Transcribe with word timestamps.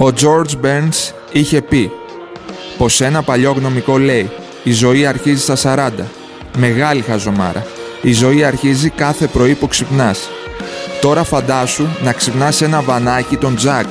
Ο 0.00 0.12
George 0.20 0.64
Burns 0.64 1.12
είχε 1.32 1.62
πει 1.62 1.90
πως 2.78 3.00
ένα 3.00 3.22
παλιό 3.22 3.52
γνωμικό 3.52 3.98
λέει 3.98 4.30
«Η 4.62 4.72
ζωή 4.72 5.06
αρχίζει 5.06 5.54
στα 5.54 5.90
40». 5.98 6.02
Μεγάλη 6.58 7.00
χαζομάρα. 7.00 7.66
Η 8.02 8.12
ζωή 8.12 8.44
αρχίζει 8.44 8.90
κάθε 8.90 9.26
πρωί 9.26 9.54
που 9.54 9.68
ξυπνάς. 9.68 10.28
Τώρα 11.00 11.24
φαντάσου 11.24 11.86
να 12.02 12.12
ξυπνάς 12.12 12.56
σε 12.56 12.64
ένα 12.64 12.82
βανάκι 12.82 13.36
τον 13.36 13.56
Τζακ. 13.56 13.86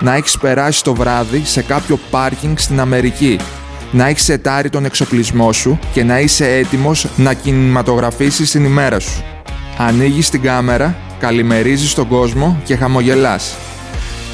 Να 0.00 0.14
έχεις 0.14 0.38
περάσει 0.38 0.84
το 0.84 0.94
βράδυ 0.94 1.42
σε 1.44 1.62
κάποιο 1.62 1.98
πάρκινγκ 2.10 2.56
στην 2.56 2.80
Αμερική. 2.80 3.38
Να 3.90 4.06
έχεις 4.06 4.24
σετάρει 4.24 4.70
τον 4.70 4.84
εξοπλισμό 4.84 5.52
σου 5.52 5.78
και 5.92 6.04
να 6.04 6.20
είσαι 6.20 6.48
έτοιμος 6.54 7.06
να 7.16 7.32
κινηματογραφήσεις 7.34 8.50
την 8.50 8.64
ημέρα 8.64 8.98
σου. 8.98 9.24
Ανοίγεις 9.78 10.30
την 10.30 10.42
κάμερα, 10.42 10.96
καλημερίζεις 11.18 11.94
τον 11.94 12.08
κόσμο 12.08 12.60
και 12.64 12.76
χαμογελάς. 12.76 13.56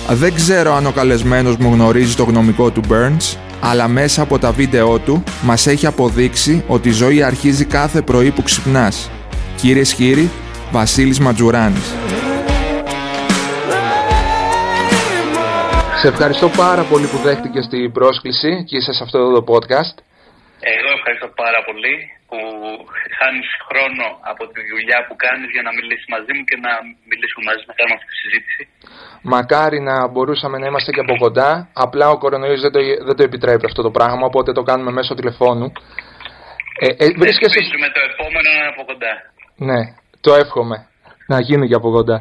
Δεν 0.09 0.35
ξέρω 0.35 0.75
αν 0.75 0.87
ο 0.87 0.91
καλεσμένος 0.91 1.57
μου 1.57 1.73
γνωρίζει 1.73 2.15
το 2.15 2.25
γνωμικό 2.25 2.71
του 2.71 2.81
Burns, 2.89 3.37
αλλά 3.61 3.89
μέσα 3.89 4.23
από 4.23 4.39
τα 4.39 4.53
βίντεό 4.53 4.99
του 4.99 5.23
μας 5.43 5.67
έχει 5.67 5.87
αποδείξει 5.87 6.65
ότι 6.67 6.89
η 6.89 6.93
ζωή 6.93 7.23
αρχίζει 7.23 7.65
κάθε 7.65 8.03
πρωί 8.03 8.31
που 8.31 8.43
ξυπνάς. 8.43 9.11
Κύριε 9.57 9.85
Σχύρη, 9.85 10.31
Βασίλης 10.73 11.19
Ματζουράνης. 11.19 11.95
Σε 16.01 16.09
ευχαριστώ 16.09 16.49
πάρα 16.49 16.83
πολύ 16.83 17.07
που 17.07 17.17
δέχτηκες 17.25 17.67
την 17.71 17.93
πρόσκληση 17.93 18.65
και 18.67 18.77
είσαι 18.77 18.93
σε 18.93 19.03
αυτό 19.03 19.33
το 19.33 19.45
podcast. 19.55 20.03
Εγώ 21.07 21.13
ευχαριστώ 21.13 21.43
πάρα 21.45 21.61
πολύ 21.69 21.95
που 22.29 22.39
χάνεις 23.19 23.49
χρόνο 23.69 24.07
από 24.33 24.43
τη 24.53 24.61
δουλειά 24.73 24.99
που 25.07 25.15
κάνεις 25.25 25.49
για 25.55 25.65
να 25.67 25.73
μιλήσεις 25.79 26.07
μαζί 26.15 26.33
μου 26.37 26.45
και 26.51 26.57
να 26.67 26.73
μιλήσουμε 27.11 27.43
μαζί 27.49 27.63
να 27.71 27.75
κάνουμε 27.79 27.97
αυτή 27.99 28.09
τη 28.13 28.19
συζήτηση. 28.25 28.63
Μακάρι 29.35 29.79
να 29.91 29.97
μπορούσαμε 30.11 30.57
να 30.59 30.67
είμαστε 30.69 30.91
και 30.95 31.05
από 31.07 31.15
κοντά, 31.25 31.51
απλά 31.85 32.07
ο 32.15 32.17
κορονοϊός 32.23 32.61
δεν 32.65 32.73
το, 32.75 32.81
δεν 33.09 33.17
το 33.19 33.23
επιτρέπει 33.29 33.65
αυτό 33.71 33.81
το 33.87 33.91
πράγμα, 33.97 34.25
οπότε 34.31 34.51
το 34.59 34.63
κάνουμε 34.71 34.91
μέσω 34.99 35.13
τηλεφώνου. 35.19 35.69
Ε, 36.85 36.89
ε, 37.03 37.07
βρίσκεσαι... 37.25 37.61
με 37.85 37.89
το 37.97 38.01
επόμενο 38.11 38.49
να 38.59 38.65
από 38.73 38.83
κοντά. 38.91 39.13
Ναι, 39.69 39.81
το 40.25 40.31
εύχομαι 40.43 40.79
να 41.33 41.39
γίνει 41.47 41.65
και 41.71 41.79
από 41.81 41.91
κοντά. 41.97 42.17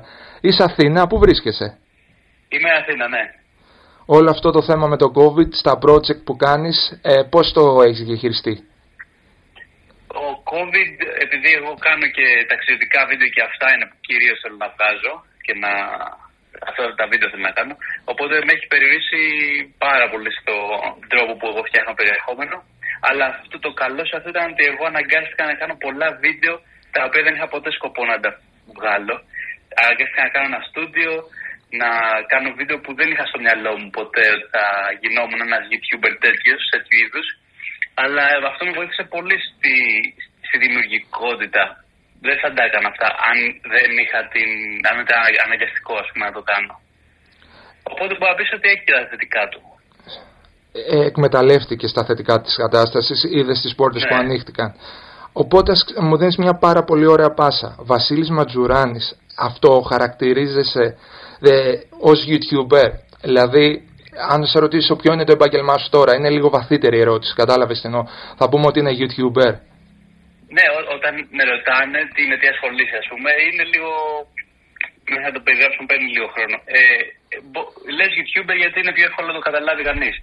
Είσαι 0.45 0.63
Αθήνα, 0.69 1.07
πού 1.09 1.15
βρίσκεσαι; 1.23 1.67
Είμαι 2.53 2.69
Αθήνα, 2.79 3.07
ναι 3.15 3.23
όλο 4.05 4.29
αυτό 4.29 4.51
το 4.51 4.61
θέμα 4.61 4.87
με 4.87 4.97
το 4.97 5.11
COVID 5.15 5.49
στα 5.51 5.79
project 5.85 6.23
που 6.23 6.35
κάνεις, 6.35 6.99
ε, 7.01 7.23
πώς 7.29 7.51
το 7.53 7.81
έχεις 7.81 8.03
διαχειριστεί; 8.03 8.63
Ο 10.53 10.55
COVID, 10.59 10.91
επειδή 11.25 11.49
εγώ 11.59 11.71
κάνω 11.87 12.05
και 12.17 12.27
ταξιδιωτικά 12.51 12.99
βίντεο 13.09 13.29
και 13.35 13.43
αυτά 13.49 13.67
είναι 13.73 13.87
που 13.89 13.97
κυρίως 14.07 14.37
θέλω 14.41 14.57
να 14.63 14.69
βγάζω 14.75 15.13
και 15.45 15.53
να... 15.63 15.71
Αυτά 16.69 16.81
τα 16.99 17.05
βίντεο 17.11 17.27
θέλω 17.31 17.45
να 17.49 17.57
κάνω. 17.59 17.73
Οπότε 18.11 18.33
με 18.45 18.51
έχει 18.55 18.67
περιορίσει 18.73 19.21
πάρα 19.85 20.05
πολύ 20.11 20.31
στον 20.39 20.61
τρόπο 21.11 21.31
που 21.37 21.47
εγώ 21.51 21.61
φτιάχνω 21.69 21.93
περιεχόμενο. 21.99 22.55
Αλλά 23.07 23.25
αυτό 23.33 23.57
το 23.65 23.71
καλό 23.81 24.01
σε 24.05 24.15
αυτό 24.17 24.29
ήταν 24.33 24.45
ότι 24.53 24.63
εγώ 24.71 24.83
αναγκάστηκα 24.91 25.43
να 25.51 25.55
κάνω 25.61 25.75
πολλά 25.85 26.09
βίντεο 26.23 26.53
τα 26.95 27.01
οποία 27.07 27.23
δεν 27.25 27.35
είχα 27.35 27.47
ποτέ 27.55 27.69
σκοπό 27.77 28.01
να 28.11 28.17
τα 28.23 28.31
βγάλω. 28.77 29.15
Αναγκάστηκα 29.83 30.21
να 30.27 30.33
κάνω 30.33 30.47
ένα 30.51 30.61
στούντιο, 30.69 31.11
να 31.81 31.89
κάνω 32.31 32.49
βίντεο 32.59 32.77
που 32.83 32.91
δεν 32.99 33.07
είχα 33.11 33.25
στο 33.31 33.39
μυαλό 33.45 33.71
μου 33.79 33.89
ποτέ 33.99 34.25
ότι 34.35 34.47
θα 34.55 34.65
γινόμουν 35.01 35.41
ένας 35.47 35.63
YouTuber 35.71 36.13
τέτοιος, 36.25 36.61
τέτοιου 36.71 36.97
είδους. 37.03 37.27
Αλλά 38.03 38.23
αυτό 38.51 38.61
με 38.65 38.73
βοήθησε 38.79 39.03
πολύ 39.15 39.37
στη, 39.49 39.75
στη 40.53 40.67
δημιουργικότητα. 40.67 41.63
Δεν 42.25 42.35
θα 42.41 42.49
τα 42.55 42.63
έκανα 42.67 42.87
αυτά 42.93 43.07
αν 43.29 43.37
δεν 43.73 43.89
είχα 44.01 44.19
την. 44.33 44.49
αν 44.89 44.95
ήταν 45.03 45.17
αναγκαστικό 45.45 45.93
ας 46.03 46.07
πούμε, 46.11 46.23
να 46.29 46.33
το 46.37 46.43
κάνω. 46.51 46.73
Οπότε 47.91 48.11
μπορώ 48.17 48.31
να 48.33 48.37
πεις 48.39 48.51
ότι 48.57 48.67
έχει 48.71 48.83
και 48.87 48.95
τα 48.97 49.03
θετικά 49.11 49.43
του. 49.51 49.61
Ε, 50.93 51.05
εκμεταλλεύτηκε 51.09 51.87
στα 51.93 52.03
θετικά 52.07 52.35
της 52.41 52.55
κατάστασης, 52.63 53.19
είδες 53.37 53.59
τις 53.63 53.75
πόρτες 53.75 54.01
ναι. 54.03 54.09
που 54.09 54.15
ανοίχτηκαν. 54.15 54.69
Οπότε 55.43 55.71
μου 56.05 56.17
δίνεις 56.17 56.37
μια 56.37 56.55
πάρα 56.65 56.83
πολύ 56.83 57.05
ωραία 57.05 57.31
πάσα. 57.39 57.69
Βασίλης 57.79 58.29
Ματζουράνης, 58.29 59.05
αυτό 59.49 59.71
χαρακτηρίζεσαι 59.91 60.85
ε, 61.39 61.73
ως 62.09 62.19
YouTuber. 62.31 62.89
Δηλαδή, 63.21 63.65
αν 64.29 64.45
σε 64.45 64.59
ρωτήσω 64.59 64.95
ποιο 64.95 65.13
είναι 65.13 65.25
το 65.25 65.31
επάγγελμά 65.31 65.77
σου 65.77 65.89
τώρα, 65.89 66.15
είναι 66.15 66.29
λίγο 66.29 66.49
βαθύτερη 66.49 66.99
ερώτηση, 66.99 67.33
κατάλαβες 67.35 67.81
τι 67.81 67.87
εννοώ. 67.87 68.03
Θα 68.37 68.49
πούμε 68.49 68.65
ότι 68.65 68.79
είναι 68.79 68.91
YouTuber. 69.01 69.53
Ναι, 70.55 70.65
ό, 70.77 70.79
όταν 70.95 71.13
με 71.37 71.43
ρωτάνε 71.51 71.99
τι 72.13 72.19
είναι, 72.23 72.37
τι 72.39 72.47
ασχολείσαι, 72.53 72.97
ας 73.01 73.07
πούμε, 73.11 73.29
είναι 73.47 73.63
λίγο... 73.73 73.91
Μέχρι 75.09 75.27
να 75.29 75.35
το 75.37 75.41
περιγράψω 75.45 75.81
παίρνει 75.89 76.09
λίγο 76.15 76.27
χρόνο. 76.35 76.57
Ε, 76.77 77.03
λες 77.97 78.11
YouTuber 78.17 78.55
γιατί 78.63 78.77
είναι 78.79 78.95
πιο 78.97 79.05
εύκολο 79.09 79.27
να 79.27 79.37
το 79.37 79.43
καταλάβει 79.47 79.83
κανείς. 79.89 80.15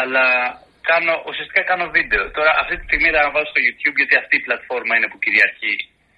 Αλλά 0.00 0.24
κάνω, 0.90 1.14
ουσιαστικά 1.28 1.62
κάνω 1.70 1.86
βίντεο. 1.96 2.22
Τώρα 2.36 2.50
αυτή 2.62 2.74
τη 2.76 2.84
στιγμή 2.88 3.08
θα 3.16 3.30
βάζω 3.34 3.48
στο 3.52 3.60
YouTube 3.66 3.96
γιατί 4.00 4.14
αυτή 4.22 4.34
η 4.36 4.44
πλατφόρμα 4.46 4.92
είναι 4.96 5.08
που 5.10 5.22
κυριαρχεί 5.24 5.74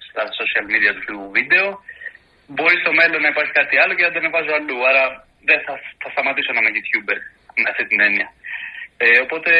στα 0.08 0.22
social 0.38 0.64
media 0.72 0.92
του 1.06 1.16
βίντεο 1.36 1.66
μπορεί 2.52 2.76
στο 2.82 2.92
μέλλον 3.00 3.20
να 3.24 3.32
υπάρχει 3.34 3.52
κάτι 3.60 3.74
άλλο 3.82 3.92
και 3.94 4.04
να 4.06 4.12
το 4.12 4.18
ανεβάζω 4.22 4.52
αλλού. 4.58 4.78
Άρα 4.90 5.04
δεν 5.48 5.58
θα, 5.64 5.74
θα 6.02 6.08
σταματήσω 6.14 6.50
να 6.52 6.60
είμαι 6.60 6.72
YouTuber 6.76 7.18
με 7.62 7.68
αυτή 7.72 7.84
την 7.90 8.00
έννοια. 8.06 8.28
Ε, 9.04 9.18
οπότε 9.24 9.52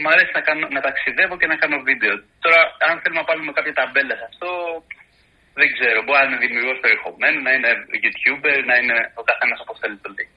μου 0.00 0.08
αρέσει 0.14 0.32
να, 0.38 0.42
κάνω, 0.48 0.64
να 0.76 0.80
ταξιδεύω 0.86 1.34
και 1.40 1.48
να 1.52 1.56
κάνω 1.62 1.76
βίντεο. 1.88 2.14
Τώρα, 2.44 2.60
αν 2.88 2.94
θέλουμε 3.00 3.20
να 3.22 3.28
πάρουμε 3.30 3.50
κάποια 3.58 3.74
ταμπέλα 3.80 4.14
σε 4.20 4.26
αυτό, 4.30 4.48
δεν 5.60 5.68
ξέρω. 5.76 5.98
Μπορεί 6.04 6.18
να 6.20 6.26
είναι 6.26 6.40
δημιουργός 6.46 6.78
περιεχομένου, 6.84 7.38
να 7.46 7.52
είναι 7.56 7.70
YouTuber, 8.04 8.56
να 8.70 8.74
είναι 8.80 8.96
ο 9.20 9.22
καθένας 9.30 9.58
όπως 9.64 9.76
θέλει 9.82 9.98
το 10.04 10.08
λέει. 10.16 10.28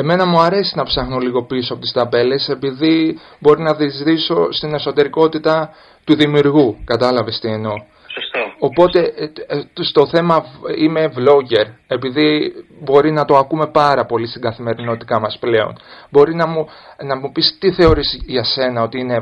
Εμένα 0.00 0.24
μου 0.30 0.40
αρέσει 0.48 0.72
να 0.80 0.84
ψάχνω 0.90 1.18
λίγο 1.26 1.40
πίσω 1.50 1.70
από 1.74 1.82
τις 1.84 1.92
ταμπέλες 1.98 2.42
επειδή 2.56 2.94
μπορεί 3.40 3.60
να 3.68 3.72
διεισδύσω 3.78 4.38
στην 4.58 4.70
εσωτερικότητα 4.78 5.56
του 6.04 6.14
δημιουργού. 6.22 6.68
Κατάλαβες 6.92 7.38
τι 7.40 7.48
εννοώ. 7.58 7.76
Οπότε 8.68 8.98
ε, 9.22 9.24
ε, 9.54 9.84
στο 9.90 10.02
θέμα 10.14 10.36
είμαι 10.82 11.02
vlogger, 11.16 11.66
επειδή 11.96 12.26
μπορεί 12.84 13.10
να 13.18 13.24
το 13.24 13.34
ακούμε 13.36 13.66
πάρα 13.82 14.04
πολύ 14.10 14.26
στην 14.26 14.42
καθημερινότητά 14.46 15.16
μας 15.20 15.34
πλέον. 15.44 15.72
Μπορεί 16.10 16.34
να 16.34 16.46
μου, 16.46 16.62
να 17.08 17.14
μου 17.20 17.32
πεις 17.32 17.46
τι 17.60 17.68
θεωρείς 17.78 18.08
για 18.34 18.44
σένα 18.54 18.82
ότι 18.82 18.98
είναι, 18.98 19.16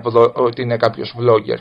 ότι 0.47 0.63
είναι 0.63 0.77
κάποιος 0.85 1.09
vlogger; 1.19 1.61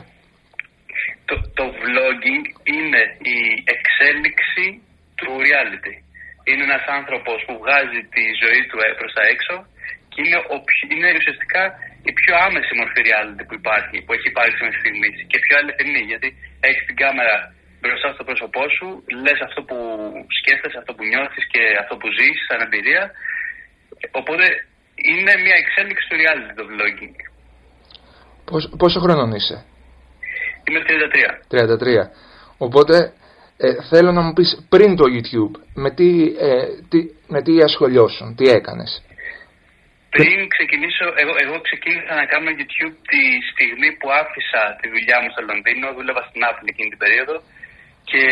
Το, 1.28 1.34
το 1.58 1.64
vlogging 1.82 2.44
είναι 2.74 3.02
η 3.34 3.38
εξέλιξη 3.74 4.66
του 5.18 5.30
reality. 5.46 5.94
Είναι 6.48 6.64
ένας 6.70 6.84
άνθρωπος 6.98 7.38
που 7.46 7.54
βγάζει 7.62 8.00
τη 8.14 8.24
ζωή 8.42 8.62
του 8.68 8.78
ε, 8.86 8.88
προς 8.98 9.12
τα 9.16 9.22
έξω 9.32 9.54
και 10.12 10.20
είναι, 10.24 10.38
ο, 10.52 10.56
είναι 10.92 11.08
ουσιαστικά 11.20 11.62
η 12.10 12.12
πιο 12.20 12.34
άμεση 12.46 12.72
μορφή 12.80 13.00
reality 13.08 13.42
που 13.48 13.56
υπάρχει, 13.62 13.96
που 14.04 14.12
έχει 14.16 14.28
υπάρξει 14.32 14.58
μέχρι 14.64 14.78
στιγμής 14.82 15.14
και 15.30 15.38
πιο 15.44 15.54
αληθινή 15.60 16.02
γιατί 16.10 16.28
έχει 16.68 16.82
την 16.88 16.96
κάμερα 17.04 17.36
μπροστά 17.82 18.08
στο 18.14 18.24
πρόσωπό 18.28 18.62
σου, 18.76 18.86
λες 19.24 19.38
αυτό 19.48 19.60
που 19.68 19.76
σκέφτεσαι, 20.38 20.78
αυτό 20.82 20.92
που 20.94 21.04
νιώθεις 21.10 21.44
και 21.52 21.62
αυτό 21.82 21.94
που 22.00 22.08
ζεις 22.16 22.38
σαν 22.48 22.60
εμπειρία. 22.66 23.04
Οπότε 24.20 24.44
είναι 25.10 25.32
μια 25.44 25.56
εξέλιξη 25.62 26.04
του 26.08 26.16
reality 26.22 26.52
το 26.58 26.64
vlogging. 26.70 27.18
πόσο 28.82 28.98
χρόνο 29.04 29.22
είσαι; 29.38 29.56
Είμαι 30.66 30.80
33. 30.86 31.30
33. 31.50 32.10
Οπότε 32.66 32.94
ε, 33.64 33.68
θέλω 33.90 34.10
να 34.12 34.22
μου 34.24 34.32
πεις 34.32 34.50
πριν 34.72 34.90
το 35.00 35.04
YouTube, 35.16 35.54
με 35.74 35.90
τι, 35.98 36.08
ε, 36.48 36.66
τι, 36.90 36.98
με 37.34 37.40
τι 37.42 37.52
ασχολιώσουν, 37.68 38.28
τι 38.36 38.44
έκανες; 38.58 38.92
Πριν 40.16 40.38
ξεκινήσω, 40.54 41.06
εγώ, 41.22 41.34
εγώ 41.44 41.56
ξεκίνησα 41.66 42.14
να 42.20 42.26
κάνω 42.32 42.48
YouTube 42.58 42.94
τη 43.12 43.22
στιγμή 43.52 43.88
που 43.98 44.08
άφησα 44.22 44.62
τη 44.80 44.86
δουλειά 44.94 45.16
μου 45.22 45.30
στο 45.34 45.42
Λονδίνο, 45.48 45.86
δούλευα 45.96 46.22
στην 46.28 46.40
Apple 46.48 46.68
εκείνη 46.72 46.88
την 46.94 47.02
περίοδο 47.04 47.36
και 48.10 48.24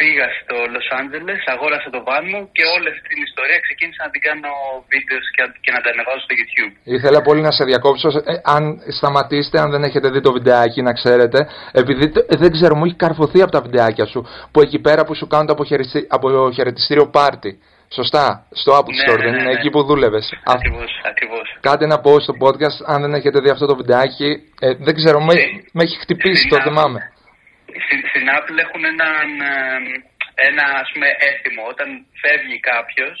πήγα 0.00 0.26
στο 0.38 0.56
Λος 0.72 0.88
Άντζελες, 0.98 1.40
αγόρασα 1.54 1.88
το 1.96 2.00
βάν 2.08 2.24
μου 2.30 2.40
και 2.56 2.64
όλη 2.74 2.86
αυτή 2.92 3.06
την 3.12 3.20
ιστορία 3.28 3.58
ξεκίνησα 3.66 4.02
να 4.06 4.10
την 4.14 4.22
κάνω 4.28 4.52
βίντεος 4.92 5.24
και, 5.34 5.42
και 5.64 5.70
να 5.74 5.80
τα 5.82 5.88
ανεβάζω 5.94 6.22
στο 6.26 6.34
YouTube. 6.38 6.72
Ήθελα 6.96 7.20
πολύ 7.28 7.42
να 7.48 7.52
σε 7.56 7.64
διακόψω, 7.70 8.08
ε, 8.32 8.34
αν 8.56 8.62
σταματήσετε, 8.98 9.56
αν 9.62 9.68
δεν 9.74 9.82
έχετε 9.88 10.08
δει 10.14 10.20
το 10.26 10.32
βιντεάκι 10.36 10.80
να 10.88 10.92
ξέρετε, 11.00 11.38
επειδή 11.82 12.04
ε, 12.32 12.36
δεν 12.42 12.50
ξέρω, 12.56 12.74
μου 12.76 12.84
έχει 12.88 12.98
καρφωθεί 13.04 13.40
από 13.42 13.52
τα 13.56 13.60
βιντεάκια 13.66 14.06
σου, 14.12 14.20
που 14.52 14.58
εκεί 14.66 14.78
πέρα 14.86 15.02
που 15.06 15.14
σου 15.14 15.26
κάνουν 15.32 15.46
το 15.46 15.54
αποχαιρετιστήριο 16.16 17.06
πάρτι. 17.16 17.52
Σωστά, 17.98 18.46
στο 18.50 18.70
Apple 18.78 18.94
ναι, 18.94 19.04
Store, 19.04 19.18
ναι, 19.18 19.24
δεν 19.24 19.34
είναι 19.34 19.50
ναι. 19.50 19.56
εκεί 19.58 19.70
που 19.70 19.82
δούλευες. 19.84 20.26
Ακριβώς, 20.44 20.90
ακριβώς. 21.10 21.56
Κάτι 21.60 21.86
να 21.86 22.00
πω 22.00 22.20
στο 22.20 22.34
podcast, 22.44 22.78
αν 22.86 23.00
δεν 23.00 23.14
έχετε 23.14 23.40
δει 23.40 23.50
αυτό 23.50 23.66
το 23.66 23.76
βιντεάκι, 23.76 24.28
ε, 24.60 24.74
δεν 24.74 24.94
ξέρω, 24.94 25.20
με, 25.20 25.34
με 25.72 25.82
έχει 25.82 25.98
χτυπήσει, 25.98 26.48
το 26.48 26.56
θυμάμαι 26.62 27.10
στην 28.10 28.24
Apple 28.36 28.58
έχουν 28.64 28.82
έναν, 28.94 29.28
ένα 30.48 30.64
ας 30.82 30.88
πούμε 30.92 31.08
έθιμο. 31.30 31.62
Όταν 31.72 31.88
φεύγει 32.22 32.58
κάποιος 32.72 33.16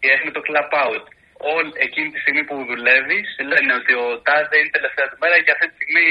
και 0.00 0.08
έχουμε 0.14 0.32
το 0.36 0.42
clap 0.48 0.72
out. 0.84 1.04
All, 1.50 1.68
εκείνη 1.86 2.08
τη 2.12 2.18
στιγμή 2.24 2.42
που 2.48 2.56
δουλεύεις, 2.70 3.28
λένε 3.50 3.72
ότι 3.80 3.92
ο 4.04 4.06
Τάδε 4.26 4.56
είναι 4.58 4.74
τελευταία 4.76 5.06
του 5.08 5.18
μέρα 5.22 5.36
και 5.44 5.52
αυτή 5.54 5.66
τη 5.68 5.74
στιγμή 5.78 6.06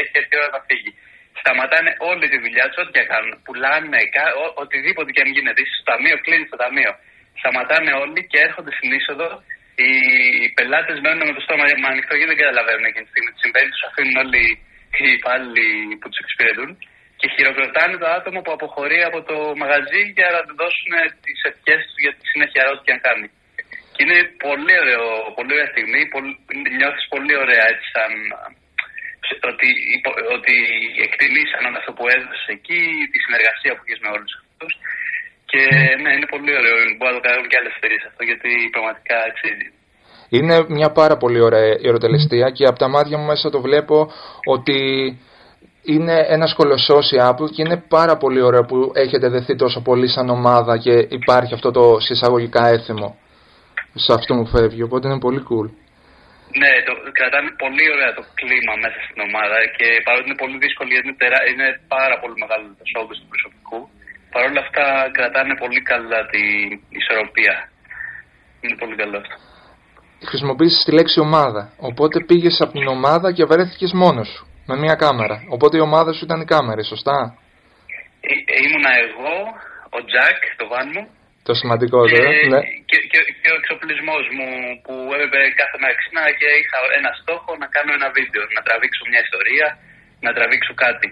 έχει 0.00 0.14
έρθει 0.20 0.34
η 0.36 0.38
ώρα 0.40 0.50
να 0.56 0.60
φύγει. 0.68 0.92
Σταματάνε 1.40 1.90
όλη 2.10 2.26
τη 2.32 2.38
δουλειά 2.44 2.64
τους, 2.66 2.78
ό,τι 2.82 2.92
και 2.96 3.04
κάνουν. 3.12 3.32
Πουλάνε, 3.44 4.00
ο, 4.42 4.44
οτιδήποτε 4.62 5.10
και 5.14 5.22
αν 5.24 5.30
γίνεται. 5.36 5.60
Είσαι 5.62 5.74
στο 5.78 5.86
ταμείο, 5.90 6.16
κλείνεις 6.24 6.48
το 6.52 6.58
ταμείο. 6.64 6.92
Σταματάνε 7.40 7.92
όλοι 8.02 8.20
και 8.30 8.38
έρχονται 8.46 8.72
στην 8.78 8.90
είσοδο 8.96 9.28
οι, 9.82 9.90
οι 10.42 10.48
πελάτες 10.56 10.98
μένουν 11.04 11.26
με 11.28 11.34
το 11.36 11.42
στόμα 11.46 11.64
ανοιχτό 11.92 12.14
και 12.18 12.28
δεν 12.30 12.38
καταλαβαίνουν 12.42 12.84
εκείνη 12.90 13.04
τη 13.06 13.12
στιγμή 13.14 13.30
τι 13.34 13.40
συμβαίνει. 13.44 13.70
Τους 13.74 13.84
αφήνουν 13.88 14.16
όλοι 14.24 14.44
οι 15.04 15.06
υπάλληλοι 15.18 15.68
που 16.00 16.06
τους 16.08 16.20
εξυπηρετούν 16.24 16.70
και 17.24 17.32
χειροκροτάνε 17.36 17.96
το 18.02 18.08
άτομο 18.18 18.38
που 18.44 18.54
αποχωρεί 18.56 19.00
από 19.10 19.18
το 19.28 19.36
μαγαζί 19.62 20.02
για 20.18 20.28
να 20.36 20.40
του 20.46 20.54
δώσουν 20.60 20.92
τις 21.24 21.38
ευχές 21.50 21.80
του 21.88 21.98
για 22.04 22.12
τη 22.16 22.24
συνέχεια 22.32 22.62
ό,τι 22.72 22.82
και 22.86 22.94
αν 22.96 23.00
κάνει. 23.08 23.26
Και 23.94 24.02
είναι 24.04 24.18
πολύ, 24.46 24.74
ωραίο, 24.82 25.04
πολύ 25.38 25.52
ωραία 25.56 25.68
στιγμή. 25.74 26.00
Νιώθεις 26.78 27.04
πολύ 27.14 27.34
ωραία 27.42 27.64
έτσι 27.72 27.86
σαν 27.94 28.12
ότι, 29.52 29.70
ότι 30.36 30.56
εκτιμήσαν 31.06 31.62
αυτό 31.80 31.90
που 31.96 32.04
έδωσε 32.16 32.48
εκεί, 32.58 32.80
τη 33.12 33.18
συνεργασία 33.26 33.72
που 33.74 33.82
έχει 33.84 34.02
με 34.04 34.10
όλους 34.16 34.32
αυτούς. 34.40 34.72
Και 35.50 35.62
ναι, 36.02 36.10
είναι 36.16 36.28
πολύ 36.34 36.52
ωραίο. 36.60 36.76
Μπορεί 36.96 37.12
να 37.12 37.18
το 37.18 37.24
κάνουν 37.28 37.46
και 37.50 37.58
άλλες 37.60 37.74
εταιρείες 37.78 38.04
αυτό, 38.10 38.22
γιατί 38.30 38.50
πραγματικά 38.74 39.16
αξίζει. 39.30 39.68
Είναι 40.36 40.56
μια 40.76 40.90
πάρα 41.00 41.16
πολύ 41.22 41.40
ωραία 41.48 41.66
ερωτελεστία 41.88 42.46
και 42.56 42.64
από 42.70 42.78
τα 42.82 42.88
μάτια 42.94 43.16
μου 43.18 43.26
μέσα 43.32 43.46
το 43.54 43.60
βλέπω 43.66 43.96
ότι 44.56 44.78
είναι 45.84 46.24
ένας 46.28 46.54
κολοσσός 46.54 47.10
η 47.10 47.16
Apple 47.20 47.50
και 47.54 47.62
είναι 47.62 47.84
πάρα 47.88 48.16
πολύ 48.16 48.40
ωραίο 48.40 48.64
που 48.64 48.92
έχετε 48.94 49.28
δεθεί 49.28 49.56
τόσο 49.56 49.80
πολύ 49.82 50.08
σαν 50.08 50.28
ομάδα 50.28 50.78
και 50.78 51.06
υπάρχει 51.10 51.54
αυτό 51.54 51.70
το 51.70 51.96
συσσαγωγικά 52.00 52.66
έθιμο 52.66 53.18
σε 53.94 54.12
αυτό 54.18 54.34
μου 54.34 54.46
φεύγει, 54.46 54.82
οπότε 54.82 55.04
είναι 55.08 55.24
πολύ 55.26 55.42
cool. 55.48 55.68
Ναι, 56.60 56.72
το, 56.86 56.92
κρατάνε 57.18 57.50
πολύ 57.64 57.84
ωραία 57.94 58.12
το 58.18 58.22
κλίμα 58.38 58.74
μέσα 58.84 58.98
στην 59.06 59.18
ομάδα 59.28 59.56
και 59.76 59.86
παρότι 60.06 60.26
είναι 60.28 60.40
πολύ 60.44 60.56
δύσκολο 60.64 60.88
γιατί 60.94 61.06
είναι, 61.08 61.20
τερά, 61.22 61.40
είναι 61.50 61.68
πάρα 61.94 62.16
πολύ 62.22 62.36
μεγάλο 62.42 62.64
το 62.80 62.84
σόγκο 62.92 63.12
του 63.18 63.26
προσωπικού, 63.32 63.78
παρόλα 64.34 64.60
αυτά 64.66 64.84
κρατάνε 65.16 65.54
πολύ 65.62 65.80
καλά 65.92 66.20
την 66.32 66.68
ισορροπία. 66.98 67.54
Είναι 68.62 68.76
πολύ 68.82 68.96
καλό 69.02 69.16
αυτό. 69.22 69.36
Χρησιμοποίησες 70.30 70.84
τη 70.84 70.92
λέξη 70.98 71.18
ομάδα. 71.28 71.62
Οπότε 71.90 72.16
πήγες 72.28 72.56
από 72.64 72.72
την 72.72 72.86
ομάδα 72.96 73.32
και 73.36 73.44
βρέθηκες 73.44 73.92
μόνος 73.92 74.28
σου. 74.34 74.44
Με 74.68 74.74
μια 74.76 74.94
κάμερα. 75.04 75.36
Οπότε 75.54 75.74
η 75.76 75.84
ομάδα 75.88 76.12
σου 76.12 76.24
ήταν 76.24 76.40
η 76.40 76.46
κάμερα, 76.54 76.82
σωστά; 76.92 77.16
Ε, 78.30 78.32
ε, 78.52 78.56
ήμουνα 78.64 78.92
εγώ, 79.04 79.34
ο 79.96 79.98
Τζακ, 80.08 80.38
το 80.60 80.66
βάν 80.72 80.86
μου. 80.94 81.04
Το 81.48 81.52
σημαντικότερο, 81.60 82.30
και, 82.32 82.46
ναι. 82.52 82.60
Και, 82.90 82.98
και, 83.10 83.20
και 83.40 83.50
ο 83.54 83.56
εξοπλισμός 83.60 84.24
μου 84.36 84.48
που 84.84 84.94
έπρεπε 85.14 85.38
κάθε 85.60 85.76
μέρα 85.80 85.94
ξύπνα 86.00 86.22
και 86.40 86.48
είχα 86.60 86.78
ένα 86.98 87.10
στόχο 87.20 87.50
να 87.62 87.66
κάνω 87.74 87.90
ένα 87.98 88.08
βίντεο. 88.16 88.42
Να 88.56 88.62
τραβήξω 88.66 89.02
μια 89.10 89.20
ιστορία, 89.26 89.66
να 90.24 90.30
τραβήξω 90.36 90.72
κάτι. 90.84 91.08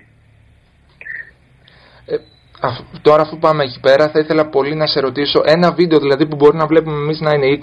Ε, 2.12 2.14
τώρα 3.06 3.22
αφού 3.22 3.38
πάμε 3.38 3.62
εκεί 3.68 3.80
πέρα 3.86 4.04
θα 4.12 4.18
ήθελα 4.22 4.44
πολύ 4.56 4.74
να 4.82 4.86
σε 4.92 5.00
ρωτήσω 5.00 5.40
ένα 5.44 5.68
βίντεο 5.72 5.98
δηλαδή 6.04 6.24
που 6.28 6.36
μπορεί 6.36 6.56
να 6.56 6.66
βλέπουμε 6.66 6.98
εμείς 7.04 7.20
να 7.20 7.30
είναι 7.34 7.58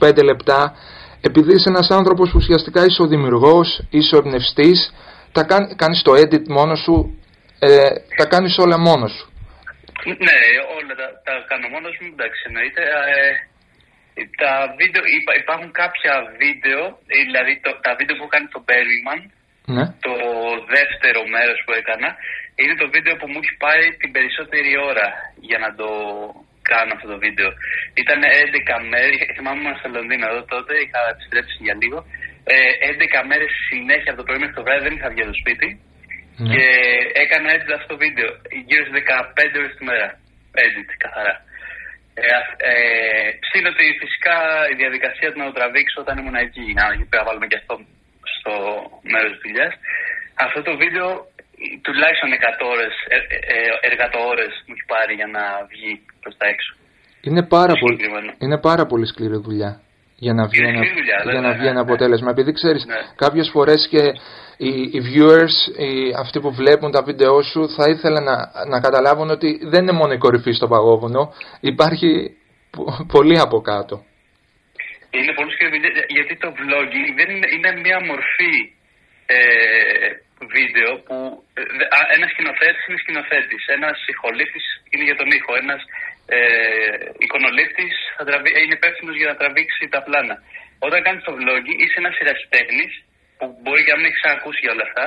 20-25 0.00 0.24
λεπτά 0.30 0.60
επειδή 1.28 1.52
είσαι 1.54 1.68
ένας 1.68 1.88
άνθρωπος 1.90 2.30
που 2.30 2.40
ουσιαστικά 2.42 2.84
είσαι 2.84 3.02
ο 3.02 3.06
δημιουργός, 3.06 3.68
είσαι 3.90 4.14
ο 4.14 4.18
εμπνευστής 4.18 4.94
τα 5.32 5.42
κάνεις 5.76 6.02
το 6.02 6.12
edit 6.12 6.46
μόνος 6.48 6.80
σου 6.80 7.18
ε, 7.58 7.90
τα 8.16 8.26
κάνεις 8.26 8.58
όλα 8.58 8.78
μόνος 8.78 9.12
σου 9.12 9.34
ναι, 10.26 10.40
όλα 10.78 10.94
τα, 11.00 11.06
τα 11.26 11.34
κάνω 11.50 11.66
μόνος 11.74 11.94
μου, 12.00 12.08
εντάξει 12.14 12.40
εννοείται. 12.48 12.82
Ε, 13.14 13.30
τα 14.42 14.52
βίντεο, 14.78 15.02
υπάρχουν 15.42 15.70
κάποια 15.82 16.14
βίντεο, 16.42 16.80
δηλαδή 17.28 17.52
το, 17.64 17.70
τα 17.86 17.92
βίντεο 17.98 18.16
που 18.16 18.28
κάνει 18.34 18.48
το 18.54 18.60
Berryman, 18.68 19.20
ναι. 19.76 19.84
το 20.06 20.14
δεύτερο 20.76 21.20
μέρος 21.34 21.58
που 21.64 21.72
έκανα, 21.80 22.08
είναι 22.60 22.76
το 22.82 22.86
βίντεο 22.94 23.14
που 23.16 23.26
μου 23.30 23.40
έχει 23.42 23.54
πάρει 23.64 23.86
την 24.00 24.10
περισσότερη 24.16 24.72
ώρα 24.90 25.08
για 25.48 25.58
να 25.64 25.70
το 25.80 25.88
κάνω 26.70 26.92
αυτό 26.96 27.06
το 27.12 27.18
βίντεο. 27.24 27.48
Ήταν 28.02 28.20
11 28.22 28.76
μέρες, 28.92 29.18
θυμάμαι 29.36 29.60
ήμουν 29.60 29.76
στο 29.80 29.88
Λονδίνο 29.96 30.24
εδώ 30.32 30.42
τότε, 30.54 30.72
είχα 30.84 31.00
επιστρέψει 31.14 31.56
για 31.66 31.76
λίγο. 31.82 31.98
Ε, 32.52 32.56
11 32.92 33.20
μέρες 33.30 33.50
συνέχεια 33.68 34.10
από 34.12 34.20
το 34.20 34.26
πρωί 34.26 34.40
μέχρι 34.42 34.56
το 34.58 34.64
βράδυ 34.66 34.82
δεν 34.86 34.96
είχα 34.96 35.08
βγει 35.12 35.22
από 35.24 35.32
το 35.32 35.40
σπίτι. 35.42 35.68
Ναι. 36.42 36.48
Και 36.52 36.64
έκανα 37.22 37.48
edit 37.54 37.70
αυτό 37.76 37.88
το 37.92 38.00
βίντεο 38.04 38.28
γύρω 38.68 38.82
στις 38.84 38.96
15 38.98 39.60
ώρες 39.60 39.74
τη 39.76 39.82
μέρα. 39.90 40.08
Edit, 40.64 40.90
καθαρά. 41.04 41.34
Ε, 42.14 42.26
ε, 42.70 43.68
ότι 43.72 43.84
φυσικά 44.02 44.36
η 44.72 44.74
διαδικασία 44.82 45.28
του 45.32 45.38
να 45.38 45.46
το 45.48 45.56
τραβήξω 45.58 46.00
όταν 46.00 46.18
ήμουν 46.18 46.38
εκεί, 46.46 46.64
να 46.78 46.84
πρέπει 46.86 47.18
να 47.20 47.26
βάλουμε 47.28 47.46
και 47.50 47.60
αυτό 47.62 47.74
στο 48.34 48.52
μέρος 49.12 49.32
της 49.32 49.42
δουλειάς. 49.44 49.74
Αυτό 50.44 50.58
το 50.62 50.74
βίντεο 50.82 51.08
τουλάχιστον 51.86 52.30
100 52.32 52.64
ώρες, 52.74 52.92
ε, 53.14 53.18
ε, 53.56 53.88
εργατοώρες 53.90 54.52
μου 54.66 54.74
έχει 54.76 54.86
πάρει 54.94 55.14
για 55.20 55.28
να 55.36 55.42
βγει 55.70 55.92
προς 56.22 56.34
τα 56.40 56.46
έξω. 56.52 56.72
Είναι 57.28 57.42
πάρα, 57.56 57.74
πολύ, 57.82 57.96
είναι 58.38 58.58
πάρα 58.60 58.84
πολύ 58.86 59.06
σκληρή 59.06 59.38
δουλειά 59.46 59.72
για 60.16 60.34
να 60.34 60.46
βγει, 60.46 60.64
ένα, 60.64 60.82
δουλειά, 60.96 61.18
για 61.32 61.40
να 61.40 61.52
βγει 61.52 61.66
ένα 61.66 61.80
αποτέλεσμα. 61.80 62.30
Επειδή 62.30 62.52
ξέρεις, 62.52 62.84
ναι. 62.84 62.94
κάποιες 63.16 63.48
φορές 63.52 63.88
και 63.90 64.02
οι, 64.56 64.70
οι 64.94 65.00
viewers, 65.06 65.56
οι, 65.78 65.92
αυτοί 66.18 66.40
που 66.40 66.54
βλέπουν 66.54 66.90
τα 66.90 67.02
βίντεό 67.02 67.42
σου, 67.42 67.68
θα 67.76 67.84
ήθελαν 67.88 68.24
να, 68.24 68.36
να 68.72 68.80
καταλάβουν 68.80 69.30
ότι 69.30 69.60
δεν 69.62 69.82
είναι 69.82 69.92
μόνο 70.00 70.12
η 70.12 70.18
κορυφή 70.18 70.52
στο 70.52 70.68
παγόβουνο, 70.68 71.32
υπάρχει 71.60 72.36
πολύ 73.14 73.38
από 73.38 73.60
κάτω. 73.60 74.04
Είναι 75.10 75.32
πολύ 75.34 75.50
σκληρή 75.52 75.78
γιατί 76.08 76.36
το 76.36 76.48
vlogging 76.58 77.08
δεν 77.18 77.28
είναι, 77.34 77.48
είναι 77.54 77.80
μια 77.80 77.98
μορφή 78.08 78.54
ε, 79.26 79.36
βίντεο 80.54 80.90
που 81.06 81.16
ε, 81.54 81.62
ένας 82.16 82.30
σκηνοθέτης 82.34 82.86
είναι 82.86 83.02
σκηνοθέτης, 83.04 83.62
ένας 83.78 83.98
ηχολήπτης 84.14 84.66
είναι 84.90 85.04
για 85.08 85.18
τον 85.20 85.28
ήχο, 85.38 85.52
ένας 85.64 85.82
ε, 86.36 86.38
εικονολήπτης 87.24 87.94
είναι 88.62 88.76
υπεύθυνος 88.80 89.16
για 89.20 89.28
να 89.30 89.36
τραβήξει 89.40 89.82
τα 89.94 90.00
πλάνα. 90.06 90.36
Όταν 90.86 91.02
κάνεις 91.06 91.22
το 91.24 91.32
vlogging 91.38 91.78
είσαι 91.82 91.98
ένας 92.02 92.16
ερασιτέχνη 92.22 92.86
που 93.38 93.44
μπορεί 93.62 93.82
και 93.84 93.92
να 93.92 93.98
μην 93.98 94.06
έχει 94.10 94.36
ακούσει 94.36 94.60
για 94.64 94.72
όλα 94.74 94.86
αυτά 94.88 95.06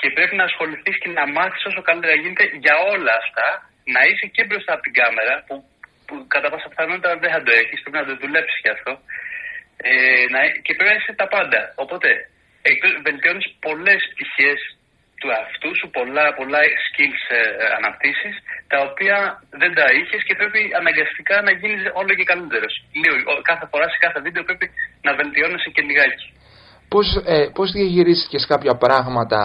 και 0.00 0.08
πρέπει 0.16 0.34
να 0.40 0.44
ασχοληθείς 0.50 0.96
και 1.02 1.10
να 1.18 1.24
μάθεις 1.36 1.62
όσο 1.70 1.82
καλύτερα 1.88 2.14
γίνεται 2.22 2.44
για 2.64 2.76
όλα 2.92 3.12
αυτά, 3.22 3.48
να 3.94 4.00
είσαι 4.08 4.26
και 4.34 4.44
μπροστά 4.46 4.72
από 4.74 4.82
την 4.86 4.94
κάμερα 5.00 5.34
που, 5.46 5.54
που 6.06 6.14
κατά 6.34 6.48
πάσα 6.50 6.68
πιθανότητα 6.68 7.10
δεν 7.22 7.30
θα 7.34 7.40
το 7.46 7.50
έχεις, 7.60 7.78
πρέπει 7.82 8.00
να 8.02 8.06
το 8.08 8.14
δουλέψεις 8.22 8.60
γι' 8.64 8.74
αυτό. 8.76 8.92
Ε, 9.88 10.24
να, 10.32 10.40
και 10.64 10.72
πρέπει 10.76 10.90
να 10.92 10.98
είσαι 10.98 11.12
τα 11.20 11.26
πάντα. 11.34 11.60
Οπότε 11.84 12.08
βελτιώνεις 13.06 13.46
πολλές 13.66 14.00
πτυχές 14.12 14.60
του 15.20 15.28
αυτού 15.44 15.70
σου, 15.78 15.88
πολλά, 15.98 16.26
πολλά 16.38 16.60
skills 16.86 17.22
ε, 17.36 17.40
αναπτύσσεις, 17.78 18.34
τα 18.72 18.78
οποία 18.88 19.16
δεν 19.60 19.70
τα 19.78 19.86
είχες 19.96 20.22
και 20.26 20.34
πρέπει 20.40 20.60
αναγκαστικά 20.80 21.36
να 21.46 21.52
γίνεις 21.60 21.82
όλο 22.00 22.12
και 22.18 22.26
καλύτερος. 22.32 22.72
κάθε 23.50 23.66
φορά 23.70 23.86
σε 23.92 23.98
κάθε 24.04 24.18
βίντεο 24.26 24.42
πρέπει 24.48 24.66
να 25.06 25.12
βελτιώνεσαι 25.18 25.70
και 25.74 25.82
λιγάκι. 25.88 26.26
Πώς, 26.92 27.06
ε, 27.34 27.36
πώς 27.56 27.68
διαχειρίστηκες 27.76 28.44
κάποια 28.52 28.74
πράγματα 28.84 29.40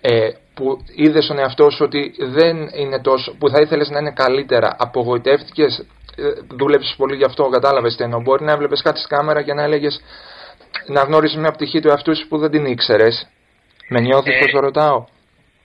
ε, 0.00 0.30
που 0.54 0.66
είδες 1.02 1.24
στον 1.24 1.38
εαυτό 1.38 1.66
σου 1.70 1.82
ότι 1.88 2.02
δεν 2.38 2.56
είναι 2.80 2.98
τόσο, 3.08 3.28
που 3.38 3.46
θα 3.52 3.60
ήθελες 3.64 3.88
να 3.88 3.98
είναι 3.98 4.14
καλύτερα, 4.24 4.68
απογοητεύτηκες, 4.78 5.72
ε, 6.16 6.22
δούλεψες 6.58 6.94
πολύ 6.96 7.16
γι' 7.16 7.28
αυτό, 7.30 7.42
κατάλαβες 7.48 7.96
τι 7.96 8.02
εννοώ; 8.04 8.20
Μπορεί 8.20 8.44
να 8.44 8.52
έβλεπες 8.52 8.82
κάτι 8.82 8.98
στη 8.98 9.08
κάμερα 9.08 9.42
και 9.42 9.54
να 9.54 9.62
έλεγες 9.62 9.94
να 10.94 11.00
γνώριζε 11.06 11.38
μια 11.38 11.52
πτυχή 11.56 11.78
του 11.80 11.88
εαυτού 11.88 12.16
σου 12.16 12.28
που 12.28 12.38
δεν 12.38 12.50
την 12.50 12.64
ήξερες. 12.64 13.16
Με 13.88 14.00
νιώθεις 14.00 14.34
ε, 14.40 14.50
το 14.54 14.60
ρωτάω. 14.60 14.98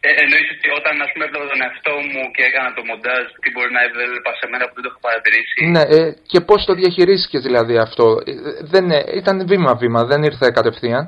Ε, 0.07 0.09
εννοείς 0.23 0.47
ότι 0.55 0.67
όταν 0.79 0.93
ας 1.05 1.09
πούμε 1.11 1.25
έβλεπα 1.25 1.47
τον 1.53 1.61
εαυτό 1.65 1.93
μου 2.11 2.21
και 2.35 2.43
έκανα 2.49 2.69
το 2.77 2.83
μοντάζ, 2.89 3.23
τι 3.41 3.49
μπορεί 3.53 3.71
να 3.77 3.81
έβλεπα 3.87 4.31
σε 4.39 4.45
μένα 4.51 4.63
που 4.67 4.75
δεν 4.77 4.83
το 4.85 4.89
έχω 4.91 5.01
παρατηρήσει; 5.07 5.53
Ναι, 5.75 5.83
ε, 5.95 6.01
και 6.31 6.39
πώς 6.47 6.59
το 6.67 6.73
διαχειρίστηκες 6.81 7.41
δηλαδή 7.47 7.75
αυτό; 7.87 8.05
Ε, 8.29 8.33
δεν, 8.73 8.85
ε, 8.97 8.99
ήταν 9.21 9.37
βήμα-βήμα, 9.51 10.01
δεν 10.11 10.21
ήρθε 10.29 10.45
κατευθείαν; 10.57 11.05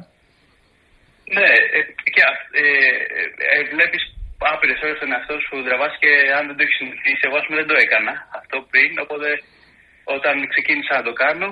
Ναι, 1.35 1.49
ε, 1.77 1.79
και 2.15 2.23
ε, 2.61 2.65
ε, 3.55 3.61
βλέπεις 3.73 4.01
άπειρες 4.51 4.79
ώρες 4.85 4.99
τον 5.01 5.13
εαυτό 5.15 5.35
σου 5.45 5.55
τραβάς 5.67 5.93
και 6.01 6.11
αν 6.37 6.43
δεν 6.47 6.55
το 6.57 6.63
έχεις 6.65 6.77
συνηθίσει, 6.81 7.23
εγώ 7.27 7.37
πούμε 7.45 7.57
δεν 7.61 7.69
το 7.71 7.77
έκανα 7.85 8.13
αυτό 8.39 8.57
πριν. 8.71 8.91
Οπότε 9.05 9.29
όταν 10.15 10.35
ξεκίνησα 10.53 10.93
να 10.99 11.03
το 11.07 11.13
κάνω, 11.23 11.47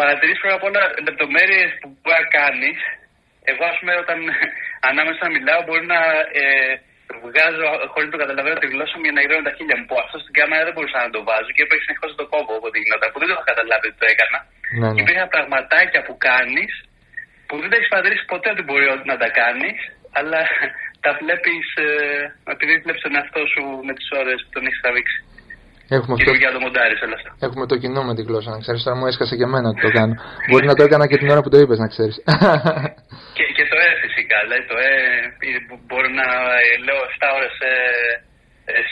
παρατηρεί 0.00 0.34
πρώτα 0.40 0.56
απ' 0.58 0.66
όλα 0.68 0.82
λεπτομέρειες 1.08 1.70
που 1.80 1.86
μπορεί 2.00 2.16
να 2.20 2.26
κάνει. 2.38 2.70
Εγώ, 3.50 3.62
ας 3.70 3.76
πούμε, 3.78 3.94
όταν 4.04 4.18
ανάμεσα 4.90 5.24
μιλάω, 5.36 5.60
μπορεί 5.66 5.84
να 5.94 6.00
ε, 6.40 6.44
βγάζω 7.26 7.66
χωρίς 7.92 8.08
να 8.08 8.14
το 8.14 8.20
καταλαβαίνω 8.24 8.56
τη 8.62 8.68
γλώσσα 8.72 8.94
μου 8.96 9.04
για 9.06 9.16
να 9.16 9.22
γραίνω 9.24 9.44
τα 9.48 9.54
χίλια 9.56 9.76
μου. 9.78 9.86
Που 9.88 9.96
αυτό 10.04 10.16
στην 10.24 10.34
κάμερα 10.38 10.62
δεν 10.66 10.74
μπορούσα 10.74 10.98
να 11.06 11.10
το 11.16 11.20
βάζω 11.28 11.50
και 11.54 11.62
έπρεπε 11.64 11.82
συνεχώς 11.86 12.10
να 12.12 12.18
το 12.20 12.26
κόβω 12.32 12.52
όποτε 12.58 12.78
γινόταν. 12.82 13.08
Που 13.10 13.18
δεν 13.20 13.28
το 13.28 13.34
είχα 13.36 13.46
καταλάβει 13.52 13.86
ότι 13.90 13.98
το 14.02 14.06
έκανα. 14.14 14.38
Ναι, 14.80 14.86
ναι. 14.88 14.94
Και 14.94 15.02
υπήρχαν 15.04 15.28
πραγματάκια 15.34 16.00
που 16.06 16.14
κάνεις 16.28 16.72
που 17.46 17.54
δεν 17.62 17.68
τα 17.70 17.76
έχεις 17.78 17.90
παρατηρήσει 17.92 18.24
ποτέ 18.32 18.48
ότι 18.54 18.62
μπορεί 18.66 18.86
να 19.10 19.16
τα 19.22 19.28
κάνεις, 19.40 19.78
αλλά 20.18 20.40
τα 21.04 21.10
βλέπεις 21.20 21.66
ε, 21.84 21.88
επειδή 22.54 22.72
βλέπεις 22.84 23.02
τον 23.04 23.16
εαυτό 23.18 23.42
σου 23.52 23.62
με 23.86 23.92
τις 23.96 24.08
ώρες 24.20 24.38
που 24.42 24.52
τον 24.54 24.66
έχεις 24.66 24.80
τραβήξει. 24.84 25.18
Έχουμε 25.96 26.14
και 26.16 26.30
αυτό... 26.30 26.52
το 26.56 26.60
μοντάρι, 26.66 26.94
όλα 27.06 27.16
αυτά. 27.18 27.30
Έχουμε 27.46 27.64
το 27.70 27.76
κοινό 27.82 28.02
με 28.08 28.14
την 28.16 28.24
γλώσσα, 28.28 28.50
να 28.54 28.60
ξέρεις. 28.64 28.80
Τώρα 28.84 28.96
μου 28.98 29.06
έσκασε 29.10 29.34
και 29.38 29.46
εμένα 29.48 29.68
ότι 29.72 29.80
το 29.86 29.90
κάνω. 29.98 30.14
Μπορεί 30.50 30.64
να 30.70 30.76
το 30.78 30.82
έκανα 30.88 31.04
και 31.10 31.18
την 31.20 31.28
ώρα 31.34 31.42
που 31.44 31.50
το 31.54 31.58
είπες, 31.62 31.78
να 31.84 31.88
ξέρεις. 31.94 32.16
και, 33.36 33.44
και 33.56 33.64
το 33.70 33.76
ε 33.86 33.88
φυσικά. 34.04 34.36
Δηλαδή 34.44 34.64
το 34.70 34.76
ε 34.88 34.92
μπορεί 35.88 36.10
να 36.20 36.28
ε, 36.68 36.72
λέω 36.86 37.00
7 37.12 37.26
ώρες 37.36 37.52
σε, 37.60 37.70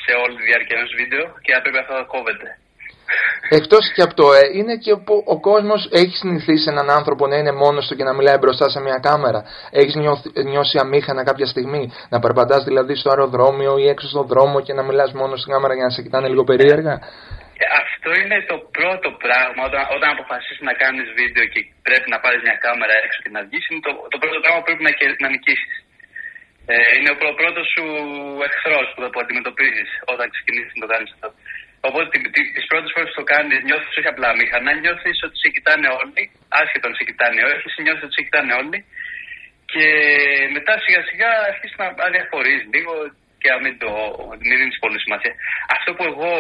σε 0.05 0.13
όλη 0.23 0.35
τη 0.39 0.43
διάρκεια 0.49 0.77
ενός 0.79 0.93
βίντεο 1.01 1.25
και 1.45 1.53
να 1.55 1.61
πρέπει 1.63 1.79
αυτό 1.83 1.93
να 2.01 2.05
κόβεται. 2.15 2.49
Εκτός 3.51 3.93
και 3.95 4.03
από 4.03 4.15
το 4.15 4.27
ε, 4.33 4.41
είναι 4.59 4.77
και 4.77 4.93
που 5.05 5.15
ο 5.35 5.41
κόσμος 5.41 5.89
έχει 5.93 6.17
συνηθίσει 6.17 6.67
έναν 6.75 6.91
άνθρωπο 6.91 7.27
να 7.27 7.37
είναι 7.37 7.53
μόνος 7.53 7.87
του 7.87 7.95
και 7.97 8.05
να 8.05 8.15
μιλάει 8.15 8.39
μπροστά 8.39 8.67
σε 8.69 8.81
μια 8.81 8.99
κάμερα. 9.09 9.41
Έχεις 9.71 9.95
νιώσει 10.53 10.79
αμήχανα 10.79 11.23
κάποια 11.25 11.47
στιγμή; 11.47 11.93
Να 12.13 12.19
περπατάς 12.19 12.65
δηλαδή 12.65 12.95
στο 12.95 13.09
αεροδρόμιο 13.11 13.73
ή 13.79 13.89
έξω 13.89 14.07
στον 14.09 14.27
δρόμο 14.27 14.57
και 14.67 14.73
να 14.73 14.83
μιλάς 14.89 15.13
μόνος 15.13 15.41
στην 15.41 15.53
κάμερα 15.53 15.75
για 15.75 15.85
να 15.85 15.91
σε 15.91 16.03
κοιτάνε 16.03 16.29
λίγο 16.29 16.45
περίεργα; 16.45 16.95
Ε, 17.63 17.67
αυτό 17.85 18.11
είναι 18.21 18.39
το 18.53 18.57
πρώτο 18.79 19.09
πράγμα 19.25 19.63
όταν, 19.69 19.83
όταν 19.97 20.09
αποφασίσεις 20.17 20.61
να 20.71 20.75
κάνεις 20.83 21.07
βίντεο 21.19 21.45
και 21.53 21.61
πρέπει 21.87 22.09
να 22.15 22.19
πάρεις 22.25 22.41
μια 22.47 22.57
κάμερα 22.67 22.95
έξω 23.05 23.19
και 23.25 23.33
να 23.37 23.41
βγεις 23.47 23.65
είναι 23.69 23.83
το, 23.87 23.93
το 24.13 24.17
πρώτο 24.23 24.39
πράγμα 24.43 24.59
που 24.61 24.67
πρέπει 24.69 24.85
να, 24.87 24.93
να 25.25 25.29
νικήσεις. 25.35 25.77
Ε, 26.73 26.75
είναι 26.97 27.11
ο 27.15 27.35
πρώτος 27.43 27.67
σου 27.75 27.85
εχθρός 28.49 28.87
που, 28.95 29.01
που 29.13 29.21
αντιμετωπίζεις 29.25 29.91
όταν 30.13 30.27
ξεκινήσεις 30.35 30.73
να 30.77 30.83
το 30.85 30.91
κάνεις 30.93 31.11
αυτό. 31.15 31.29
Οπότε 31.87 32.13
τις 32.57 32.67
πρώτες 32.71 32.91
φορές 32.95 33.09
που 33.11 33.21
το 33.23 33.27
κάνεις, 33.33 33.59
νιώθεις 33.69 33.97
όχι 33.99 34.11
απλά 34.15 34.29
μήχανα, 34.39 34.71
νιώθεις 34.83 35.19
ότι 35.27 35.37
σε 35.43 35.49
κοιτάνε 35.55 35.89
όλοι, 36.01 36.23
άσχετα 36.61 36.87
αν 36.89 36.95
σε 36.99 37.05
κοιτάνε 37.09 37.41
όχι, 37.49 37.83
νιώθεις 37.85 38.05
ότι 38.07 38.17
σε 38.17 38.25
κοιτάνε 38.27 38.53
όλοι. 38.63 38.79
Και 39.73 39.87
μετά 40.57 40.73
σιγά 40.85 41.01
σιγά 41.11 41.31
αρχίσει 41.51 41.77
να 41.83 41.87
αδιαφορείς 42.07 42.61
λίγο 42.75 42.93
και 43.41 43.49
να 43.53 43.59
μην, 43.63 43.75
το, 43.83 43.91
μην 44.47 44.57
δίνεις 44.61 44.79
πολύ 44.85 44.99
σημασία. 45.05 45.35
Αυτό 45.77 45.91
που 45.97 46.05
εγώ 46.13 46.35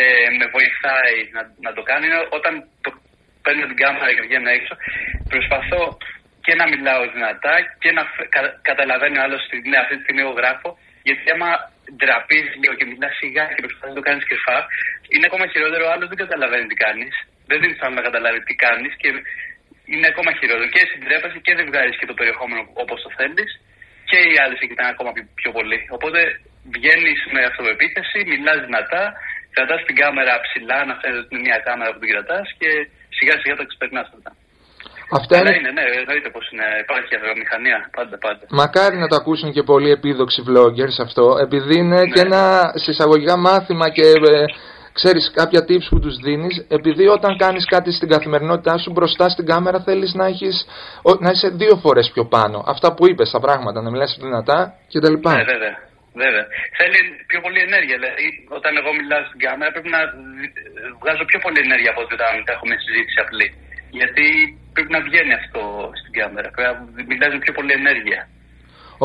ε, 0.00 0.28
με 0.38 0.46
βοηθάει 0.54 1.16
να, 1.36 1.42
να 1.66 1.70
το 1.76 1.82
κάνω 1.88 2.04
είναι 2.06 2.20
όταν 2.38 2.54
το 2.84 2.90
παίρνω 3.44 3.66
την 3.70 3.78
κάμερα 3.82 4.10
και 4.14 4.24
βγαίνω 4.26 4.50
έξω, 4.58 4.74
προσπαθώ 5.32 5.82
και 6.44 6.54
να 6.60 6.66
μιλάω 6.72 7.02
δυνατά 7.16 7.54
και 7.82 7.90
να 7.96 8.02
κα, 8.34 8.40
καταλαβαίνει 8.70 9.18
ο 9.18 9.22
άλλος 9.26 9.42
ναι, 9.70 9.78
αυτή 9.82 9.94
τη 9.96 10.02
στιγμή 10.04 10.22
εγώ 10.24 10.34
γράφω. 10.40 10.70
Γιατί 11.06 11.24
άμα 11.34 11.50
ντραπεί 11.98 12.40
λίγο 12.60 12.74
και 12.78 12.86
μιλά 12.90 13.08
σιγά 13.20 13.44
και 13.54 13.62
προσπαθεί 13.64 13.90
να 13.92 13.98
το 14.00 14.06
κάνεις 14.08 14.24
κρυφά, 14.30 14.58
είναι 15.14 15.26
ακόμα 15.30 15.44
χειρότερο. 15.52 15.82
Ο 15.88 15.90
άλλος 15.94 16.08
δεν 16.10 16.18
καταλαβαίνει 16.24 16.66
τι 16.70 16.76
κάνεις. 16.84 17.14
Δεν 17.50 17.58
δίνεις 17.60 17.78
να 17.98 18.02
καταλάβει 18.08 18.40
τι 18.48 18.54
κάνεις 18.64 18.92
και 19.00 19.08
είναι 19.92 20.08
ακόμα 20.12 20.30
χειρότερο. 20.38 20.68
Και 20.74 20.82
συντρέπεσαι 20.90 21.38
και 21.44 21.52
δεν 21.58 21.66
βγάζεις 21.70 21.96
και 22.00 22.08
το 22.10 22.14
περιεχόμενο 22.18 22.62
όπως 22.82 22.98
το 23.04 23.10
θέλεις 23.18 23.50
και 24.10 24.18
οι 24.28 24.34
άλλοι 24.42 24.56
σε 24.58 24.66
κοιτάνε 24.68 24.90
ακόμα 24.94 25.10
πιο 25.40 25.50
πολύ. 25.56 25.78
Οπότε 25.96 26.20
βγαίνεις 26.76 27.20
με 27.34 27.40
αυτοπεποίθηση, 27.50 28.18
μιλάς 28.32 28.58
δυνατά, 28.66 29.02
κρατάς 29.54 29.80
την 29.86 29.96
κάμερα 30.00 30.34
ψηλά, 30.44 30.78
να 30.88 30.94
φαίνεται 31.00 31.20
ότι 31.22 31.30
είναι 31.32 31.44
μια 31.48 31.58
κάμερα 31.66 31.90
που 31.92 32.00
την 32.02 32.10
κρατάς 32.12 32.46
και 32.60 32.70
σιγά 33.18 33.34
σιγά 33.40 33.54
το 33.56 33.64
ξεπερνάς 33.68 34.08
μετά. 34.16 34.32
Αυτά 35.10 35.38
είναι... 35.38 35.56
είναι, 35.56 35.70
ναι, 35.70 35.84
εννοείται 36.00 36.30
πως 36.30 36.44
είναι, 36.50 36.66
υπάρχει 36.84 37.12
βιομηχανία, 37.24 37.78
πάντα, 37.96 38.18
πάντα. 38.18 38.42
Μακάρι 38.50 38.96
να 38.96 39.08
το 39.08 39.16
ακούσουν 39.16 39.52
και 39.52 39.62
πολλοί 39.62 39.90
επίδοξοι 39.90 40.42
vloggers 40.48 40.96
αυτό, 41.06 41.36
επειδή 41.46 41.74
είναι 41.78 42.00
ναι. 42.00 42.10
και 42.12 42.20
ένα 42.20 42.72
συσσαγωγικά 42.74 43.36
μάθημα 43.36 43.86
και 43.96 44.06
ε, 44.32 44.44
ξέρεις 44.92 45.32
κάποια 45.34 45.60
tips 45.68 45.86
που 45.90 46.00
τους 46.00 46.16
δίνεις, 46.16 46.66
επειδή 46.68 47.06
όταν 47.06 47.36
κάνεις 47.36 47.64
κάτι 47.74 47.90
στην 47.92 48.08
καθημερινότητά 48.08 48.78
σου 48.78 48.90
μπροστά 48.90 49.28
στην 49.28 49.46
κάμερα 49.46 49.78
θέλεις 49.80 50.14
να, 50.14 50.26
έχεις, 50.26 50.66
να 51.18 51.30
είσαι 51.30 51.48
δύο 51.48 51.76
φορές 51.76 52.10
πιο 52.14 52.24
πάνω. 52.24 52.64
Αυτά 52.66 52.94
που 52.94 53.08
είπες, 53.08 53.30
τα 53.30 53.40
πράγματα, 53.40 53.82
να 53.82 53.90
μιλάς 53.90 54.16
δυνατά 54.20 54.58
κτλ. 54.92 55.16
Ναι, 55.28 55.44
βέβαια. 55.54 55.74
Βέβαια. 56.24 56.44
Θέλει 56.78 56.98
πιο 57.30 57.40
πολύ 57.44 57.60
ενέργεια. 57.68 57.96
Δηλαδή, 58.00 58.26
όταν 58.58 58.72
εγώ 58.80 58.90
μιλάω 58.98 59.22
στην 59.28 59.40
κάμερα, 59.44 59.70
πρέπει 59.74 59.90
να 59.96 60.00
βγάζω 61.00 61.24
πιο 61.30 61.38
πολύ 61.44 61.58
ενέργεια 61.66 61.90
από 61.92 62.00
ότι 62.04 62.14
όταν 62.18 62.30
έχουμε 62.54 62.74
συζήτηση 62.84 63.18
απλή. 63.24 63.48
Γιατί 63.98 64.26
πρέπει 64.74 64.92
να 64.96 65.00
βγαίνει 65.08 65.34
αυτό 65.40 65.60
στην 66.00 66.12
κάμερα. 66.18 66.48
Πρέπει 66.54 66.68
να 66.70 67.04
μιλάζει 67.10 67.38
πιο 67.44 67.52
πολύ 67.58 67.72
ενέργεια. 67.80 68.20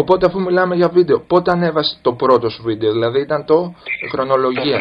Οπότε 0.02 0.24
αφού 0.28 0.40
μιλάμε 0.48 0.74
για 0.82 0.90
βίντεο, 0.98 1.18
πότε 1.32 1.50
ανέβασε 1.56 1.94
το 2.08 2.12
πρώτο 2.22 2.48
σου 2.54 2.62
βίντεο, 2.70 2.90
δηλαδή 2.98 3.20
ήταν 3.28 3.42
το 3.52 3.58
χρονολογία. 4.12 4.80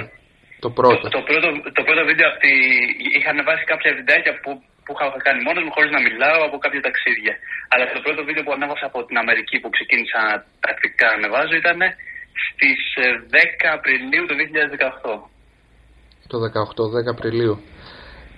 Το, 0.65 0.71
πρώτο. 0.79 1.09
Το, 1.17 1.23
πρώτο, 1.29 1.49
το 1.79 1.83
πρώτο 1.87 2.03
βίντεο 2.11 2.27
αυτή, 2.33 2.51
είχα 3.17 3.31
ανεβάσει 3.37 3.65
κάποια 3.73 3.91
βιντεάκια 3.99 4.33
που, 4.43 4.51
που 4.85 4.91
είχα 4.95 5.07
κάνει 5.27 5.41
μόνος 5.47 5.63
μου 5.65 5.73
χωρίς 5.77 5.91
να 5.97 6.01
μιλάω 6.07 6.41
από 6.49 6.57
κάποια 6.65 6.81
ταξίδια. 6.87 7.35
Αλλά 7.73 7.85
το 7.97 8.01
πρώτο 8.07 8.21
βίντεο 8.29 8.43
που 8.47 8.53
ανέβασα 8.57 8.85
από 8.91 8.99
την 9.09 9.17
Αμερική 9.23 9.57
που 9.63 9.71
ξεκίνησα 9.77 10.21
τακτικά 10.67 11.07
να 11.11 11.17
ανεβάζω 11.19 11.55
ήταν 11.63 11.79
στις 12.47 12.81
10 13.31 13.41
ε, 13.65 13.69
Απριλίου 13.77 14.25
του 14.29 14.37
2018. 14.41 15.39
Το 16.31 16.37
18, 16.39 17.11
10 17.11 17.15
Απριλίου. 17.17 17.55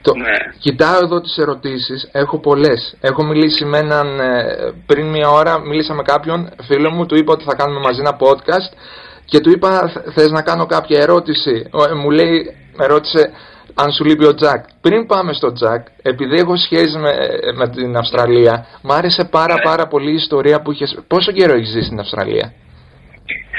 Το... 0.02 0.14
Ναι. 0.14 0.32
Κοιτάω 0.58 0.98
εδώ 1.02 1.20
τις 1.20 1.36
ερωτήσεις, 1.36 2.08
έχω 2.12 2.38
πολλές. 2.38 2.96
Έχω 3.00 3.22
μιλήσει 3.24 3.64
με 3.64 3.78
έναν, 3.78 4.20
ε, 4.20 4.72
πριν 4.86 5.06
μια 5.06 5.28
ώρα 5.28 5.58
μίλησα 5.58 5.94
με 5.94 6.02
κάποιον 6.02 6.50
φίλο 6.62 6.90
μου, 6.90 7.06
του 7.06 7.16
είπα 7.16 7.32
ότι 7.32 7.44
θα 7.44 7.54
κάνουμε 7.54 7.80
μαζί 7.80 8.00
ένα 8.00 8.16
podcast 8.20 8.76
και 9.24 9.40
του 9.40 9.50
είπα 9.50 9.92
θες 10.14 10.30
να 10.30 10.42
κάνω 10.42 10.66
κάποια 10.66 11.00
ερώτηση; 11.00 11.70
Ε, 11.90 11.94
μου 11.94 12.10
λέει, 12.10 12.56
με 12.76 12.86
ρώτησε 12.86 13.32
αν 13.74 13.92
σου 13.92 14.04
λείπει 14.04 14.24
ο 14.24 14.34
Τζακ; 14.34 14.64
Πριν 14.80 15.06
πάμε 15.06 15.32
στο 15.32 15.52
Τζακ, 15.52 15.86
επειδή 16.02 16.36
έχω 16.38 16.56
σχέση 16.56 16.98
με, 16.98 17.12
με 17.56 17.68
την 17.68 17.96
Αυστραλία, 17.96 18.66
μου 18.82 18.92
άρεσε 18.92 19.24
πάρα 19.24 19.54
ναι. 19.54 19.62
πάρα 19.62 19.86
πολύ 19.86 20.10
η 20.10 20.14
ιστορία 20.14 20.60
που 20.60 20.72
είχες. 20.72 20.98
Πόσο 21.06 21.32
καιρό 21.32 21.54
έχεις 21.54 21.68
ζήσει 21.68 21.86
στην 21.86 22.00
Αυστραλία; 22.00 22.52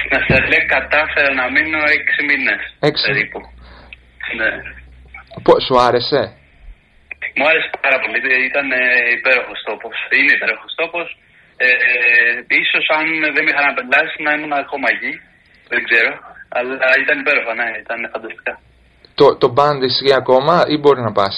Στην 0.02 0.18
Αυστραλία 0.20 0.64
κατάφερα 0.68 1.34
να 1.34 1.46
μείνω 1.52 1.78
6 1.78 2.24
μήνες. 2.30 2.62
6. 2.80 2.92
Περίπου. 3.08 3.40
Ναι. 4.38 4.80
Σου 5.66 5.76
άρεσε; 5.88 6.22
Μου 7.36 7.46
άρεσε 7.50 7.70
πάρα 7.86 7.98
πολύ. 8.02 8.18
Ήταν 8.50 8.66
ε, 8.72 8.82
υπέροχος 9.18 9.60
τόπος. 9.70 9.96
Είναι 10.18 10.34
υπέροχος 10.38 10.74
τόπος. 10.82 11.08
Ε, 11.66 11.70
ίσως 12.62 12.86
αν 12.98 13.06
δεν 13.36 13.44
με 13.44 13.52
είχαν 13.52 13.72
απελάσει 13.72 14.18
να 14.26 14.32
ήμουν 14.36 14.54
ακόμα 14.64 14.88
εκεί. 14.96 15.14
Δεν 15.72 15.82
ξέρω. 15.88 16.12
Αλλά 16.56 16.74
ήταν 17.04 17.18
υπέροχο, 17.24 17.52
ναι. 17.60 17.70
Ήταν 17.86 18.00
φανταστικά. 18.14 18.54
Το, 19.20 19.26
το 19.42 19.48
band 19.58 19.80
ισχύει 19.90 20.16
ακόμα 20.22 20.56
ή 20.74 20.76
μπορεί 20.82 21.02
να 21.08 21.12
πας; 21.20 21.36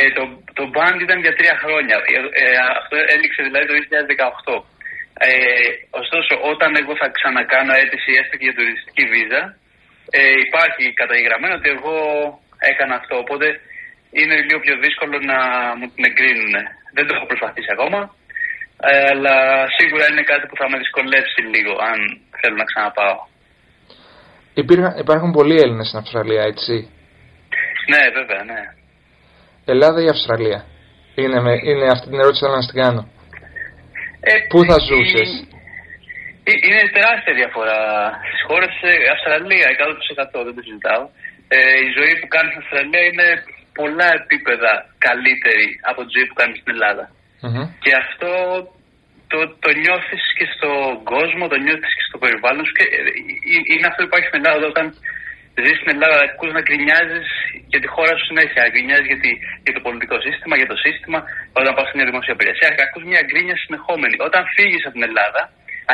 Ε, 0.00 0.10
το, 0.16 0.22
το 0.58 0.64
band 0.76 0.98
ήταν 1.06 1.18
για 1.24 1.34
τρία 1.38 1.56
χρόνια. 1.62 1.96
Ε, 2.14 2.18
ε 2.42 2.46
αυτό 2.80 2.94
έληξε 3.14 3.40
δηλαδή 3.46 3.66
το 3.70 3.74
2018. 4.54 4.64
Ε, 5.28 5.32
ωστόσο, 6.02 6.32
όταν 6.52 6.70
εγώ 6.80 6.92
θα 7.00 7.08
ξανακάνω 7.16 7.72
αίτηση 7.78 8.10
έστω 8.20 8.34
και 8.36 8.46
για 8.48 8.56
τουριστική 8.58 9.04
βίζα, 9.12 9.42
ε, 10.18 10.20
υπάρχει 10.46 10.84
καταγεγραμμένο 11.00 11.54
ότι 11.58 11.68
εγώ 11.76 11.96
έκανα 12.70 12.94
αυτό. 13.00 13.14
Οπότε 13.24 13.46
είναι 14.18 14.36
λίγο 14.46 14.60
πιο 14.66 14.74
δύσκολο 14.84 15.16
να 15.30 15.38
μου 15.78 15.86
την 15.94 16.04
εγκρίνουν. 16.08 16.54
Δεν 16.96 17.04
το 17.06 17.12
έχω 17.16 17.26
προσπαθήσει 17.30 17.70
ακόμα. 17.76 18.00
Ε, 18.90 19.04
αλλά 19.12 19.34
σίγουρα 19.78 20.04
είναι 20.10 20.24
κάτι 20.32 20.44
που 20.48 20.56
θα 20.60 20.66
με 20.70 20.76
δυσκολεύσει 20.82 21.40
λίγο 21.54 21.72
αν 21.90 21.98
θέλω 22.40 22.56
να 22.62 22.68
ξαναπάω. 22.70 23.18
υπάρχουν 25.04 25.30
πολλοί 25.38 25.56
Έλληνες 25.64 25.86
στην 25.88 25.98
Αυστραλία, 26.02 26.42
έτσι. 26.52 26.74
Ναι, 27.92 28.02
βέβαια, 28.18 28.42
ναι. 28.50 28.60
Ελλάδα 29.72 29.98
ή 30.02 30.08
Αυστραλία. 30.08 30.60
Είναι, 31.14 31.40
με, 31.40 31.52
είναι 31.70 31.86
αυτή 31.94 32.06
την 32.10 32.18
ερώτηση 32.22 32.42
θέλω 32.44 32.56
να 32.60 32.66
την 32.70 32.80
κάνω. 32.82 33.02
Ε, 34.28 34.32
Πού 34.50 34.58
θα 34.68 34.76
ζούσες. 34.88 35.30
Ε, 36.48 36.52
είναι 36.66 36.82
τεράστια 36.96 37.34
διαφορά. 37.40 37.78
Στι 38.28 38.38
χώρε 38.48 38.66
Αυστραλία 39.14 39.66
100% 40.40 40.44
δεν 40.46 40.54
το 40.56 40.62
συζητάω. 40.66 41.04
Ε, 41.54 41.58
η 41.86 41.88
ζωή 41.98 42.12
που 42.20 42.28
κάνεις 42.34 42.50
στην 42.52 42.62
Αυστραλία 42.62 43.04
είναι 43.08 43.28
πολλά 43.80 44.08
επίπεδα 44.20 44.72
καλύτερη 45.06 45.68
από 45.90 46.00
τη 46.04 46.10
ζωή 46.16 46.26
που 46.28 46.38
κάνεις 46.40 46.56
στην 46.60 46.72
ελλαδα 46.74 47.06
Και 47.84 47.92
αυτό 48.02 48.32
το, 49.32 49.38
το 49.64 49.70
νιώθεις 49.82 50.22
και 50.38 50.46
στον 50.54 50.82
κόσμο, 51.14 51.44
το 51.52 51.58
νιώθεις 51.64 51.92
και 51.96 52.06
στο 52.08 52.18
περιβάλλον 52.22 52.64
σου. 52.66 52.74
Και 52.78 52.86
ε, 52.96 53.00
είναι 53.72 53.86
αυτό 53.90 53.98
που 54.00 54.08
υπάρχει 54.10 54.28
στην 54.30 54.40
Ελλάδα. 54.42 54.64
Όταν 54.74 54.86
ζεις 55.64 55.76
στην 55.80 55.92
Ελλάδα, 55.94 56.18
ακούς 56.28 56.50
να 56.56 56.62
γκρινιάζεις 56.66 57.28
για 57.72 57.80
τη 57.82 57.88
χώρα 57.94 58.12
σου 58.16 58.26
συνέχεια. 58.30 58.60
Γκρινιάζει 58.72 59.06
για, 59.10 59.18
για 59.64 59.74
το 59.76 59.82
πολιτικό 59.86 60.16
σύστημα, 60.26 60.54
για 60.60 60.68
το 60.72 60.76
σύστημα. 60.84 61.18
Όταν 61.58 61.70
πας 61.76 61.86
σε 61.88 61.94
μια 61.98 62.06
δημόσια 62.10 62.34
υπηρεσία, 62.36 62.68
ακούς 62.86 63.04
μια 63.10 63.22
γκρίνια 63.28 63.56
συνεχόμενη. 63.64 64.16
Όταν 64.28 64.42
φύγεις 64.56 64.82
από 64.86 64.94
την 64.98 65.04
Ελλάδα, 65.10 65.40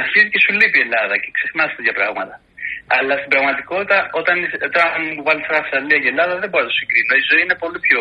αρχίζει 0.00 0.28
και 0.32 0.40
σου 0.44 0.52
λείπει 0.58 0.78
η 0.80 0.84
Ελλάδα 0.86 1.14
και 1.22 1.30
ξεχνάς 1.36 1.70
τέτοια 1.76 1.94
πράγματα. 2.00 2.34
Αλλά 2.96 3.14
στην 3.20 3.30
πραγματικότητα, 3.34 3.98
όταν, 4.20 4.36
όταν 4.68 4.84
μου 5.14 5.22
βάλεις 5.26 5.44
φράση 5.48 5.62
Αυστραλία 5.62 5.98
και 6.02 6.10
Ελλάδα, 6.14 6.34
δεν 6.42 6.48
μπορώ 6.50 6.64
να 6.64 6.70
το 6.70 6.76
συγκρίνω. 6.80 7.12
Η 7.22 7.24
ζωή 7.30 7.42
είναι 7.44 7.58
πολύ 7.64 7.78
πιο, 7.86 8.00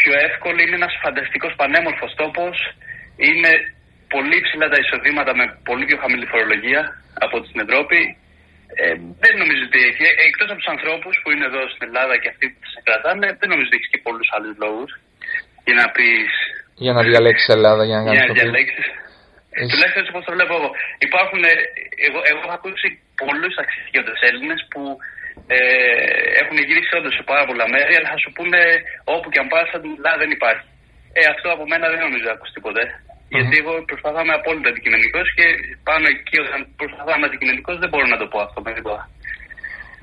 πιο 0.00 0.12
εύκολη. 0.28 0.60
Είναι 0.64 0.78
ένας 0.80 0.94
φανταστικός 1.04 1.52
πανέμορφος 1.60 2.12
τόπος. 2.22 2.56
Είναι 3.28 3.52
πολύ 4.14 4.38
ψηλά 4.44 4.66
τα 4.72 4.78
εισοδήματα 4.82 5.32
με 5.38 5.44
πολύ 5.68 5.84
πιο 5.88 5.98
χαμηλή 6.02 6.26
φορολογία 6.32 6.82
από 7.24 7.36
την 7.46 7.58
Ευρώπη. 7.66 8.00
Ε, 8.82 8.94
δεν 9.22 9.32
νομίζω 9.42 9.62
ότι 9.68 9.80
έχει. 9.88 10.02
Εκτός 10.28 10.48
από 10.50 10.60
τους 10.62 10.72
ανθρώπους 10.74 11.14
που 11.20 11.28
είναι 11.32 11.46
εδώ 11.50 11.62
στην 11.72 11.84
Ελλάδα 11.88 12.14
και 12.20 12.28
αυτοί 12.32 12.44
που 12.52 12.66
σε 12.74 12.80
κρατάνε, 12.86 13.26
δεν 13.40 13.48
νομίζω 13.52 13.68
ότι 13.70 13.78
έχεις 13.78 13.90
και 13.92 14.00
πολλούς 14.06 14.28
άλλους 14.36 14.54
λόγους 14.64 14.90
για 15.66 15.76
να 15.80 15.86
πει. 15.94 16.08
Για 16.84 16.94
να 16.96 17.02
διαλέξεις 17.08 17.48
Ελλάδα, 17.56 17.82
για 17.88 17.96
να 17.98 18.04
κάνεις 18.04 18.26
το 18.30 18.36
διαλέξεις. 18.40 18.86
Τουλάχιστον 19.72 20.00
έτσι 20.02 20.12
όπως 20.14 20.24
το 20.26 20.32
βλέπω 20.36 20.52
εγώ. 20.58 20.70
Υπάρχουν, 21.08 21.40
ε, 21.50 21.52
εγώ, 22.06 22.18
εγώ 22.30 22.40
έχω 22.44 22.54
ακούσει 22.60 22.88
πολλούς 23.22 23.54
αξιωματικού 23.62 24.24
Έλληνες 24.28 24.60
που 24.72 24.82
ε, 25.56 25.58
έχουν 26.40 26.56
γυρίσει 26.68 26.92
όντως 26.98 27.14
σε 27.18 27.24
πάρα 27.30 27.44
πολλά 27.48 27.66
μέρη, 27.74 27.92
αλλά 27.98 28.08
θα 28.12 28.18
σου 28.22 28.30
πούνε 28.36 28.60
όπου 29.14 29.26
και 29.32 29.40
αν 29.42 29.48
πας, 29.52 29.68
δεν 30.22 30.30
υπάρχει. 30.38 30.66
Ε, 31.18 31.20
αυτό 31.34 31.46
από 31.56 31.64
μένα 31.70 31.86
δεν 31.92 32.00
νομίζω 32.06 32.26
να 32.30 32.36
ακούσει 32.38 32.58
ποτέ. 32.66 32.84
Mm-hmm. 32.90 33.34
Γιατί 33.36 33.54
εγώ 33.62 33.72
προσπαθώ 33.90 34.18
να 34.20 34.24
είμαι 34.24 34.38
απόλυτα 34.40 34.68
αντικειμενικός 34.72 35.26
και 35.36 35.46
πάνω 35.88 36.04
εκεί 36.14 36.36
όταν 36.44 36.58
προσπαθώ 36.80 37.10
να 37.12 37.16
είμαι 37.18 37.28
αντικειμενικός 37.30 37.74
δεν 37.82 37.88
μπορώ 37.90 38.06
να 38.14 38.18
το 38.22 38.26
πω 38.32 38.38
αυτό 38.46 38.58
με 38.66 38.70
τίποτα. 38.76 39.02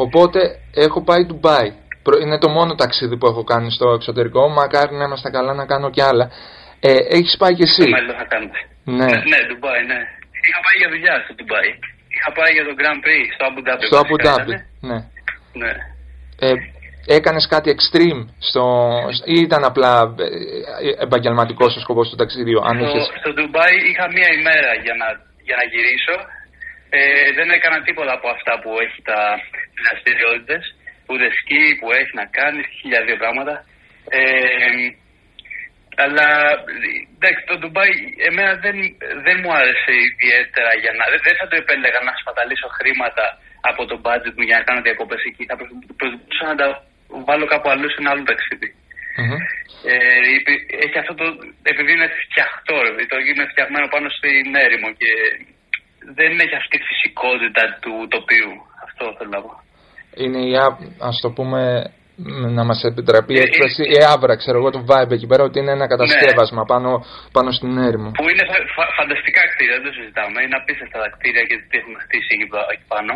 Οπότε 0.05 0.39
έχω 0.85 0.99
πάει 1.07 1.21
Ντουμπάι. 1.25 1.69
είναι 2.23 2.37
το 2.43 2.49
μόνο 2.57 2.71
ταξίδι 2.81 3.15
που 3.17 3.27
έχω 3.31 3.43
κάνει 3.51 3.69
στο 3.77 3.87
εξωτερικό. 3.97 4.41
Μακάρι 4.59 4.93
να 4.95 5.03
είμαστε 5.07 5.29
καλά 5.29 5.53
να 5.53 5.65
κάνω 5.71 5.89
κι 5.95 6.03
άλλα. 6.09 6.25
Ε, 6.79 6.91
Έχεις 7.17 7.35
πάει 7.41 7.53
κι 7.53 7.67
εσύ; 7.69 7.83
μέλλον 7.89 8.15
θα 8.21 8.27
κάνετε. 8.33 8.59
Ναι. 8.85 9.05
ναι, 9.31 9.39
Ντουμπάι, 9.47 9.81
ναι. 9.91 9.99
Είχα 10.47 10.59
πάει 10.65 10.77
για 10.81 10.89
δουλειά 10.93 11.15
στο 11.23 11.33
Ντουμπάι. 11.33 11.69
Είχα 12.15 12.31
πάει 12.37 12.51
για 12.57 12.65
το 12.67 12.73
Grand 12.79 12.99
Prix 13.05 13.25
στο 13.35 13.43
Abu 13.49 13.61
Dhabi. 13.67 13.85
Στο 13.89 13.99
Abu 14.03 14.15
Dhabi, 14.25 14.53
ναι. 14.89 14.99
ναι. 15.61 15.73
Ε, 16.45 16.53
έκανες 17.17 17.45
κάτι 17.53 17.75
extreme 17.75 18.21
στο, 18.49 18.63
ή 19.33 19.35
ήταν 19.47 19.63
απλά 19.63 19.93
ε, 20.19 21.03
επαγγελματικό 21.05 21.65
ο 21.65 21.81
σκοπός 21.85 22.09
του 22.09 22.19
ταξιδιού. 22.21 22.59
Αν 22.69 22.75
στο, 22.77 22.85
είχες... 22.85 23.05
στο 23.21 23.33
Ντουμπάι 23.33 23.75
είχα 23.89 24.05
μία 24.15 24.29
ημέρα 24.39 24.71
για 24.85 24.95
να, 25.01 25.07
για 25.47 25.55
να 25.59 25.65
γυρίσω. 25.71 26.15
Ε, 26.89 27.31
δεν 27.37 27.49
έκανα 27.57 27.77
τίποτα 27.87 28.13
από 28.19 28.27
αυτά 28.35 28.53
που 28.61 28.69
έχει 28.85 28.99
τα 29.11 29.19
δραστηριότητες, 29.83 30.63
ούτε 31.09 31.25
σκι 31.39 31.63
που 31.79 31.87
έχει 31.99 32.13
να 32.21 32.25
κάνεις, 32.37 32.65
χίλια 32.77 33.01
δύο 33.07 33.17
πράγματα. 33.23 33.55
Ε, 34.09 34.21
αλλά 36.03 36.27
εντάξει, 37.15 37.41
το 37.49 37.55
Ντουμπάι 37.59 37.93
εμένα 38.29 38.51
δεν, 38.65 38.77
δεν 39.25 39.37
μου 39.41 39.51
άρεσε 39.59 39.93
ιδιαίτερα 40.09 40.71
για 40.83 40.93
να. 40.97 41.03
Δεν 41.25 41.35
θα 41.39 41.45
το 41.49 41.55
επέλεγα 41.61 41.99
να 42.07 42.13
σπαταλήσω 42.21 42.67
χρήματα 42.77 43.25
από 43.69 43.81
το 43.89 43.95
budget 44.05 44.33
μου 44.37 44.47
για 44.49 44.57
να 44.57 44.63
κάνω 44.67 44.81
διακοπές 44.87 45.21
εκεί. 45.29 45.43
Θα 45.49 45.55
προσπαθούσα 45.99 46.45
να 46.51 46.55
τα 46.61 46.67
βάλω 47.27 47.45
κάπου 47.53 47.69
αλλού 47.73 47.89
σε 47.91 47.99
ένα 48.01 48.11
άλλο 48.13 48.23
Ε, 49.91 49.97
έχει 50.85 50.97
αυτό 51.01 51.13
το. 51.19 51.25
Επειδή 51.71 51.91
είναι 51.95 52.09
φτιαχτό, 52.23 52.77
το 53.11 53.15
είναι 53.29 53.45
φτιαγμένο 53.51 53.87
πάνω 53.93 54.07
στην 54.17 54.47
έρημο 54.65 54.89
και 55.01 55.11
δεν 56.17 56.31
έχει 56.43 56.55
αυτή 56.61 56.75
τη 56.79 56.85
φυσικότητα 56.91 57.63
του 57.83 57.93
τοπίου. 58.15 58.53
Αυτό 58.85 59.03
θέλω 59.17 59.31
να 59.37 59.41
πω. 59.45 59.51
Είναι 60.23 60.41
η, 60.51 60.53
ας 61.09 61.17
το 61.23 61.29
πούμε, 61.37 61.61
να 62.57 62.63
μας 62.69 62.79
επιτραπεί 62.91 63.33
η 63.33 63.39
ε, 63.39 63.43
έκφραση, 63.45 63.81
η 63.95 63.97
άβρα, 64.13 64.35
ξέρω 64.41 64.57
εγώ, 64.61 64.69
το 64.75 64.81
vibe 64.89 65.11
εκεί 65.17 65.27
πέρα, 65.31 65.43
ότι 65.43 65.57
είναι 65.59 65.73
ένα 65.77 65.87
κατασκεύασμα 65.93 66.61
ναι. 66.63 66.71
πάνω, 66.73 66.89
πάνω 67.35 67.49
στην 67.57 67.71
έρημο. 67.87 68.09
Που 68.19 68.25
είναι 68.31 68.43
φα, 68.75 68.83
φανταστικά 68.99 69.41
κτίρια, 69.51 69.75
δεν 69.77 69.85
το 69.87 69.93
συζητάμε. 69.99 70.37
Είναι 70.45 70.57
απίστευτα 70.61 70.97
τα 71.03 71.09
κτίρια 71.15 71.43
και 71.49 71.55
τι 71.69 71.75
έχουμε 71.81 71.97
χτίσει 72.05 72.29
εκεί, 72.35 72.45
εκεί 72.73 72.87
πάνω. 72.95 73.13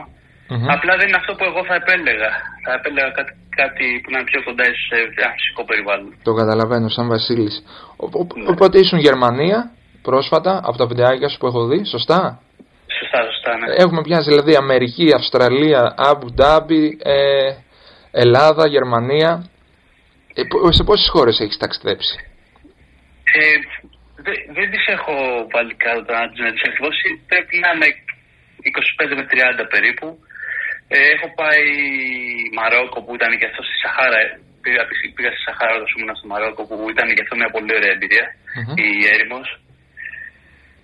Mm-hmm. 0.49 0.75
Απλά 0.75 0.93
δεν 0.99 1.05
είναι 1.07 1.19
αυτό 1.21 1.31
που 1.37 1.45
εγώ 1.51 1.61
θα 1.69 1.75
επέλεγα. 1.81 2.31
Θα 2.65 2.71
επέλεγα 2.79 3.09
κάτι, 3.17 3.31
κάτι 3.61 3.85
που 4.01 4.09
να 4.11 4.17
είναι 4.19 4.29
πιο 4.31 4.41
κοντά 4.47 4.65
σε 4.87 4.97
ένα 5.23 5.31
φυσικό 5.37 5.61
περιβάλλον. 5.69 6.09
Το 6.27 6.33
καταλαβαίνω, 6.41 6.87
σαν 6.95 7.07
Βασίλης. 7.13 7.55
Ναι. 7.61 8.49
Οπότε 8.53 8.75
ήσουν 8.83 8.99
Γερμανία 9.07 9.59
πρόσφατα 10.07 10.53
από 10.67 10.77
τα 10.81 10.85
βιντεάκια 10.89 11.29
σου 11.29 11.37
που 11.39 11.47
έχω 11.51 11.61
δει, 11.69 11.79
σωστά; 11.95 12.19
Σωστά, 12.99 13.19
σωστά, 13.31 13.51
ναι. 13.57 13.65
Έχουμε 13.83 14.01
πιάσει 14.01 14.29
δηλαδή 14.29 14.55
Αμερική, 14.55 15.07
Αυστραλία, 15.19 15.93
Αμπου 15.97 16.29
Ντάμπι, 16.33 16.97
ε, 17.03 17.53
Ελλάδα, 18.23 18.63
Γερμανία. 18.75 19.31
Ε, 20.39 20.41
σε 20.77 20.83
πόσες 20.87 21.09
χώρες 21.15 21.35
έχεις 21.43 21.57
ταξιδέψει; 21.63 22.15
Ε, 23.37 23.55
δεν, 24.25 24.37
δεν 24.57 24.67
τις 24.71 24.85
έχω 24.95 25.15
βάλει 25.53 25.73
κάτω 25.85 26.11
να 26.13 26.53
τις 26.53 26.63
ακριβώς. 26.69 26.95
Πρέπει 27.31 27.53
να 27.63 27.69
είναι 27.73 27.89
25 28.61 29.13
με 29.19 29.25
30 29.31 29.65
περίπου. 29.73 30.07
Ε, 30.93 30.97
έχω 31.13 31.27
πάει 31.41 31.65
Μαρόκο 32.57 32.97
που 33.03 33.13
ήταν 33.19 33.31
και 33.39 33.47
αυτό 33.49 33.61
στη 33.67 33.75
Σαχάρα. 33.83 34.19
Πήγα, 34.63 34.81
πήγα 35.15 35.31
στη 35.33 35.41
Σαχάρα 35.47 35.73
όταν 35.77 35.89
ήμουν 35.95 36.15
στο 36.19 36.27
Μαρόκο 36.31 36.61
που 36.69 36.77
ήταν 36.93 37.07
και 37.15 37.23
αυτό 37.25 37.35
μια 37.41 37.51
πολύ 37.55 37.71
ωραία 37.77 37.93
εμπειρία, 37.95 38.25
η 38.85 38.89
έρημος. 39.15 39.47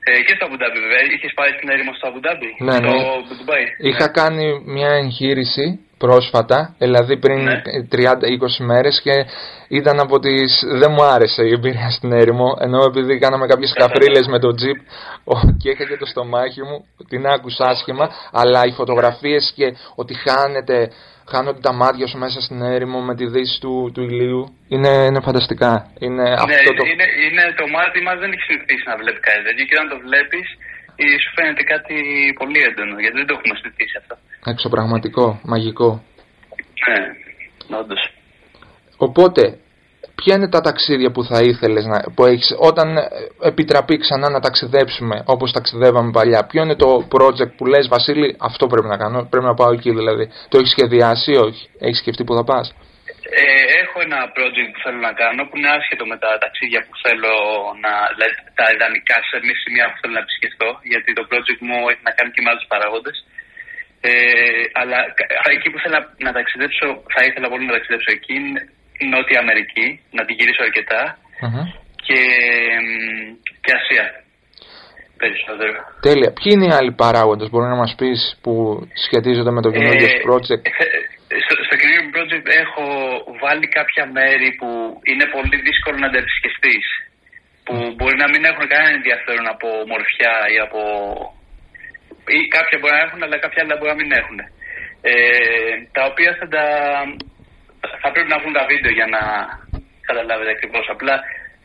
Ε, 0.09 0.21
και 0.25 0.33
στο 0.35 0.45
Αμπουντάμπι 0.47 0.79
βέβαια. 0.85 1.01
Είχες 1.15 1.33
πάει 1.39 1.51
στην 1.57 1.69
έρημο 1.75 1.91
στο 1.97 2.05
Αμπουντάμπι. 2.09 2.49
Ναι, 2.67 2.77
ναι. 2.79 2.95
Είχα 3.89 4.07
ναι. 4.07 4.15
κάνει 4.19 4.45
μια 4.75 4.91
εγχείρηση 5.01 5.65
πρόσφατα, 6.05 6.75
δηλαδή 6.77 7.17
πριν 7.23 7.39
ναι. 7.43 7.61
30-20 7.91 8.65
μέρες 8.71 9.01
και 9.03 9.15
ήταν 9.79 9.99
από 9.99 10.19
τις... 10.19 10.51
δεν 10.81 10.91
μου 10.91 11.03
άρεσε 11.03 11.43
η 11.43 11.51
εμπειρία 11.57 11.89
στην 11.97 12.11
έρημο, 12.11 12.47
ενώ 12.65 12.79
επειδή 12.89 13.19
κάναμε 13.23 13.45
κάποιες 13.47 13.73
καφρίλες 13.81 14.25
με 14.27 14.39
το 14.39 14.49
τζιπ 14.57 14.79
και 15.61 15.69
είχα 15.69 15.83
και 15.89 15.97
το 15.97 16.05
στομάχι 16.05 16.61
μου, 16.67 16.77
την 17.11 17.25
άκουσα 17.25 17.65
άσχημα, 17.65 18.05
αλλά 18.31 18.65
οι 18.65 18.71
φωτογραφίες 18.79 19.53
και 19.55 19.67
ότι 19.95 20.13
χάνεται, 20.25 20.77
χάνονται 21.31 21.61
τα 21.67 21.73
μάτια 21.73 22.07
σου 22.07 22.17
μέσα 22.17 22.39
στην 22.41 22.61
έρημο 22.61 22.99
με 23.09 23.15
τη 23.15 23.25
δύση 23.25 23.59
του, 23.61 23.91
του 23.93 24.01
ηλίου, 24.01 24.43
είναι, 24.73 24.91
είναι 25.07 25.21
φανταστικά. 25.27 25.71
Είναι, 25.99 26.23
ναι, 26.23 26.33
αυτό 26.45 26.71
το... 26.77 26.83
είναι, 26.91 27.05
είναι 27.25 27.43
το 27.61 27.65
μάτι 27.75 27.99
μας 28.07 28.17
δεν 28.21 28.29
έχει 28.33 28.45
συνηθίσει 28.49 28.85
να 28.91 28.95
βλέπει 29.01 29.19
κάτι 29.27 29.41
τέτοιο 29.47 29.65
και 29.67 29.75
όταν 29.77 29.89
το 29.93 29.97
βλέπεις 30.07 30.47
σου 31.23 31.31
φαίνεται 31.35 31.63
κάτι 31.63 31.95
πολύ 32.39 32.59
έντονο, 32.69 32.99
γιατί 32.99 33.17
δεν 33.17 33.27
το 33.27 33.33
έχουμε 33.37 33.55
συνηθίσει 33.59 33.95
αυτό. 34.01 34.15
Εξωπραγματικό, 34.45 35.39
μαγικό. 35.43 36.03
Ναι, 36.87 37.01
όντως. 37.79 38.01
Οπότε, 38.97 39.57
ποια 40.15 40.35
είναι 40.35 40.49
τα 40.49 40.61
ταξίδια 40.61 41.11
που 41.11 41.23
θα 41.23 41.41
ήθελες 41.41 41.85
να, 41.85 42.03
που 42.15 42.25
έχεις, 42.25 42.55
όταν 42.57 42.97
επιτραπεί 43.41 43.97
ξανά 43.97 44.29
να 44.29 44.39
ταξιδέψουμε 44.39 45.23
όπως 45.25 45.51
ταξιδεύαμε 45.51 46.11
παλιά, 46.11 46.45
ποιο 46.45 46.63
είναι 46.63 46.75
το 46.75 47.07
project 47.11 47.51
που 47.57 47.65
λες 47.65 47.87
Βασίλη, 47.87 48.35
αυτό 48.39 48.67
πρέπει 48.67 48.87
να 48.87 48.97
κάνω, 48.97 49.27
πρέπει 49.29 49.45
να 49.45 49.53
πάω 49.53 49.71
εκεί 49.71 49.91
δηλαδή. 49.91 50.29
Το 50.49 50.57
έχεις 50.57 50.71
σχεδιάσει 50.71 51.31
ή 51.31 51.37
όχι, 51.37 51.69
έχεις 51.79 51.97
σκεφτεί 51.97 52.23
που 52.23 52.35
θα 52.35 52.43
πας; 52.43 52.75
Ε, 53.41 53.43
έχω 53.81 53.97
ένα 54.07 54.19
project 54.37 54.69
που 54.73 54.81
θέλω 54.85 55.01
να 55.09 55.13
κάνω 55.21 55.41
που 55.47 55.55
είναι 55.57 55.73
άσχετο 55.77 56.03
με 56.11 56.17
τα 56.23 56.29
ταξίδια 56.43 56.81
που 56.85 56.95
θέλω 57.03 57.35
να. 57.83 57.91
Δηλαδή 58.13 58.33
τα 58.59 58.65
ιδανικά 58.75 59.17
σε 59.29 59.35
μια 59.45 59.57
σημεία 59.63 59.85
που 59.89 59.97
θέλω 59.99 60.15
να 60.17 60.23
επισκεφτώ, 60.25 60.69
γιατί 60.91 61.09
το 61.17 61.23
project 61.31 61.61
μου 61.67 61.77
έχει 61.91 62.03
να 62.07 62.13
κάνει 62.17 62.31
και 62.33 62.43
με 62.43 62.49
άλλους 62.51 62.67
παραγόντες. 62.73 63.17
Ε, 64.09 64.11
αλλά 64.81 64.97
εκεί 65.55 65.67
που 65.71 65.79
θέλω 65.83 65.97
να 66.25 66.31
ταξιδέψω, 66.37 66.87
θα 67.13 67.21
ήθελα 67.27 67.47
πολύ 67.53 67.65
να 67.65 67.75
ταξιδέψω 67.77 68.11
εκεί, 68.17 68.35
η 69.03 69.05
Νότια 69.13 69.39
Αμερική, 69.43 69.87
να 70.17 70.21
την 70.25 70.35
γυρίσω 70.37 70.63
και, 72.07 72.19
και 73.63 73.71
Ασία. 73.79 74.05
Περισσότερο. 75.23 75.77
Τέλεια. 76.07 76.31
Ποιοι 76.37 76.49
είναι 76.53 76.67
οι 76.67 76.75
άλλοι 76.77 76.91
παράγοντες, 77.03 77.49
μπορεί 77.49 77.67
να 77.67 77.81
μας 77.83 77.95
πεις, 77.97 78.19
που 78.43 78.53
σχετίζονται 79.05 79.51
με 79.51 79.61
το 79.61 79.69
καινούργιο 79.71 80.05
ε, 80.05 80.21
project. 80.27 80.63
Ε, 81.33 81.39
στο, 81.45 81.53
στο 81.67 81.75
καινούργιο 81.79 82.11
project 82.15 82.47
έχω 82.63 82.85
βάλει 83.43 83.67
κάποια 83.77 84.05
μέρη 84.17 84.49
που 84.59 84.69
είναι 85.09 85.25
πολύ 85.35 85.57
δύσκολο 85.67 85.97
να 86.01 86.09
τα 86.11 86.17
επισκεφτεί. 86.23 86.77
Που 87.65 87.73
μπορεί 87.95 88.17
να 88.23 88.29
μην 88.31 88.41
έχουν 88.49 88.65
κανένα 88.71 88.95
ενδιαφέρον 88.99 89.47
από 89.53 89.67
μορφιά 89.91 90.35
ή 90.55 90.57
από 90.65 90.81
ή 92.35 92.39
κάποια 92.55 92.77
μπορεί 92.79 92.93
να 92.97 93.03
έχουν, 93.05 93.21
αλλά 93.23 93.37
κάποια 93.43 93.61
άλλα 93.63 93.75
μπορεί 93.77 93.91
να 93.93 93.99
μην 94.01 94.11
έχουν. 94.19 94.39
Ε, 95.11 95.75
τα 95.95 96.03
οποία 96.09 96.31
θα, 96.39 96.45
τα, 96.55 96.65
θα 98.01 98.09
πρέπει 98.13 98.31
να 98.33 98.39
βγουν 98.41 98.57
τα 98.59 98.65
βίντεο 98.71 98.91
για 98.99 99.07
να 99.15 99.21
καταλάβετε 100.09 100.51
ακριβώς. 100.55 100.85
Απλά 100.95 101.15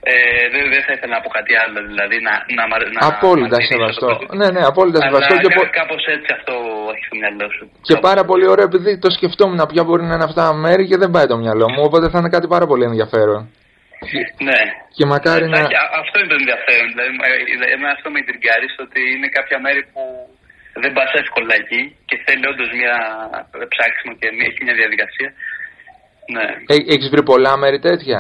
ε, 0.03 0.15
δεν, 0.53 0.65
δεν 0.73 0.83
θα 0.87 0.93
ήθελα 0.97 1.15
να 1.17 1.23
πω 1.25 1.31
κάτι 1.39 1.53
άλλο, 1.63 1.79
δηλαδή 1.91 2.17
να. 2.27 2.35
να, 2.57 2.65
να 2.97 3.07
απόλυτα 3.13 3.59
σεβαστό. 3.71 4.09
Ναι, 4.41 4.49
ναι, 4.55 4.63
απόλυτα 4.73 5.01
σεβαστό. 5.07 5.35
Και 5.45 5.55
πο... 5.59 5.63
κάπως 5.81 6.03
έτσι 6.17 6.29
αυτό 6.39 6.55
έχει 6.93 7.05
στο 7.09 7.17
μυαλό 7.21 7.47
σου. 7.57 7.65
Και 7.89 7.97
πάρα 8.09 8.23
πολύ 8.31 8.47
ωραίο, 8.53 8.67
επειδή 8.71 8.91
το 9.05 9.11
σκεφτόμουν 9.17 9.61
ποια 9.73 9.83
μπορεί 9.87 10.05
να 10.07 10.15
είναι 10.15 10.29
αυτά 10.31 10.43
τα 10.49 10.55
μέρη 10.65 10.85
και 10.91 10.99
δεν 11.03 11.11
πάει 11.15 11.27
το 11.33 11.37
μυαλό 11.43 11.67
μου. 11.73 11.83
Οπότε 11.89 12.07
θα 12.13 12.19
είναι 12.21 12.33
κάτι 12.37 12.47
πάρα 12.55 12.67
πολύ 12.71 12.85
ενδιαφέρον. 12.91 13.41
Ναι. 14.49 14.61
Και 14.97 15.05
μακάρι 15.13 15.47
να. 15.55 15.61
Αυτό 16.03 16.15
είναι 16.19 16.31
το 16.33 16.39
ενδιαφέρον. 16.43 16.89
Δηλαδή, 16.93 17.13
εμένα 17.75 17.93
αυτό 17.99 18.09
με 18.15 18.21
τριγκάρει 18.29 18.69
ότι 18.85 19.01
είναι 19.15 19.29
κάποια 19.37 19.59
μέρη 19.65 19.83
που 19.93 20.03
δεν 20.83 20.93
πας 20.97 21.11
εύκολα 21.23 21.55
εκεί 21.63 21.81
και 22.09 22.17
θέλει 22.25 22.45
όντως 22.53 22.71
μια 22.81 22.95
ψάξιμο 23.73 24.13
και 24.21 24.29
έχει 24.51 24.61
μια 24.67 24.77
διαδικασία. 24.81 25.29
Ναι. 26.35 26.47
Ε, 26.73 26.75
Έχεις 26.95 27.09
βρει 27.13 27.23
πολλά 27.33 27.53
μέρη 27.63 27.79
τέτοια; 27.89 28.19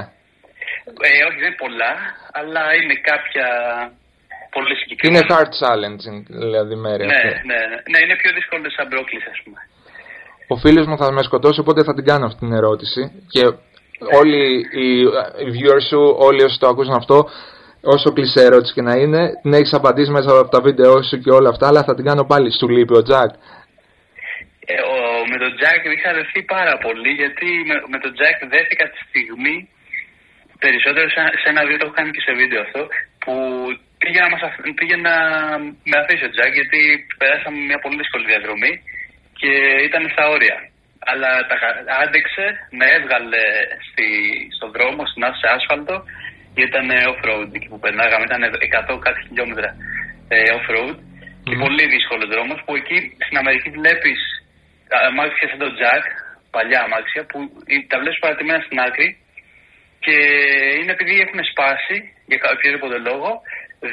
Ε, 1.06 1.24
όχι, 1.28 1.38
δεν 1.46 1.54
πολλά, 1.62 1.92
αλλά 2.38 2.62
είναι 2.78 2.96
κάποια 3.10 3.46
πολύ 4.54 4.74
συγκεκριμένα. 4.80 5.18
Είναι 5.18 5.34
hard 5.34 5.52
challenging, 5.60 6.20
δηλαδή 6.44 6.74
μέρη. 6.84 7.04
Ναι, 7.06 7.22
ναι, 7.28 7.32
ναι, 7.50 7.58
ναι, 7.90 7.98
είναι 8.04 8.16
πιο 8.22 8.30
δύσκολο 8.38 8.70
σαν 8.76 8.88
πρόκληση, 8.88 9.28
ας 9.34 9.40
πούμε. 9.44 9.60
Ο 10.52 10.56
φίλος 10.56 10.86
μου 10.86 10.96
θα 10.96 11.12
με 11.12 11.22
σκοτώσει, 11.22 11.60
οπότε 11.60 11.80
θα 11.88 11.94
την 11.94 12.04
κάνω 12.04 12.26
αυτή 12.26 12.38
την 12.38 12.52
ερώτηση. 12.60 13.02
Και 13.34 13.44
όλοι 14.20 14.42
οι 14.80 14.90
viewers 15.54 15.86
σου, 15.90 16.00
όλοι 16.18 16.42
όσοι 16.42 16.58
το 16.58 16.68
ακούσαν 16.68 16.94
αυτό, 16.94 17.28
όσο 17.94 18.12
κλεισέ 18.12 18.42
ερώτηση 18.44 18.72
και 18.74 18.82
να 18.82 18.94
είναι, 19.02 19.22
την 19.42 19.52
έχεις 19.52 19.72
απαντήσει 19.72 20.10
μέσα 20.10 20.30
από 20.38 20.50
τα 20.50 20.60
βίντεο 20.60 21.02
σου 21.02 21.18
και 21.18 21.30
όλα 21.30 21.48
αυτά, 21.48 21.66
αλλά 21.68 21.82
θα 21.84 21.94
την 21.94 22.04
κάνω 22.04 22.24
πάλι. 22.24 22.52
Σου 22.58 22.68
λείπει 22.68 22.96
ο 22.96 23.02
Τζακ. 23.02 23.30
Ε, 24.72 24.80
ο, 24.92 24.96
με 25.30 25.36
τον 25.42 25.52
Τζακ 25.56 25.80
είχα 25.96 26.12
δεθεί 26.18 26.42
πάρα 26.42 26.74
πολύ, 26.84 27.10
γιατί 27.20 27.46
με, 27.68 27.74
με 27.92 27.98
τον 28.02 28.12
Τζακ 28.14 28.38
δέθηκα 28.54 28.84
τη 28.92 28.98
στιγμή 29.08 29.56
περισσότερο 30.64 31.06
σε, 31.14 31.20
σε 31.40 31.48
ένα 31.52 31.62
βίντεο, 31.66 31.80
το 31.80 31.86
έχω 31.86 31.98
κάνει 31.98 32.14
και 32.14 32.26
σε 32.26 32.32
βίντεο 32.40 32.60
αυτό, 32.66 32.80
που 33.22 33.34
πήγε 34.00 34.20
να, 34.24 34.28
μας, 34.32 34.42
πήγε 34.78 34.96
να 35.08 35.14
με 35.90 35.96
αφήσει 36.02 36.24
ο 36.28 36.30
Τζακ, 36.32 36.52
γιατί 36.60 36.80
περάσαμε 37.20 37.58
μια 37.68 37.78
πολύ 37.84 37.96
δύσκολη 38.00 38.24
διαδρομή 38.32 38.72
και 39.40 39.52
ήταν 39.88 40.02
στα 40.14 40.24
όρια. 40.34 40.58
Αλλά 41.10 41.30
τα, 41.48 41.56
άντεξε, 42.02 42.46
με 42.78 42.86
έβγαλε 42.96 43.42
στη, 43.86 44.08
στον 44.56 44.70
δρόμο, 44.76 45.00
στην 45.06 45.22
σε 45.40 45.48
άσφαλτο 45.56 45.96
ήταν 46.66 46.86
off-road 47.10 47.48
εκεί 47.56 47.68
που 47.70 47.82
περνάγαμε, 47.84 48.24
ήταν 48.28 48.42
100 48.94 48.98
κάτι 49.06 49.20
χιλιόμετρα 49.26 49.68
ε, 50.34 50.38
off-road. 50.58 50.96
Και 51.46 51.56
πολύ 51.64 51.84
δύσκολο 51.94 52.24
δρόμο 52.34 52.54
που 52.64 52.72
εκεί 52.80 52.98
στην 53.26 53.36
Αμερική 53.42 53.68
βλέπεις 53.78 54.20
μάλιστα 55.16 55.48
σαν 55.48 55.58
τον 55.64 55.72
Jack 55.80 56.04
παλιά 56.50 56.80
αμάξια 56.86 57.22
που 57.30 57.38
τα 57.90 57.96
βλέπεις 58.00 58.18
παρατημένα 58.24 58.60
στην 58.66 58.78
άκρη 58.86 59.08
και 60.04 60.16
είναι 60.78 60.92
επειδή 60.96 61.14
έχουν 61.24 61.40
σπάσει 61.52 61.96
για 62.30 62.38
οποιοδήποτε 62.54 62.98
λόγο. 63.08 63.30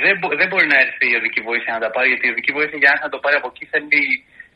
Δεν, 0.04 0.14
δεν 0.40 0.48
μπορεί 0.50 0.68
να 0.74 0.78
έρθει 0.86 1.06
η 1.14 1.18
οδική 1.20 1.42
βοήθεια 1.50 1.72
να 1.78 1.82
τα 1.86 1.90
πάρει, 1.96 2.08
γιατί 2.12 2.26
η 2.28 2.34
οδική 2.36 2.52
βοήθεια 2.58 2.80
για 2.84 2.94
να 3.04 3.10
το 3.14 3.20
πάρει 3.24 3.36
από 3.42 3.50
εκεί 3.52 3.66
θέλει 3.74 4.02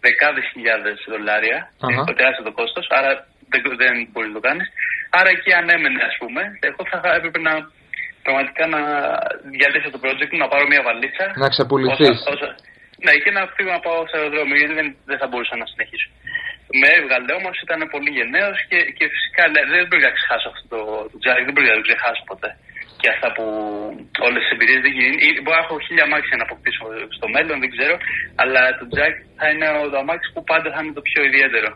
δεκάδες 0.05 0.45
χιλιάδες 0.51 0.97
δολάρια. 1.11 1.59
Uh-huh. 1.67 2.05
Το 2.09 2.13
τεράστιο 2.17 2.43
το 2.49 2.53
κόστος, 2.59 2.85
άρα 2.97 3.11
δεν, 3.51 3.61
δεν 3.81 3.93
μπορείς 4.11 4.29
να 4.31 4.37
το 4.39 4.45
κάνεις. 4.47 4.67
Άρα 5.17 5.29
εκεί 5.35 5.51
ανέμενε, 5.61 6.01
ας 6.09 6.15
πούμε. 6.21 6.41
Εγώ 6.69 6.81
θα 6.91 6.97
έπρεπε 7.17 7.39
να 7.47 7.53
πραγματικά 8.25 8.63
να 8.75 8.81
διαλύσω 9.55 9.89
το 9.95 9.99
project 10.03 10.31
μου, 10.33 10.41
να 10.43 10.51
πάρω 10.51 10.65
μια 10.73 10.81
βαλίτσα. 10.87 11.25
Να 11.43 11.47
ξεπουληθείς. 11.53 12.17
Ναι, 13.05 13.13
και 13.23 13.31
να 13.37 13.41
φύγω 13.55 13.71
να 13.77 13.81
πάω 13.85 13.99
σε 14.09 14.15
αεροδρόμιο, 14.17 14.57
γιατί 14.61 14.73
δεν, 14.79 14.87
δεν 15.09 15.17
θα 15.21 15.27
μπορούσα 15.27 15.55
να 15.61 15.65
συνεχίσω. 15.71 16.09
Με 16.79 16.87
έβγαλε 16.97 17.31
όμως, 17.39 17.55
ήταν 17.65 17.81
πολύ 17.93 18.09
γενναίος 18.17 18.57
και, 18.69 18.79
και 18.97 19.05
φυσικά 19.13 19.43
ναι, 19.53 19.61
δεν 19.71 19.81
μπορεί 19.87 20.03
να 20.07 20.13
ξεχάσω 20.17 20.47
αυτό 20.51 20.65
το, 20.73 20.79
το 21.11 21.17
τζάκι, 21.21 21.45
δεν 21.47 21.53
μπορεί 21.53 21.67
να 21.71 21.77
το 21.79 21.85
ξεχάσω 21.87 22.23
ποτέ. 22.31 22.49
Και 23.01 23.09
αυτά 23.15 23.27
που 23.35 23.43
όλες 24.27 24.41
τις 24.43 24.53
εμπειρίες 24.55 24.81
δεν 24.85 24.93
γίνει. 24.97 25.15
Μπορεί 25.43 25.57
να 25.59 25.63
έχω 25.65 25.75
χίλια 25.85 26.05
αμάξια 26.07 26.35
να 26.39 26.45
αποκτήσω 26.47 26.83
στο 27.17 27.27
μέλλον, 27.35 27.57
δεν 27.63 27.71
ξέρω. 27.75 27.95
Αλλά 28.41 28.61
το 28.79 28.85
τζάκι 28.91 29.21
θα 29.39 29.45
είναι 29.51 29.65
το 29.93 29.97
αμάξι 30.03 30.27
που 30.33 30.41
πάντα 30.51 30.67
θα 30.73 30.79
είναι 30.81 30.95
το 30.99 31.03
πιο 31.09 31.19
ιδιαίτερο. 31.29 31.69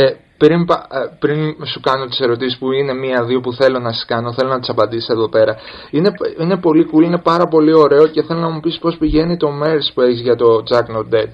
Ε, 0.00 0.10
πριν, 0.42 0.60
ε, 0.60 1.00
πριν 1.22 1.38
σου 1.72 1.80
κάνω 1.80 2.04
τις 2.06 2.20
ερωτήσεις 2.26 2.58
που 2.58 2.72
είναι 2.72 2.94
μία-δύο 3.04 3.40
που 3.40 3.52
θέλω 3.52 3.78
να 3.78 3.92
σας 3.92 4.04
κάνω, 4.12 4.34
θέλω 4.36 4.50
να 4.56 4.60
τις 4.60 4.68
απαντήσεις 4.68 5.08
εδώ 5.08 5.28
πέρα. 5.28 5.52
Είναι, 5.90 6.10
είναι 6.40 6.56
πολύ 6.66 6.84
cool, 6.90 7.02
είναι 7.04 7.22
πάρα 7.30 7.46
πολύ 7.46 7.72
ωραίο 7.84 8.04
και 8.06 8.22
θέλω 8.22 8.40
να 8.40 8.50
μου 8.50 8.60
πεις 8.60 8.78
πώς 8.78 8.96
πηγαίνει 8.96 9.36
το 9.36 9.48
merch 9.62 9.86
που 9.94 10.00
έχεις 10.00 10.20
για 10.20 10.36
το 10.36 10.48
Jack 10.70 10.86
Not 10.96 11.08
Dead. 11.14 11.30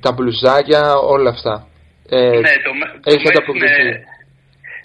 Τα 0.00 0.12
μπλουζάκια, 0.12 0.82
όλα 0.94 1.30
αυτά. 1.30 1.66
Ε, 2.14 2.38
ναι, 2.46 2.54
το, 2.66 2.70
έχετε 3.12 3.36
το 3.36 3.42
αποκτηθεί. 3.44 3.86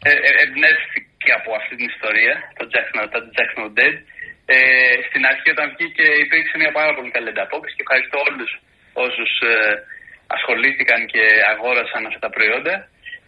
Ε, 0.08 0.12
ε, 0.28 0.32
εμπνεύστηκε 0.44 1.32
από 1.40 1.50
αυτή 1.60 1.74
την 1.80 1.88
ιστορία, 1.94 2.34
το 2.58 2.64
Jack 2.74 2.88
Not, 2.96 3.08
το 3.16 3.20
Jack 3.38 3.52
Not 3.60 3.72
Dead. 3.80 3.96
Ε, 4.54 4.96
στην 5.08 5.24
αρχή 5.32 5.50
όταν 5.56 5.68
βγήκε 5.74 6.06
υπήρξε 6.26 6.56
μια 6.62 6.72
πάρα 6.80 6.92
πολύ 6.98 7.12
καλή 7.16 7.30
ανταπόκριση 7.34 7.76
και 7.78 7.86
ευχαριστώ 7.88 8.18
όλους 8.30 8.52
όσους 9.06 9.32
ε, 9.52 9.54
ασχολήθηκαν 10.36 11.00
και 11.12 11.24
αγόρασαν 11.52 12.08
αυτά 12.10 12.22
τα 12.26 12.34
προϊόντα. 12.36 12.76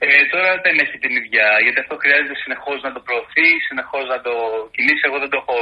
Ε, 0.03 0.07
τώρα 0.33 0.51
δεν 0.65 0.75
έχει 0.83 0.97
την 1.03 1.13
ίδια, 1.19 1.45
γιατί 1.63 1.79
αυτό 1.83 1.95
χρειάζεται 2.03 2.37
συνεχώς 2.43 2.79
να 2.85 2.91
το 2.95 3.01
προωθεί, 3.07 3.47
συνεχώς 3.69 4.05
να 4.13 4.19
το 4.27 4.33
κινήσει. 4.75 5.07
Εγώ 5.09 5.17
δεν 5.23 5.31
το 5.33 5.37
έχω 5.43 5.57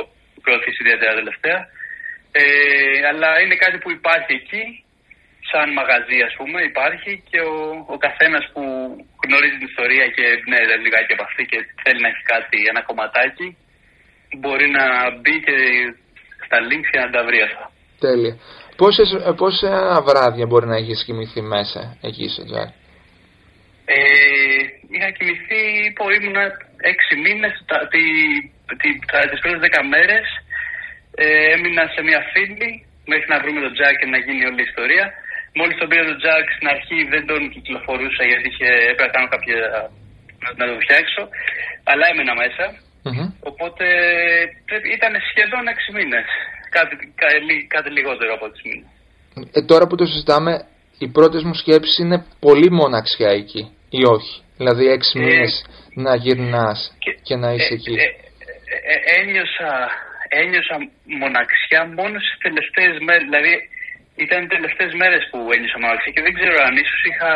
προωθήσει 0.46 0.82
ιδιαίτερα 0.84 1.14
τελευταία. 1.22 1.60
Ε, 2.42 2.44
αλλά 3.10 3.30
είναι 3.42 3.58
κάτι 3.64 3.78
που 3.84 3.92
υπάρχει 3.98 4.32
εκεί, 4.42 4.64
σαν 5.52 5.68
μαγαζί 5.80 6.20
ας 6.28 6.34
πούμε, 6.40 6.60
υπάρχει 6.72 7.12
και 7.30 7.40
ο, 7.54 7.56
ο 7.94 7.98
καθένας 8.06 8.44
που 8.54 8.64
γνωρίζει 9.24 9.58
την 9.60 9.70
ιστορία 9.72 10.06
και 10.16 10.26
ναι, 10.50 10.60
λιγάκι 10.84 11.14
από 11.16 11.26
αυτή 11.30 11.44
και 11.52 11.60
θέλει 11.84 12.02
να 12.02 12.10
έχει 12.12 12.24
κάτι, 12.34 12.58
ένα 12.72 12.82
κομματάκι, 12.88 13.48
μπορεί 14.40 14.68
να 14.78 14.86
μπει 15.20 15.36
και 15.46 15.56
στα 16.46 16.58
links 16.68 16.90
και 16.92 17.00
να 17.04 17.10
τα 17.16 17.22
βρει 17.28 17.40
αυτά. 17.48 17.66
Τέλεια. 18.06 18.36
Πόσες, 18.82 19.10
πόσα 19.42 19.72
βράδια 20.08 20.46
μπορεί 20.46 20.68
να 20.68 20.78
έχεις 20.82 21.04
κοιμηθεί 21.06 21.42
μέσα 21.56 21.82
εκεί 22.02 22.26
στο 22.34 22.44
Τζάκ; 22.46 22.70
Ε, 23.86 24.00
είχα 24.94 25.10
κοιμηθεί, 25.18 25.62
που 25.96 26.04
ήμουν 26.18 26.38
έξι 26.92 27.14
μήνες, 27.24 27.54
τι, 27.92 28.04
τι, 28.80 28.88
τις 29.30 29.40
πρώτες 29.42 29.62
δέκα 29.66 29.82
μέρες 29.94 30.26
ε, 31.24 31.28
έμεινα 31.54 31.84
σε 31.94 32.02
μια 32.08 32.22
φίλη 32.32 32.72
μέχρι 33.12 33.28
να 33.34 33.40
βρούμε 33.42 33.60
τον 33.66 33.74
Τζακ 33.76 33.96
και 34.00 34.12
να 34.14 34.18
γίνει 34.26 34.44
όλη 34.50 34.62
η 34.64 34.70
ιστορία. 34.72 35.06
Μόλις 35.60 35.78
τον 35.78 35.90
πήρα 35.90 36.06
τον 36.12 36.20
Τζακ 36.22 36.46
στην 36.56 36.68
αρχή 36.74 37.00
δεν 37.14 37.24
τον 37.30 37.42
κυκλοφορούσα 37.54 38.24
γιατί 38.30 38.48
είχε, 38.50 38.70
έπρεπε 38.92 39.06
να 39.06 39.14
κάνω 39.16 39.28
κάποια, 39.36 39.58
να 40.60 40.66
το 40.70 40.74
φτιάξω, 40.84 41.24
αλλά 41.92 42.06
έμεινα 42.12 42.36
μέσα. 42.44 42.66
Mm-hmm. 43.06 43.28
Οπότε 43.50 43.86
ήταν 44.96 45.14
σχεδόν 45.30 45.64
έξι 45.74 45.90
μήνες, 45.98 46.28
κάτι, 46.78 46.94
κάτι, 47.24 47.68
κάτι 47.76 47.90
λιγότερο 47.98 48.32
από 48.38 48.46
τις 48.52 48.62
μήνες. 48.68 48.90
Ε, 49.58 49.62
τώρα 49.72 49.86
που 49.88 49.96
το 49.96 50.06
συζητάμε, 50.06 50.54
οι 51.04 51.08
πρώτες 51.18 51.44
μου 51.44 51.54
σκέψεις 51.54 51.98
είναι 52.02 52.26
πολύ 52.40 52.70
μοναξιά 52.72 53.32
εκεί 53.42 53.64
ή 53.90 54.02
όχι; 54.16 54.36
Δηλαδή 54.58 54.86
έξι 54.96 55.20
ε, 55.20 55.24
μήνες 55.24 55.54
να 56.06 56.16
γυρνάς 56.16 56.96
και, 57.04 57.12
και 57.28 57.36
να 57.36 57.50
είσαι 57.54 57.74
ε, 57.74 57.78
εκεί. 57.78 57.94
Ε, 57.94 58.10
ε, 58.94 59.20
ένιωσα, 59.20 59.72
ένιωσα 60.28 60.76
μοναξιά 61.22 61.82
μόνο 62.00 62.16
στις 62.20 62.38
τελευταίες 62.46 62.96
μέρες. 63.06 63.24
Δηλαδή 63.30 63.54
ήταν 64.26 64.40
οι 64.44 64.50
τελευταίες 64.56 64.94
μέρες 65.02 65.24
που 65.30 65.40
ένιωσα 65.56 65.80
μοναξιά 65.84 66.12
και 66.16 66.26
δεν 66.26 66.34
ξέρω 66.38 66.56
αν 66.68 66.74
ίσως 66.84 67.02
είχα... 67.10 67.32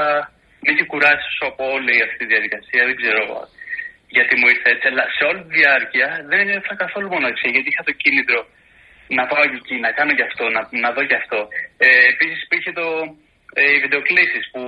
Με 0.64 0.72
είχε 0.74 0.86
κουράσει 0.92 1.30
από 1.50 1.64
όλη 1.76 1.94
αυτή 2.06 2.18
τη 2.22 2.32
διαδικασία, 2.34 2.82
δεν 2.90 2.96
ξέρω 3.02 3.22
γιατί 4.16 4.34
μου 4.40 4.48
ήρθε 4.54 4.70
έτσι, 4.74 4.86
αλλά 4.92 5.04
σε 5.16 5.24
όλη 5.30 5.42
τη 5.46 5.52
διάρκεια 5.60 6.08
δεν 6.30 6.40
ένιωσα 6.44 6.74
καθόλου 6.84 7.08
μοναξιά, 7.16 7.50
γιατί 7.56 7.68
είχα 7.72 7.84
το 7.90 7.94
κίνητρο 8.04 8.40
να 9.18 9.24
πάω 9.30 9.44
εκεί, 9.50 9.76
να 9.86 9.92
κάνω 9.98 10.12
και 10.18 10.26
αυτό, 10.30 10.44
να, 10.56 10.62
να 10.84 10.90
δω 10.96 11.04
και 11.10 11.18
αυτό. 11.22 11.40
Ε, 11.86 11.88
Επίσης 12.14 12.40
υπήρχε 12.46 12.72
το, 12.80 12.88
ε, 13.60 13.62
οι 13.74 13.78
βιντεοκλήσεις 13.84 14.44
που 14.52 14.62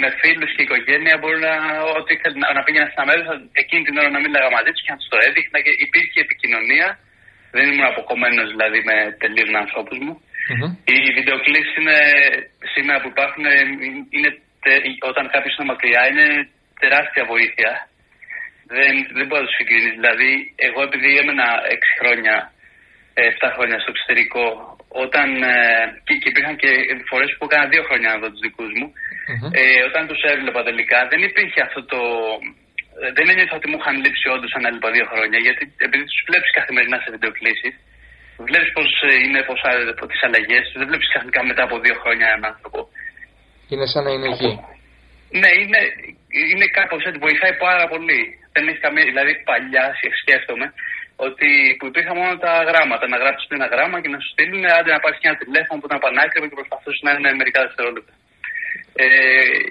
με 0.00 0.08
φίλους 0.20 0.50
και 0.54 0.62
οικογένεια 0.66 1.14
μπορεί 1.20 1.38
να, 1.48 1.52
ό,τι 1.98 2.10
ήθελε 2.16 2.36
να, 2.42 2.48
να 2.56 2.62
πήγαινα 2.64 2.88
στα 2.94 3.02
μέρη, 3.08 3.22
εκείνη 3.62 3.82
την 3.86 3.98
ώρα 4.00 4.10
να 4.14 4.20
μίλαγα 4.22 4.50
μαζί 4.56 4.70
τους 4.72 4.82
και 4.84 4.92
να 4.92 4.98
τους 5.00 5.08
το 5.12 5.18
έδειχνα 5.26 5.58
και 5.64 5.72
υπήρχε 5.86 6.18
επικοινωνία. 6.26 6.88
Δεν 7.56 7.64
ήμουν 7.70 7.90
αποκομμένος 7.92 8.46
δηλαδή 8.54 8.80
με 8.88 8.96
τελείω 9.22 9.46
με 9.52 9.58
ανθρώπους 9.64 9.98
μου. 10.04 10.14
Mm-hmm. 10.50 10.70
Οι 10.90 10.98
βιντεοκλήσει 11.18 11.72
είναι 11.80 11.98
σήμερα 12.74 12.98
που 13.00 13.10
υπάρχουν, 13.14 13.44
είναι, 14.16 14.30
όταν 15.10 15.24
κάποιος 15.34 15.54
είναι 15.54 15.70
μακριά, 15.72 16.02
είναι 16.10 16.26
τεράστια 16.82 17.24
βοήθεια. 17.32 17.70
Δεν, 18.74 18.94
δεν 19.16 19.26
μπορεί 19.26 19.42
να 19.42 19.48
τους 19.48 19.58
συγκρίνεις. 19.60 19.94
Δηλαδή, 20.00 20.30
εγώ 20.66 20.80
επειδή 20.88 21.10
έμενα 21.22 21.46
6 21.76 22.00
χρόνια, 22.00 22.34
7 23.14 23.54
χρόνια 23.56 23.78
στο 23.80 23.90
εξωτερικό, 23.94 24.44
όταν, 25.04 25.28
ε, 25.52 25.56
και, 26.06 26.14
και 26.20 26.30
υπήρχαν 26.32 26.56
και 26.62 26.70
φορές 27.10 27.30
που 27.36 27.46
έκανα 27.48 27.66
2 27.72 27.82
χρόνια 27.88 28.08
να 28.10 28.18
δω 28.20 28.28
τους 28.30 28.44
δικούς 28.46 28.72
μου, 28.78 28.88
Mm-hmm. 29.30 29.50
Ε, 29.60 29.80
όταν 29.88 30.02
τους 30.10 30.20
έβλεπα 30.32 30.60
τελικά 30.68 30.98
δεν 31.12 31.20
υπήρχε 31.28 31.60
αυτό 31.66 31.80
το. 31.92 32.00
Ε, 33.02 33.10
δεν 33.16 33.30
ένιωθα 33.32 33.56
ότι 33.60 33.68
μου 33.70 33.78
είχαν 33.80 33.96
λείψει 34.04 34.26
όντως 34.34 34.52
αν 34.56 34.64
έλειπα 34.68 34.90
δύο 34.96 35.06
χρόνια. 35.12 35.38
Γιατί 35.46 35.62
επειδή 35.86 36.04
τους 36.08 36.20
βλέπεις 36.28 36.50
καθημερινά 36.58 36.96
σε 37.00 37.08
βιντεοκλήσεις, 37.14 37.74
βλέπεις 38.50 38.70
πώς 38.76 38.88
ε, 39.10 39.14
είναι 39.24 39.40
τις 40.12 40.22
αλλαγές 40.26 40.64
του, 40.68 40.78
δεν 40.80 40.88
βλέπεις 40.90 41.08
ξαφνικά 41.12 41.40
μετά 41.50 41.62
από 41.68 41.76
δύο 41.84 41.96
χρόνια 42.02 42.26
έναν 42.30 42.44
άνθρωπο. 42.52 42.78
Είναι 43.72 43.86
σαν 43.92 44.02
να 44.06 44.10
είναι 44.14 44.28
εκεί. 44.32 44.52
Ναι, 45.40 45.50
είναι, 45.60 45.80
είναι 46.52 46.66
κάπως 46.78 47.00
έτσι. 47.06 47.18
Βοηθάει 47.26 47.54
πάρα 47.66 47.84
πολύ. 47.92 48.20
Δεν 48.54 48.62
έχει 48.68 48.80
καμία. 48.86 49.04
Δηλαδή, 49.12 49.32
παλιά 49.48 49.86
σκέφτομαι 50.22 50.66
ότι 51.26 51.48
που 51.78 51.86
υπήρχαν 51.90 52.16
μόνο 52.20 52.34
τα 52.44 52.52
γράμματα. 52.68 53.04
Να 53.12 53.18
γράψεις 53.22 53.48
ένα 53.58 53.68
γράμμα 53.74 53.96
και 54.02 54.10
να 54.14 54.18
σου 54.22 54.30
στείλουν 54.34 54.62
άντε 54.76 54.90
να 54.96 55.00
πάρεις 55.04 55.18
και 55.20 55.28
ένα 55.30 55.38
τηλέφωνο 55.44 55.76
που 55.80 55.88
ήταν 55.88 56.00
πανάκριβο 56.04 56.46
και 56.48 56.58
προσπαθούσες 56.60 57.02
να 57.06 57.10
είναι 57.14 57.30
μερικά 57.40 57.60
δευτερόλεπτα 57.66 58.14
ε, 59.02 59.06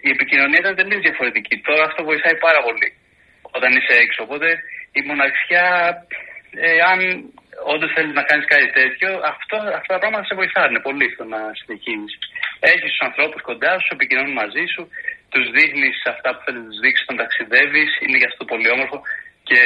η 0.07 0.09
επικοινωνία 0.15 0.59
ήταν 0.63 0.75
τελείως 0.79 1.01
διαφορετική. 1.07 1.55
Τώρα 1.67 1.83
αυτό 1.89 2.01
βοηθάει 2.09 2.37
πάρα 2.47 2.61
πολύ 2.67 2.89
όταν 3.57 3.69
είσαι 3.75 3.93
έξω. 4.03 4.19
Οπότε 4.27 4.47
η 4.99 5.01
μοναξιά, 5.09 5.67
ε, 6.65 6.79
αν 6.91 6.99
όντως 7.73 7.89
θέλεις 7.95 8.13
να 8.19 8.23
κάνεις 8.29 8.45
κάτι 8.53 8.69
τέτοιο, 8.79 9.09
αυτό, 9.33 9.55
αυτά 9.79 9.91
τα 9.95 10.01
πράγματα 10.01 10.25
σε 10.29 10.35
βοηθάνε 10.39 10.79
πολύ 10.87 11.07
στο 11.13 11.23
να 11.33 11.39
συνεχίσει. 11.59 12.17
Έχεις 12.71 12.91
τους 12.93 13.05
ανθρώπους 13.09 13.41
κοντά 13.49 13.73
σου, 13.83 13.91
επικοινωνούν 13.97 14.35
μαζί 14.41 14.65
σου, 14.73 14.81
τους 15.31 15.45
δείχνεις 15.55 15.95
αυτά 16.13 16.29
που 16.33 16.41
θέλεις 16.43 16.61
να 16.63 16.69
τους 16.71 16.81
δείξεις 16.83 17.03
όταν 17.05 17.17
ταξιδεύεις, 17.21 17.91
είναι 18.03 18.17
για 18.21 18.29
αυτό 18.31 18.43
πολύ 18.51 18.69
όμορφο. 18.75 18.97
Και 19.49 19.61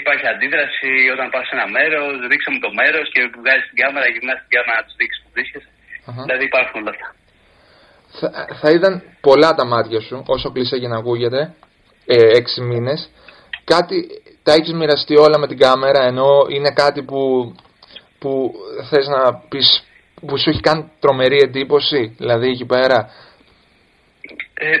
υπάρχει 0.00 0.26
αντίδραση 0.34 0.90
όταν 1.14 1.26
πας 1.32 1.44
σε 1.46 1.54
ένα 1.56 1.66
μέρος, 1.76 2.12
δείξε 2.30 2.48
μου 2.52 2.60
το 2.66 2.70
μέρος 2.80 3.06
και 3.12 3.20
βγάζεις 3.40 3.66
την 3.70 3.78
κάμερα, 3.82 4.06
γυρνάς 4.12 4.38
την 4.42 4.52
κάμερα 4.54 4.76
να 4.80 4.84
τους 4.86 4.96
δείξεις 5.00 5.20
που 5.22 5.30
βρίσκεσαι. 5.34 5.70
Uh-huh. 6.06 6.24
Δηλαδή 6.26 6.44
υπάρχουν 6.50 6.76
όλα 6.82 6.92
αυτά 6.94 7.08
θα, 8.20 8.56
θα 8.60 8.70
είδαν 8.70 9.02
πολλά 9.20 9.54
τα 9.54 9.64
μάτια 9.64 10.00
σου, 10.00 10.22
όσο 10.26 10.52
κλεισέ 10.52 10.78
και 10.78 10.88
να 10.88 10.98
ακούγεται, 10.98 11.54
ε, 12.06 12.36
έξι 12.38 12.60
μήνες. 12.60 13.10
Κάτι, 13.64 13.96
τα 14.46 14.52
έχεις 14.58 14.74
μοιραστεί 14.80 15.14
όλα 15.26 15.38
με 15.38 15.46
την 15.50 15.58
κάμερα, 15.64 16.00
ενώ 16.10 16.30
είναι 16.54 16.72
κάτι 16.82 17.00
που, 17.08 17.20
που 18.20 18.30
θες 18.88 19.06
να 19.14 19.20
πεις, 19.50 19.68
που 20.26 20.34
σου 20.38 20.50
έχει 20.50 20.66
κάνει 20.68 20.82
τρομερή 21.02 21.38
εντύπωση, 21.46 22.00
δηλαδή 22.20 22.46
εκεί 22.54 22.66
πέρα; 22.74 22.98
Ε, 24.68 24.76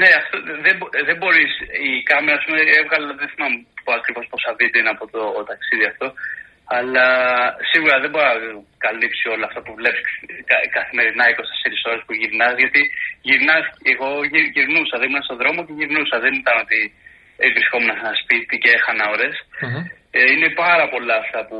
ναι, 0.00 0.08
αυτό, 0.20 0.36
δεν, 0.66 0.74
δεν 1.08 1.16
μπορείς, 1.20 1.52
η 1.90 1.92
κάμερα 2.10 2.38
σου 2.40 2.52
έβγαλε, 2.80 3.06
δεν 3.20 3.28
θυμάμαι 3.32 3.58
ακριβώς 4.00 4.26
πόσα 4.32 4.50
βίντεο 4.58 4.80
είναι 4.80 4.94
από 4.96 5.04
το 5.14 5.20
ταξίδι 5.50 5.86
αυτό, 5.92 6.06
αλλά 6.76 7.06
σίγουρα 7.70 7.96
δεν 8.02 8.10
μπορεί 8.10 8.26
να 8.26 8.62
καλύψει 8.86 9.24
όλα 9.34 9.46
αυτά 9.48 9.60
που 9.64 9.72
βλέπεις 9.80 10.10
καθημερινά 10.78 11.24
24 11.28 11.90
ώρες 11.90 12.02
που 12.06 12.14
γυρνάς. 12.20 12.54
Γιατί 12.62 12.80
γυρνάς, 13.28 13.64
εγώ 13.92 14.08
γυρνούσα, 14.54 14.96
δεν 15.00 15.08
ήμουν 15.08 15.26
στον 15.26 15.40
δρόμο 15.40 15.60
και 15.66 15.74
γυρνούσα. 15.78 16.16
Δεν 16.24 16.34
ήταν 16.42 16.56
ότι 16.64 16.80
βρισκόμουν 17.54 17.90
σε 17.94 18.02
ένα 18.04 18.14
σπίτι 18.22 18.54
και 18.62 18.70
έχανα 18.78 19.04
ώρες. 19.14 19.34
Ε, 20.16 20.18
είναι 20.32 20.50
πάρα 20.64 20.86
πολλά 20.92 21.16
αυτά 21.24 21.40
που, 21.48 21.58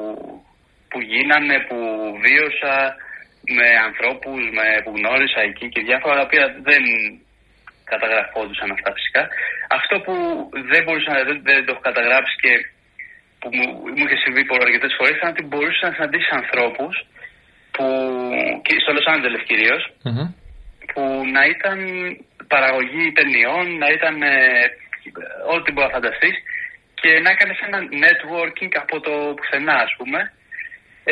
που 0.90 0.98
γίνανε, 1.10 1.56
που 1.68 1.78
βίωσα 2.24 2.76
με 3.56 3.68
ανθρώπους 3.88 4.40
με, 4.56 4.66
που 4.84 4.92
γνώρισα 4.98 5.40
εκεί 5.48 5.66
και 5.72 5.80
διάφορα 5.88 6.14
τα 6.16 6.26
οποία 6.28 6.44
δεν, 6.68 6.84
καταγραφόντουσαν 7.92 8.70
αυτά 8.76 8.90
φυσικά. 8.96 9.22
Αυτό 9.78 9.94
που 10.04 10.14
δεν 10.70 10.82
μπορούσα 10.84 11.10
να 11.12 11.20
δεν, 11.28 11.38
δεν 11.48 11.58
το 11.64 11.70
έχω 11.72 11.84
καταγράψει 11.88 12.34
και 12.42 12.52
που 13.40 13.48
μου, 13.56 13.66
μου 13.96 14.04
είχε 14.04 14.18
συμβεί 14.24 14.42
πολλέ 14.44 14.62
αρκετές 14.68 14.92
φορές 14.98 15.14
ήταν 15.16 15.30
ότι 15.34 15.44
μπορούσε 15.50 15.80
να 15.86 15.92
συναντήσει 15.94 16.30
ανθρώπους 16.42 16.94
που. 17.74 17.84
Και 18.66 18.74
στο 18.82 18.90
Λο 18.96 19.02
Άντζελε 19.12 19.40
που 20.90 21.02
να 21.36 21.42
ήταν 21.54 21.78
παραγωγή 22.54 23.04
ταινιών, 23.18 23.66
να 23.82 23.88
ήταν 23.96 24.16
ε, 24.22 24.36
ό,τι 25.54 25.68
μπορεί 25.72 25.86
να 25.86 25.96
φανταστείς 25.96 26.36
και 27.00 27.10
να 27.24 27.30
έκανες 27.34 27.58
ένα 27.68 27.78
networking 28.04 28.72
από 28.82 28.96
το 29.06 29.14
πουθενά, 29.36 29.76
ας 29.86 29.92
πούμε, 29.98 30.20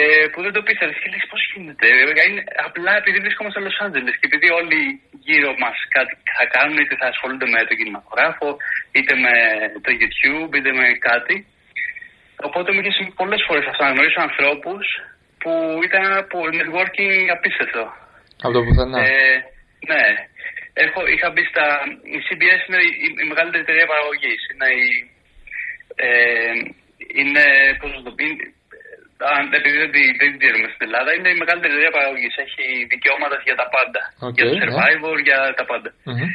ε, 0.01 0.27
που 0.33 0.39
δεν 0.45 0.53
το 0.57 0.63
πίστευες. 0.67 0.97
Και 1.01 1.11
λες, 1.13 1.25
πώς 1.31 1.41
γίνεται. 1.53 1.87
Είναι 2.29 2.43
απλά 2.67 2.93
επειδή 3.01 3.19
βρίσκομαι 3.25 3.51
στο 3.51 3.61
Λο 3.67 3.73
Άντζελε 3.83 4.11
και 4.19 4.29
επειδή 4.31 4.49
όλοι 4.61 4.81
γύρω 5.27 5.51
μας 5.63 5.77
κάτι 5.97 6.15
θα 6.37 6.45
κάνουν, 6.55 6.77
είτε 6.83 6.95
θα 7.01 7.07
ασχολούνται 7.13 7.49
με 7.53 7.59
το 7.69 7.75
κινηματογράφο, 7.79 8.49
είτε 8.97 9.13
με 9.25 9.33
το 9.85 9.91
YouTube, 10.01 10.51
είτε 10.59 10.71
με 10.79 10.87
κάτι. 11.09 11.37
Οπότε 12.49 12.69
μου 12.73 12.81
είχε 12.81 12.93
συμβεί 12.97 13.13
πολλές 13.23 13.43
φορές 13.47 13.65
αυτό 13.71 13.83
να 13.85 13.93
γνωρίσω 13.95 14.21
ανθρώπους 14.29 14.85
που 15.41 15.53
ήταν 15.89 16.05
από 16.23 16.39
networking 16.59 17.25
απίστευτο. 17.37 17.83
Από 18.45 18.55
το 18.57 18.63
πουθενά. 18.65 18.99
Ε, 19.07 19.35
ναι. 19.91 20.05
Έχω, 20.85 21.01
είχα 21.15 21.29
μπει 21.31 21.45
στα. 21.53 21.67
Η 22.17 22.19
CBS 22.27 22.61
είναι 22.69 22.83
η, 23.05 23.07
η 23.23 23.27
μεγαλύτερη 23.31 23.63
εταιρεία 23.67 23.87
παραγωγής. 23.93 24.41
Είναι 24.51 24.69
η. 24.85 24.89
Ε, 26.07 26.55
είναι. 27.21 27.45
Πώς 27.81 27.91
να 27.97 28.03
το 28.07 28.13
πει. 28.19 28.27
Επειδή 29.59 29.77
δεν, 29.83 29.91
δεν 30.21 30.31
την 30.33 30.41
ξέρουμε 30.43 30.69
στην 30.75 30.87
Ελλάδα, 30.89 31.11
είναι 31.17 31.31
η 31.35 31.39
μεγαλύτερη 31.43 31.73
εταιρεία 31.73 31.97
παραγωγής. 31.99 32.35
Έχει 32.45 32.65
δικαιώματα 32.93 33.37
για 33.49 33.57
τα 33.61 33.67
πάντα. 33.75 34.03
Okay, 34.27 34.35
για 34.37 34.45
το 34.51 34.55
ναι. 34.57 34.65
survivor, 34.67 35.17
για 35.29 35.39
τα 35.59 35.65
πάντα. 35.71 35.91
Mm-hmm. 35.95 36.29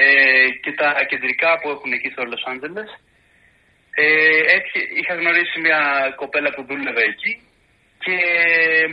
Ε, 0.00 0.46
και 0.62 0.72
τα 0.80 0.88
κεντρικά 1.10 1.50
που 1.60 1.68
έχουν 1.74 1.90
εκεί 1.96 2.08
στο 2.14 2.22
Los 2.30 2.44
Angeles. 2.52 2.90
Ε, 4.02 4.40
έτσι, 4.58 4.78
είχα 4.98 5.14
γνωρίσει 5.20 5.56
μια 5.66 5.80
κοπέλα 6.20 6.50
που 6.54 6.62
δούλευε 6.68 7.04
εκεί 7.12 7.32
και 8.04 8.16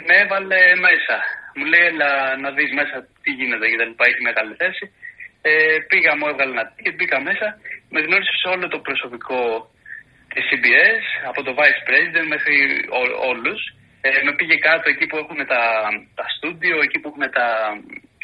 με 0.05 0.13
έβαλε 0.23 0.61
μέσα. 0.87 1.17
Μου 1.55 1.65
λέει, 1.71 1.85
έλα 1.91 2.09
να 2.43 2.49
δεις 2.57 2.71
μέσα 2.79 2.95
τι 3.23 3.31
γίνεται 3.39 3.65
και 3.69 3.79
δεν 3.81 3.89
υπάρχει 3.95 4.21
μεγάλη 4.29 4.53
θέση. 4.61 4.85
Ε, 5.49 5.77
πήγα, 5.89 6.11
μου 6.17 6.27
έβγαλε 6.31 6.51
ένα 6.55 6.65
και 6.83 6.91
μπήκα 6.95 7.17
μέσα. 7.29 7.47
Με 7.93 7.99
γνώρισε 8.05 8.35
σε 8.41 8.47
όλο 8.53 8.65
το 8.73 8.79
προσωπικό 8.87 9.41
της 10.33 10.43
CBS, 10.49 11.03
από 11.29 11.39
το 11.45 11.51
Vice 11.57 11.81
President 11.87 12.27
μέχρι 12.33 12.55
ό, 12.99 13.01
όλους. 13.31 13.61
Ε, 14.01 14.09
με 14.25 14.31
πήγε 14.37 14.55
κάτω 14.67 14.85
εκεί 14.93 15.05
που 15.07 15.17
έχουν 15.23 15.39
τα, 15.53 15.61
τα 16.19 16.25
στούντιο, 16.35 16.75
εκεί 16.85 16.97
που 16.99 17.09
έχουν 17.11 17.25
τα, 17.37 17.47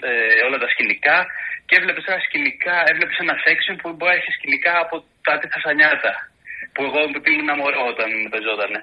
ε, 0.09 0.39
όλα 0.47 0.57
τα 0.63 0.69
σκηνικά 0.73 1.17
και 1.67 1.75
έβλεπες 1.79 2.05
ένα 2.11 2.19
σκηνικά, 2.27 2.75
έβλεπες 2.91 3.17
ένα 3.25 3.35
section 3.45 3.75
που 3.81 3.89
μπορεί 3.95 4.11
να 4.13 4.19
έχει 4.19 4.31
σκηνικά 4.37 4.73
από 4.85 4.95
τα 5.25 5.31
αντίθετα 5.35 5.73
νιάτα 5.79 6.13
που 6.77 6.83
εγώ 6.89 6.99
ήμουν 7.33 7.51
μωρό 7.61 7.81
όταν 7.93 8.09
παίζονταν. 8.31 8.73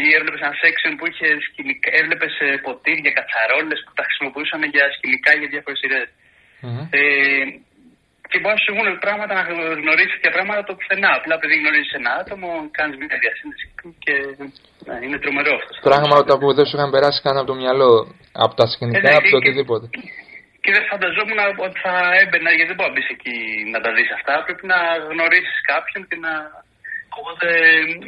Ή 0.00 0.02
έβλεπες 0.16 0.40
ένα 0.46 0.56
section 0.64 0.92
που 0.98 1.04
είχε 1.10 1.28
σκηνικά, 1.46 1.88
έβλεπες 2.00 2.34
ποτήρια, 2.64 3.12
κατσαρόλες 3.18 3.80
που 3.84 3.92
τα 3.98 4.04
χρησιμοποιούσαν 4.08 4.62
για 4.74 4.84
σκηνικά 4.96 5.30
για 5.38 5.48
διάφορες 5.52 5.78
σειρές. 5.82 6.08
Mm-hmm. 6.62 6.84
Ε, 6.98 7.44
και 8.30 8.38
μπορεί 8.40 8.54
να 8.56 8.62
σου 8.64 8.72
βγουν 8.74 8.88
πράγματα 9.06 9.32
να 9.38 9.44
γνωρίσει 9.82 10.16
και 10.22 10.30
πράγματα 10.36 10.62
το 10.68 10.72
πουθενά. 10.78 11.10
Απλά 11.18 11.34
επειδή 11.38 11.54
γνωρίζεις 11.62 11.92
ένα 12.00 12.12
άτομο, 12.20 12.48
κάνεις 12.78 12.96
μια 13.00 13.18
διασύνδεση 13.24 13.66
και 14.04 14.14
ναι, 14.86 14.94
είναι 15.04 15.18
τρομερό 15.22 15.52
αυτό. 15.60 15.72
Πράγματα 15.90 16.32
που 16.40 16.48
δεν 16.56 16.64
σου 16.66 16.76
είχαν 16.76 16.90
περάσει 16.94 17.20
καν 17.24 17.36
από 17.40 17.48
το 17.52 17.56
μυαλό, 17.62 17.92
από 18.44 18.54
τα 18.60 18.66
σκηνικά, 18.72 18.98
ε, 18.98 19.02
ναι, 19.02 19.18
από 19.20 19.28
το 19.32 19.38
οτιδήποτε. 19.40 19.86
Και, 19.94 20.02
και 20.62 20.70
δεν 20.76 20.84
φανταζόμουν 20.90 21.40
ότι 21.66 21.78
θα 21.84 21.94
έμπαινα, 22.22 22.50
γιατί 22.56 22.68
δεν 22.70 22.76
μπορεί 22.78 22.90
να 22.90 22.94
μπεις 22.94 23.08
εκεί 23.16 23.36
να 23.74 23.78
τα 23.84 23.90
δεις 23.96 24.10
αυτά. 24.18 24.32
Πρέπει 24.46 24.64
να 24.72 24.78
γνωρίσεις 25.10 25.58
κάποιον 25.72 26.02
και 26.08 26.18
να 26.26 26.32
Οπότε, 27.20 27.48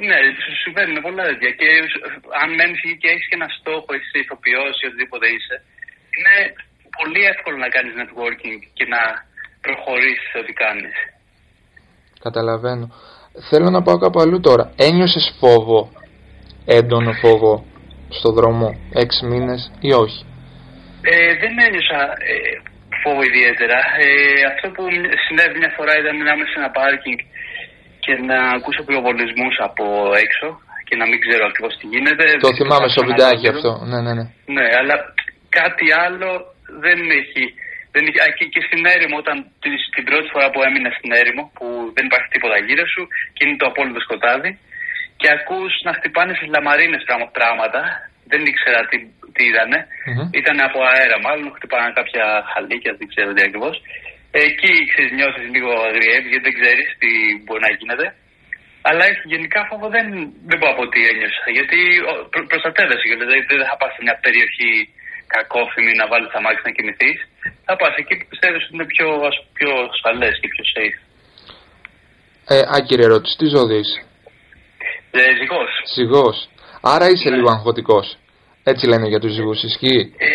ναι, 0.09 0.19
σου 0.43 0.53
συμβαίνουν 0.63 0.99
πολλά 1.07 1.25
τέτοια. 1.29 1.51
Και 1.61 1.69
αν 2.43 2.49
μένεις 2.59 2.81
και 3.01 3.11
έχεις 3.13 3.27
και 3.29 3.39
ένα 3.41 3.51
στόχο, 3.59 3.91
είσαι 3.95 4.19
ηθοποιό 4.25 4.65
ή 4.81 4.85
οτιδήποτε 4.89 5.27
είσαι, 5.35 5.57
είναι 6.17 6.37
πολύ 6.99 7.23
εύκολο 7.33 7.57
να 7.65 7.69
κάνεις 7.75 7.95
networking 8.01 8.59
και 8.77 8.87
να 8.95 9.03
προχωρήσεις 9.65 10.33
ό,τι 10.41 10.53
κάνεις. 10.63 10.97
Καταλαβαίνω. 12.27 12.87
Θέλω 13.51 13.69
να 13.71 13.83
πάω 13.83 13.99
κάπου 14.05 14.21
αλλού 14.21 14.41
τώρα. 14.49 14.65
Ένιωσες 14.89 15.27
φόβο, 15.41 15.81
έντονο 16.77 17.13
φόβο, 17.23 17.53
στο 18.19 18.29
δρόμο, 18.39 18.69
έξι 19.03 19.21
μήνες 19.31 19.63
ή 19.89 19.91
όχι; 19.93 20.21
Ε, 21.03 21.35
δεν 21.43 21.53
ένιωσα 21.67 22.01
ε, 22.31 22.37
φόβο 23.03 23.23
ιδιαίτερα. 23.31 23.79
Ε, 24.05 24.07
αυτό 24.51 24.67
που 24.75 24.83
συνέβη 25.25 25.57
μια 25.63 25.73
φορά 25.77 25.93
ήταν 26.01 26.15
να 26.27 26.33
είμαι 26.33 26.47
σε 26.51 26.57
ένα 26.61 26.71
πάρκινγκ 26.79 27.19
και 28.05 28.13
να 28.31 28.39
ακούσω 28.57 28.81
πυροβολισμούς 28.87 29.57
από 29.69 29.85
έξω 30.25 30.49
και 30.87 30.97
να 31.01 31.07
μην 31.11 31.19
ξέρω 31.25 31.45
ακριβώς 31.51 31.73
τι 31.79 31.87
γίνεται. 31.93 32.25
Το 32.47 32.55
θυμάμαι 32.61 32.89
στο 32.95 33.03
βιντεάκι 33.09 33.47
αυτό. 33.55 33.71
Ναι, 33.91 33.99
ναι, 34.05 34.13
ναι. 34.19 34.25
Ναι, 34.57 34.67
αλλά 34.79 34.95
κάτι 35.59 35.87
άλλο 36.05 36.31
δεν 36.85 36.99
έχει. 37.21 37.45
Δεν 37.95 38.03
είχε, 38.07 38.19
και, 38.39 38.47
και 38.55 38.63
στην 38.67 38.83
έρημο, 38.95 39.17
όταν 39.23 39.37
την 39.95 40.05
πρώτη 40.09 40.29
φορά 40.35 40.47
που 40.53 40.61
έμεινα 40.67 40.91
στην 40.99 41.11
έρημο, 41.23 41.43
που 41.57 41.67
δεν 41.97 42.05
υπάρχει 42.09 42.29
τίποτα 42.35 42.57
γύρω 42.67 42.87
σου 42.95 43.03
και 43.35 43.43
είναι 43.45 43.61
το 43.61 43.67
απόλυτο 43.71 44.01
σκοτάδι, 44.07 44.51
και 45.21 45.29
ακούς 45.37 45.73
να 45.87 45.93
χτυπάνε 45.97 46.33
στι 46.39 46.47
λαμαρίνες 46.55 47.03
πράγματα, 47.39 47.81
δεν 48.31 48.41
ήξερα 48.51 48.81
τι, 48.89 48.97
τι 49.35 49.43
ήτανε. 49.53 49.79
Mm-hmm. 49.87 50.29
Ήταν 50.41 50.57
από 50.69 50.79
αέρα, 50.91 51.17
μάλλον 51.27 51.47
χτυπάνε 51.57 51.91
κάποια 51.99 52.25
χαλίκια, 52.51 52.93
δεν 52.99 53.07
ξέρω 53.13 53.31
τι 53.33 53.43
ακριβώς. 53.49 53.77
Εκεί 54.47 54.73
ξέρεις, 54.91 55.13
νιώθεις 55.19 55.47
λίγο 55.55 55.71
αγριεύεις 55.89 56.31
γιατί 56.33 56.47
δεν 56.49 56.57
ξέρεις 56.59 56.89
τι 57.01 57.11
μπορεί 57.45 57.63
να 57.67 57.73
γίνεται. 57.79 58.07
Αλλά 58.89 59.05
γενικά 59.33 59.61
φόβο 59.71 59.87
δεν, 59.97 60.07
δεν 60.49 60.57
μπορώ 60.59 60.73
από 60.77 60.85
τι 60.93 61.01
ένιωσα. 61.11 61.47
Γιατί 61.57 61.79
προ, 62.33 62.41
προστατεύεσαι. 62.51 63.07
Δηλαδή 63.23 63.43
δεν 63.51 63.69
θα 63.71 63.77
πας 63.81 63.91
σε 63.95 64.01
μια 64.07 64.17
περιοχή 64.25 64.73
κακόφημη 65.35 65.93
να 66.01 66.07
βάλεις 66.11 66.31
τα 66.35 66.41
μάτια 66.45 66.63
να 66.69 66.73
κοιμηθείς. 66.77 67.19
Θα 67.67 67.75
πας 67.81 67.93
εκεί 68.01 68.15
που 68.19 68.27
πιστεύεις 68.33 68.63
ότι 68.65 68.75
είναι 68.77 68.89
πιο, 68.95 69.09
πιο 69.59 69.71
ασφαλές 69.93 70.35
και 70.41 70.49
πιο 70.55 70.65
safe. 70.75 70.99
Ε, 72.55 72.63
άκυρη 72.77 73.03
ερώτηση. 73.09 73.35
Τι 73.39 73.47
ζώδιο 73.55 73.79
είσαι; 73.83 74.01
Ε, 75.11 75.33
ζυγός. 75.41 75.71
Ζυγός. 75.97 76.39
Άρα 76.93 77.07
είσαι 77.13 77.29
ναι. 77.29 77.37
λίγο 77.37 77.51
αγχωτικός. 77.57 78.07
Έτσι 78.71 78.85
λένε 78.87 79.07
για 79.13 79.21
τους 79.23 79.33
ζυγούς. 79.37 79.63
Ισχύει; 79.69 80.01
Ε, 80.19 80.29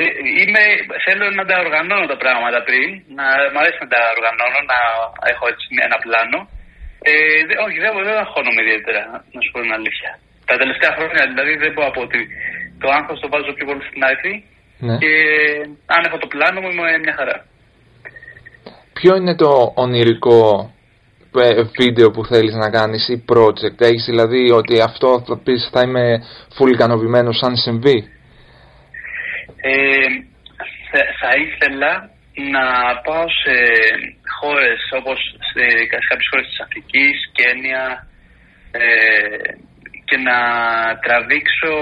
ε, 0.00 0.04
είμαι, 0.40 0.62
θέλω 1.04 1.24
να 1.38 1.44
τα 1.48 1.56
οργανώνω 1.64 2.06
τα 2.12 2.18
πράγματα 2.22 2.58
πριν, 2.68 2.88
να 3.18 3.24
μ' 3.52 3.58
αρέσει 3.62 3.80
να 3.84 3.90
τα 3.94 4.00
οργανώνω, 4.16 4.58
να 4.72 4.78
έχω 5.32 5.44
έτσι 5.52 5.64
ένα 5.88 5.98
πλάνο. 6.04 6.38
Ε, 7.08 7.12
δε, 7.48 7.54
όχι, 7.66 7.78
δεν, 7.84 7.90
δεν 8.08 8.16
αγχώνομαι 8.24 8.60
ιδιαίτερα, 8.64 9.02
να 9.34 9.38
σου 9.42 9.50
πω 9.52 9.58
την 9.64 9.74
αλήθεια. 9.78 10.10
Τα 10.50 10.54
τελευταία 10.62 10.92
χρόνια 10.96 11.22
δηλαδή 11.30 11.52
δεν 11.62 11.72
μπορώ 11.72 11.88
από 11.92 12.00
ότι 12.06 12.20
το 12.82 12.86
άγχος 12.96 13.18
το 13.22 13.28
βάζω 13.32 13.52
πιο 13.56 13.66
πολύ 13.68 13.82
στην 13.88 14.02
άκρη 14.10 14.34
ναι. 14.86 14.96
και 15.02 15.12
αν 15.94 16.00
έχω 16.06 16.18
το 16.22 16.28
πλάνο 16.34 16.58
μου 16.60 16.70
είμαι 16.72 16.98
μια 17.04 17.14
χαρά. 17.18 17.36
Ποιο 18.98 19.12
είναι 19.18 19.34
το 19.42 19.50
ονειρικό 19.84 20.38
ε, 21.36 21.62
βίντεο 21.78 22.08
που 22.10 22.22
θέλεις 22.30 22.54
να 22.54 22.68
κάνεις 22.70 23.08
ή 23.08 23.24
project, 23.32 23.78
έχεις 23.90 24.04
δηλαδή 24.10 24.50
ότι 24.50 24.74
αυτό 24.80 25.08
θα 25.26 25.36
πεις 25.44 25.68
θα 25.72 25.80
είμαι 25.82 26.04
full 26.56 26.70
ικανοποιημένος 26.76 27.42
αν 27.42 27.56
συμβεί; 27.56 27.98
Ε, 29.60 30.06
θα 31.20 31.30
ήθελα 31.44 31.92
να 32.56 32.64
πάω 33.06 33.26
σε 33.42 33.56
χώρες 34.38 34.80
όπως 35.00 35.18
σε 35.52 35.62
κάποιες 36.10 36.28
χώρες 36.30 36.46
της 36.48 36.60
Αφρικής, 36.64 37.16
Κένια 37.38 37.84
ε, 38.70 38.86
και 40.08 40.16
να 40.28 40.38
τραβήξω 41.04 41.74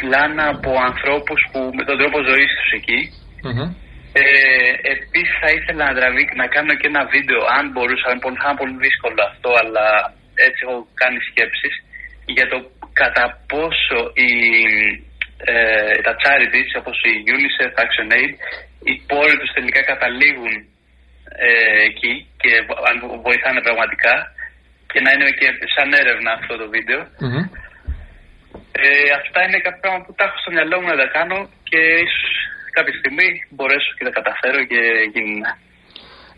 πλάνα 0.00 0.46
από 0.54 0.70
ανθρώπους 0.90 1.40
που 1.50 1.60
με 1.76 1.84
τον 1.84 1.98
τρόπο 1.98 2.18
ζωής 2.30 2.50
τους 2.58 2.70
εκεί. 2.80 3.00
Mm-hmm. 3.46 3.68
Ε, 4.12 4.70
επίσης 4.94 5.36
θα 5.42 5.50
ήθελα 5.56 5.82
να, 5.88 5.94
τραβήξω, 5.98 6.34
να 6.42 6.48
κάνω 6.54 6.72
και 6.78 6.90
ένα 6.92 7.04
βίντεο 7.14 7.40
αν 7.56 7.64
μπορούσα, 7.72 8.04
θα 8.06 8.12
είναι 8.14 8.60
πολύ 8.60 8.76
δύσκολο 8.86 9.20
αυτό 9.30 9.50
αλλά 9.62 9.86
έτσι 10.46 10.60
έχω 10.66 10.78
κάνει 11.00 11.18
σκέψεις 11.30 11.74
για 12.36 12.46
το 12.52 12.58
κατά 13.02 13.24
πόσο 13.52 13.98
η 14.28 14.30
ε, 15.44 16.00
τα 16.06 16.12
charities 16.22 16.70
όπως 16.80 16.96
η 17.10 17.12
UNICEF, 17.34 17.72
ActionAid, 17.82 18.32
οι 18.88 18.94
πόροι 19.10 19.36
τους 19.38 19.52
τελικά 19.56 19.82
καταλήγουν 19.92 20.54
ε, 21.46 21.82
εκεί 21.88 22.14
και 22.42 22.52
βοηθάνε 23.26 23.60
πραγματικά 23.66 24.14
και 24.92 25.00
να 25.04 25.10
είναι 25.12 25.30
και 25.38 25.48
σαν 25.74 25.88
έρευνα 26.02 26.30
αυτό 26.38 26.54
το 26.60 26.66
βίντεο. 26.74 27.00
Ε, 28.80 29.10
αυτά 29.20 29.38
είναι 29.44 29.58
κάποια 29.64 29.80
πράγματα 29.82 30.04
που 30.06 30.14
τα 30.18 30.24
έχω 30.24 30.38
στο 30.42 30.50
μυαλό 30.54 30.76
μου 30.80 30.88
να 30.92 30.98
τα 31.02 31.08
κάνω 31.16 31.38
και 31.68 31.80
ίσως 32.06 32.32
κάποια 32.76 32.94
στιγμή 33.00 33.28
μπορέσω 33.54 33.90
και 33.96 34.04
τα 34.08 34.12
καταφέρω 34.18 34.60
και 34.70 34.80
γίνει. 35.12 35.40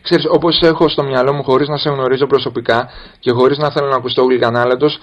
Ξέρεις, 0.03 0.25
όπως 0.37 0.61
έχω 0.63 0.89
στο 0.89 1.03
μυαλό 1.03 1.33
μου 1.33 1.43
χωρίς 1.43 1.69
να 1.69 1.79
σε 1.79 1.89
γνωρίζω 1.91 2.27
προσωπικά 2.27 2.79
και 3.19 3.31
χωρίς 3.31 3.59
να 3.59 3.71
θέλω 3.71 3.89
να 3.89 3.97
ακουστώ 3.97 4.23
γλυκανάλατος, 4.25 4.95
ε, 4.95 5.01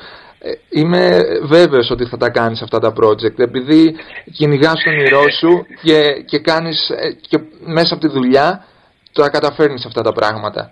είμαι 0.70 1.20
βέβαιος 1.42 1.90
ότι 1.90 2.06
θα 2.06 2.18
τα 2.18 2.30
κάνεις 2.30 2.62
αυτά 2.62 2.80
τα 2.80 2.94
project 3.02 3.40
επειδή 3.40 3.96
κυνηγάς 4.34 4.84
τον 4.84 4.94
όνειρό 4.94 5.24
σου 5.40 5.66
και, 5.82 6.24
και 6.26 6.40
κάνεις 6.40 6.90
ε, 6.90 7.12
και 7.28 7.40
μέσα 7.66 7.94
από 7.94 8.08
τη 8.08 8.14
δουλειά 8.14 8.66
τα 9.12 9.30
καταφέρνεις 9.30 9.86
αυτά 9.86 10.02
τα 10.02 10.12
πράγματα. 10.12 10.72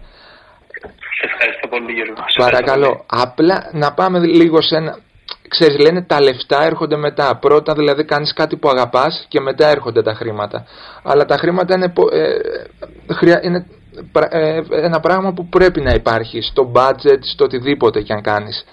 Σε 1.20 1.26
ευχαριστώ 1.32 1.68
πολύ 1.68 1.92
Γιώργο. 1.92 2.14
Παρακαλώ, 2.38 3.06
απλά 3.06 3.70
να 3.72 3.94
πάμε 3.94 4.20
λίγο 4.20 4.62
σε 4.62 4.76
ένα... 4.76 5.00
Ξέρεις, 5.48 5.80
λένε 5.80 6.02
τα 6.02 6.22
λεφτά 6.22 6.64
έρχονται 6.64 6.98
μετά. 6.98 7.36
Πρώτα 7.36 7.74
δηλαδή 7.74 8.06
κάνεις 8.06 8.34
κάτι 8.34 8.56
που 8.56 8.70
αγαπάς 8.70 9.26
και 9.28 9.40
μετά 9.40 9.68
έρχονται 9.68 10.02
τα 10.02 10.14
χρήματα. 10.14 10.66
Αλλά 11.04 11.26
τα 11.26 11.38
χρήματα 11.38 11.76
είναι, 11.76 11.94
ε, 12.12 13.40
είναι 13.42 13.58
ε, 13.58 13.66
ένα 14.70 15.00
πράγμα 15.00 15.34
που 15.34 15.48
πρέπει 15.48 15.82
να 15.82 15.94
υπάρχει 15.94 16.42
στο 16.42 16.72
budget, 16.76 17.22
στο 17.34 17.44
οτιδήποτε 17.44 18.02
και 18.02 18.14
αν 18.14 18.22
κάνεις. 18.22 18.66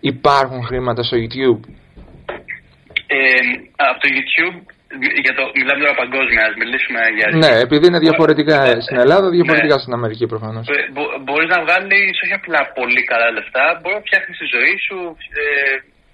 Υπάρχουν 0.00 0.64
χρήματα 0.64 1.02
στο 1.02 1.16
YouTube. 1.22 1.60
Ε, 3.06 3.40
από 3.90 3.98
το 4.02 4.08
YouTube, 4.16 4.58
για 5.24 5.34
το, 5.38 5.42
μιλάμε 5.60 5.80
τώρα 5.84 5.94
παγκόσμια, 6.02 6.42
ας 6.48 6.54
μιλήσουμε 6.62 7.00
για... 7.16 7.26
Ναι, 7.44 7.52
επειδή 7.66 7.84
είναι 7.88 8.04
διαφορετικά 8.06 8.58
ε, 8.70 8.80
στην 8.86 8.98
Ελλάδα, 9.04 9.26
διαφορετικά 9.36 9.76
ναι. 9.76 9.84
στην 9.84 9.96
Αμερική 9.98 10.26
προφανώς. 10.32 10.64
Ε, 10.68 10.78
μπο, 10.92 11.02
μπορείς 11.24 11.48
να 11.54 11.58
βγάλεις 11.64 12.16
όχι 12.24 12.34
απλά 12.40 12.60
πολύ 12.78 13.02
καλά 13.10 13.28
λεφτά, 13.36 13.64
μπορείς 13.80 13.98
να 13.98 14.04
φτιάχνεις 14.06 14.36
τη 14.42 14.46
ζωή 14.54 14.74
σου, 14.86 14.98
ε, 15.40 15.44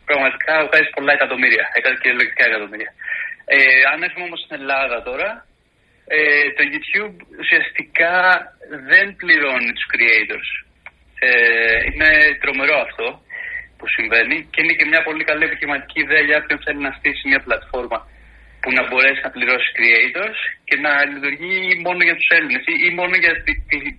πραγματικά 0.09 0.53
βγάζεις 0.67 0.91
πολλά 0.97 1.13
εκατομμύρια, 1.19 1.65
και 2.03 2.11
λογικά 2.21 2.45
εκατομμύρια. 2.51 2.91
Ε, 3.55 3.57
αν 3.91 3.99
έρθουμε 4.07 4.27
όμως 4.29 4.41
στην 4.45 4.55
Ελλάδα 4.61 4.97
τώρα, 5.09 5.29
ε, 6.07 6.19
το 6.57 6.63
YouTube 6.73 7.17
ουσιαστικά 7.41 8.15
δεν 8.91 9.07
πληρώνει 9.21 9.73
τους 9.77 9.87
creators. 9.93 10.49
Ε, 11.19 11.31
είναι 11.89 12.11
τρομερό 12.43 12.77
αυτό 12.87 13.07
που 13.79 13.87
συμβαίνει 13.97 14.37
και 14.53 14.61
είναι 14.63 14.77
και 14.79 14.91
μια 14.93 15.03
πολύ 15.09 15.25
καλή 15.25 15.45
επιχειρηματική 15.45 16.01
ιδέα 16.01 16.23
για 16.29 16.39
όποιον 16.43 16.61
θέλει 16.65 16.83
να 16.89 16.93
στήσει 16.99 17.29
μια 17.31 17.41
πλατφόρμα 17.47 17.99
που 18.61 18.71
να 18.79 18.83
μπορέσει 18.89 19.21
να 19.27 19.35
πληρώσει 19.37 19.69
creators 19.79 20.39
και 20.69 20.77
να 20.85 20.93
λειτουργεί 21.13 21.55
μόνο 21.87 22.01
για 22.09 22.17
τους 22.19 22.29
Έλληνες 22.37 22.65
ή 22.87 22.89
μόνο 23.01 23.15
για 23.25 23.35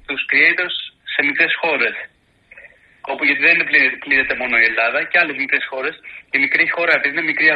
τους 0.08 0.22
creators 0.30 0.76
σε 1.14 1.20
μικρές 1.28 1.54
χώρες. 1.62 1.96
Όπου 3.12 3.24
γιατί 3.28 3.42
δεν 3.48 3.58
πλήρεται 4.04 4.36
μόνο 4.42 4.56
η 4.64 4.66
Ελλάδα 4.72 5.00
και 5.10 5.18
άλλες 5.22 5.38
μικρές 5.44 5.66
χώρες. 5.72 5.96
Η 6.36 6.38
μικρή 6.46 6.66
χώρα, 6.76 6.92
επειδή 6.98 7.14
είναι 7.16 7.32
μικρή 7.32 7.48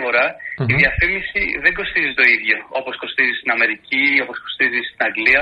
η 0.72 0.74
διαφήμιση 0.82 1.42
δεν 1.64 1.74
κοστίζει 1.80 2.14
το 2.20 2.26
ίδιο 2.36 2.58
όπως 2.80 2.94
κοστίζει 3.02 3.34
στην 3.40 3.52
Αμερική, 3.56 4.06
όπως 4.24 4.38
κοστίζει 4.46 4.80
στην 4.90 5.02
Αγγλία. 5.08 5.42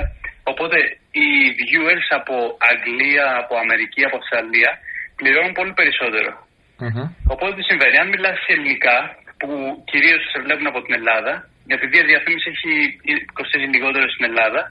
Οπότε 0.52 0.78
οι 1.20 1.28
viewers 1.60 2.08
από 2.20 2.36
Αγγλία, 2.72 3.26
από 3.42 3.54
Αμερική, 3.64 4.02
από 4.08 4.18
Αυστραλία 4.22 4.72
πληρώνουν 5.20 5.54
πολύ 5.60 5.74
περισσότερο. 5.80 6.32
Mm-hmm. 6.84 7.08
Οπότε 7.34 7.52
τι 7.58 7.64
συμβαίνει, 7.70 7.98
αν 8.02 8.08
μιλάς 8.14 8.40
ελληνικά, 8.54 8.98
που 9.40 9.50
κυρίως 9.92 10.22
σε 10.32 10.38
βλέπουν 10.46 10.68
από 10.72 10.82
την 10.86 10.94
Ελλάδα, 11.00 11.34
επειδή 11.76 11.96
η 12.04 12.10
διαφήμιση 12.12 12.48
έχει 12.54 12.74
κοστίζει 13.38 13.68
λιγότερο 13.76 14.06
στην 14.14 14.26
Ελλάδα, 14.30 14.62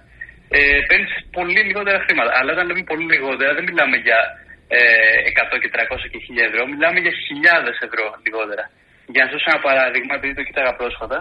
ε, 0.57 0.81
παίρνεις 0.89 1.13
πολύ 1.37 1.61
λιγότερα 1.69 1.99
χρήματα. 2.07 2.31
Αλλά 2.39 2.51
όταν 2.55 2.67
λέμε 2.67 2.83
πολύ 2.93 3.05
λιγότερα, 3.13 3.51
δεν 3.57 3.65
μιλάμε 3.69 3.97
για 4.07 4.19
ε, 4.21 4.46
100 4.69 5.59
και 5.63 5.71
300 5.75 6.09
και 6.13 6.19
1000 6.27 6.49
ευρώ, 6.49 6.63
μιλάμε 6.73 6.99
για 7.05 7.13
χιλιάδες 7.27 7.77
ευρώ 7.87 8.07
λιγότερα. 8.25 8.65
Για 9.13 9.23
να 9.23 9.29
σας 9.29 9.35
δώσω 9.35 9.49
ένα 9.53 9.63
παράδειγμα, 9.69 10.13
επειδή 10.19 10.35
το 10.39 10.47
κοίταγα 10.49 10.73
πρόσφατα, 10.81 11.19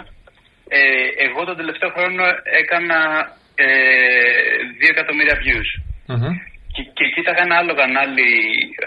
ε, 0.77 0.79
εγώ 1.25 1.39
τον 1.49 1.60
τελευταίο 1.62 1.89
χρόνο 1.95 2.23
έκανα 2.62 2.99
ε, 3.55 3.67
2 4.81 4.93
εκατομμύρια 4.95 5.38
views. 5.43 5.69
Mm-hmm. 6.12 6.34
Και, 6.73 6.84
και 6.97 7.05
κοίταγα 7.13 7.41
ένα 7.47 7.55
άλλο 7.62 7.73
κανάλι 7.81 8.29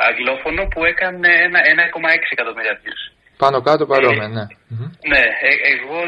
αγγλόφωνο 0.09 0.63
που 0.73 0.81
έκανε 0.93 1.31
1,6 1.53 2.37
εκατομμύρια 2.37 2.75
views. 2.83 3.03
Πάνω 3.43 3.59
κάτω 3.69 3.85
παρόμοια, 3.93 4.29
ε, 4.31 4.35
ναι. 4.37 4.45
Ναι, 5.11 5.23
ε, 5.49 5.51
εγώ 5.75 5.99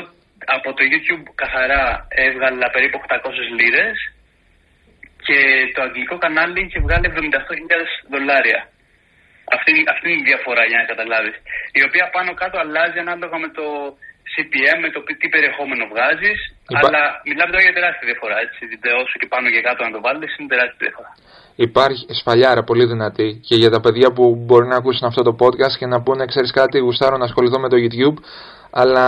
από 0.56 0.68
το 0.76 0.82
YouTube 0.92 1.24
καθαρά 1.42 1.84
έβγαλα 2.26 2.66
περίπου 2.74 2.98
800 3.08 3.16
λίρες 3.58 3.96
και 5.30 5.40
το 5.74 5.80
αγγλικό 5.86 6.16
κανάλι 6.24 6.58
είχε 6.64 6.78
βγάλει 6.86 7.06
78.000 7.14 8.12
δολάρια. 8.12 8.60
Αυτή, 9.56 9.72
αυτή 9.92 10.06
είναι 10.10 10.22
η 10.22 10.28
διαφορά 10.30 10.62
για 10.70 10.78
να 10.80 10.86
καταλάβεις. 10.92 11.36
Η 11.78 11.80
οποία 11.88 12.04
πάνω 12.16 12.30
κάτω 12.42 12.56
αλλάζει 12.64 12.98
ανάλογα 13.04 13.36
με 13.44 13.48
το 13.58 13.66
CPM, 14.32 14.78
με 14.84 14.90
το 14.94 15.00
τι 15.20 15.26
περιεχόμενο 15.34 15.84
βγάζεις. 15.92 16.38
Αλλά 16.80 17.00
μιλάμε 17.28 17.50
τώρα 17.52 17.64
για 17.66 17.76
τεράστια 17.78 18.06
διαφορά. 18.10 18.36
Έτσι, 18.44 18.60
όσο 19.02 19.14
και 19.20 19.28
πάνω 19.32 19.46
και 19.54 19.60
κάτω 19.68 19.80
να 19.86 19.92
το 19.96 20.00
βάλεις 20.06 20.30
είναι 20.36 20.50
τεράστια 20.54 20.82
διαφορά. 20.86 21.10
Υπάρχει 21.66 22.04
σφαλιάρα 22.18 22.62
πολύ 22.70 22.84
δυνατή 22.92 23.28
και 23.46 23.56
για 23.62 23.70
τα 23.74 23.80
παιδιά 23.84 24.08
που 24.16 24.24
μπορεί 24.46 24.66
να 24.72 24.76
ακούσουν 24.80 25.04
αυτό 25.10 25.22
το 25.28 25.32
podcast 25.42 25.74
και 25.80 25.88
να 25.92 25.98
πούνε 26.04 26.24
ξέρεις 26.32 26.50
κάτι 26.60 26.76
γουστάρω 26.78 27.16
να 27.16 27.26
ασχοληθώ 27.30 27.58
με 27.64 27.68
το 27.72 27.76
YouTube 27.84 28.18
αλλά 28.82 29.04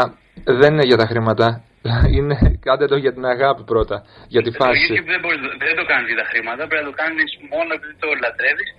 δεν 0.60 0.70
είναι 0.72 0.86
για 0.90 0.98
τα 1.02 1.06
χρήματα 1.06 1.46
είναι 2.16 2.36
κάντε 2.66 2.86
το 2.92 2.96
για 3.04 3.12
την 3.16 3.24
αγάπη 3.34 3.62
πρώτα, 3.72 3.96
για 4.34 4.42
τη 4.46 4.50
φάση. 4.58 4.86
Το 4.88 4.94
YouTube 4.94 5.10
δεν, 5.14 5.20
μπορεί, 5.22 5.38
δεν 5.66 5.74
το 5.80 5.84
κάνεις 5.92 6.08
για 6.12 6.20
τα 6.22 6.26
χρήματα, 6.30 6.60
πρέπει 6.68 6.84
να 6.84 6.88
το 6.90 6.96
κάνεις 7.02 7.30
μόνο 7.54 7.70
επειδή 7.78 7.94
το 8.02 8.08
λατρεύεις 8.24 8.70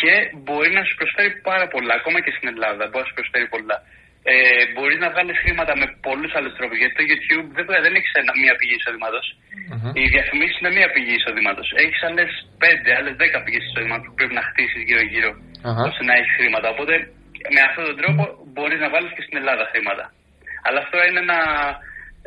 και 0.00 0.12
μπορεί 0.44 0.70
να 0.78 0.82
σου 0.86 0.94
προσφέρει 1.00 1.32
πάρα 1.48 1.66
πολλά, 1.72 1.92
ακόμα 2.00 2.18
και 2.24 2.32
στην 2.36 2.46
Ελλάδα. 2.52 2.82
Μπορεί 2.90 3.02
να 3.04 3.08
σου 3.10 3.16
προσφέρει 3.18 3.48
πολλά. 3.54 3.78
Ε, 4.32 4.36
μπορείς 4.74 4.98
να 5.04 5.08
βγάλεις 5.12 5.36
χρήματα 5.44 5.72
με 5.80 5.86
πολλούς 6.06 6.32
άλλους 6.38 6.52
τρόπους. 6.56 6.76
Γιατί 6.80 6.94
το 6.98 7.04
YouTube 7.10 7.48
δεν, 7.56 7.64
δεν 7.84 7.92
έχεις 7.98 8.10
μία 8.44 8.54
πηγή 8.60 8.76
εισοδήματος. 8.80 9.26
Mm-hmm. 9.34 9.92
Οι 9.98 10.04
διαφημίσεις 10.14 10.56
είναι 10.60 10.72
μία 10.78 10.88
πηγή 10.94 11.14
εισοδήματος. 11.18 11.66
Έχεις 11.82 12.00
άλλες 12.08 12.30
πέντε, 12.62 12.90
άλλες 12.98 13.14
δέκα 13.22 13.38
πηγές 13.44 13.62
εισοδήματος 13.66 14.06
που 14.08 14.16
πρέπει 14.18 14.34
να 14.38 14.44
χτίσεις 14.48 14.82
γύρω-γύρω 14.88 15.30
uh-huh. 15.66 15.86
ώστε 15.88 16.02
να 16.08 16.14
έχεις 16.18 16.32
χρήματα. 16.38 16.66
Οπότε 16.74 16.94
με 17.54 17.60
αυτόν 17.68 17.84
τον 17.88 17.96
τρόπο 18.00 18.22
μπορείς 18.52 18.78
να 18.84 18.88
βάλεις 18.94 19.12
και 19.16 19.24
στην 19.26 19.36
Ελλάδα 19.40 19.64
χρήματα. 19.72 20.04
Αλλά 20.66 20.78
αυτό 20.84 20.96
είναι 21.06 21.20
ένα 21.26 21.40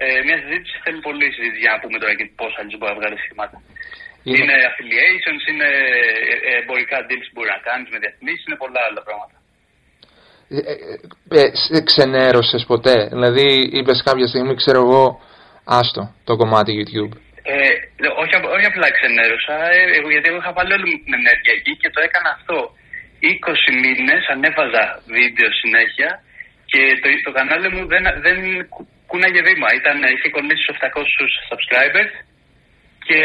ε, 0.04 0.20
μια 0.28 0.38
συζήτηση 0.44 0.76
θέλει 0.84 1.02
πολύ 1.08 1.28
συζήτηση 1.36 1.62
για 1.66 1.74
να 1.74 1.80
πούμε 1.82 1.98
τώρα 2.02 2.14
και 2.20 2.26
πώς 2.40 2.52
αλλιώς 2.60 2.78
μπορεί 2.78 2.92
να 2.94 3.00
βγάλει 3.00 3.18
χρήματα. 3.26 3.58
Είναι... 4.24 4.38
είναι 4.40 4.56
affiliations, 4.70 5.44
είναι 5.52 5.70
ε, 6.34 6.36
ε, 6.50 6.52
εμπορικά 6.62 6.98
deals 7.08 7.28
που 7.30 7.36
μπορεί 7.36 7.50
να 7.58 7.62
κάνεις 7.68 7.88
με 7.94 7.98
διαφημίσει, 8.04 8.44
είναι 8.48 8.60
πολλά 8.64 8.82
άλλα 8.88 9.02
πράγματα. 9.08 9.38
Ε, 10.58 10.60
ε, 11.40 11.46
ε, 11.76 11.82
ξενέρωσες 11.90 12.64
ποτέ, 12.72 12.96
δηλαδή 13.16 13.48
είπες 13.78 14.00
κάποια 14.08 14.28
στιγμή 14.32 14.54
ξέρω 14.62 14.80
εγώ 14.86 15.04
άστο 15.80 16.04
το 16.28 16.34
κομμάτι 16.42 16.72
YouTube. 16.80 17.14
Ε, 17.54 17.58
όχι, 18.22 18.34
όχι 18.56 18.68
απλά 18.72 18.88
ξενέρωσα, 18.98 19.56
ε, 19.78 19.82
γιατί 20.14 20.28
εγώ 20.30 20.40
είχα 20.42 20.54
βάλει 20.58 20.74
όλη 20.78 20.86
μου 20.90 20.98
την 21.04 21.14
ενέργεια 21.20 21.54
εκεί 21.60 21.74
και 21.82 21.90
το 21.96 22.00
έκανα 22.08 22.30
αυτό. 22.38 22.60
20 23.22 23.74
μήνες 23.84 24.22
ανέβαζα 24.34 24.84
βίντεο 25.16 25.50
συνέχεια 25.62 26.10
και 26.72 26.82
το, 27.02 27.08
το 27.26 27.32
κανάλι 27.38 27.68
μου 27.74 27.82
δεν, 27.92 28.04
δεν 28.26 28.38
κούναγε 29.12 29.42
βήμα. 29.48 29.68
Ήταν, 29.80 29.98
είχε 30.14 30.30
κολλήσει 30.36 30.64
στους 30.64 30.78
700 30.82 31.24
subscribers 31.50 32.12
και 33.08 33.20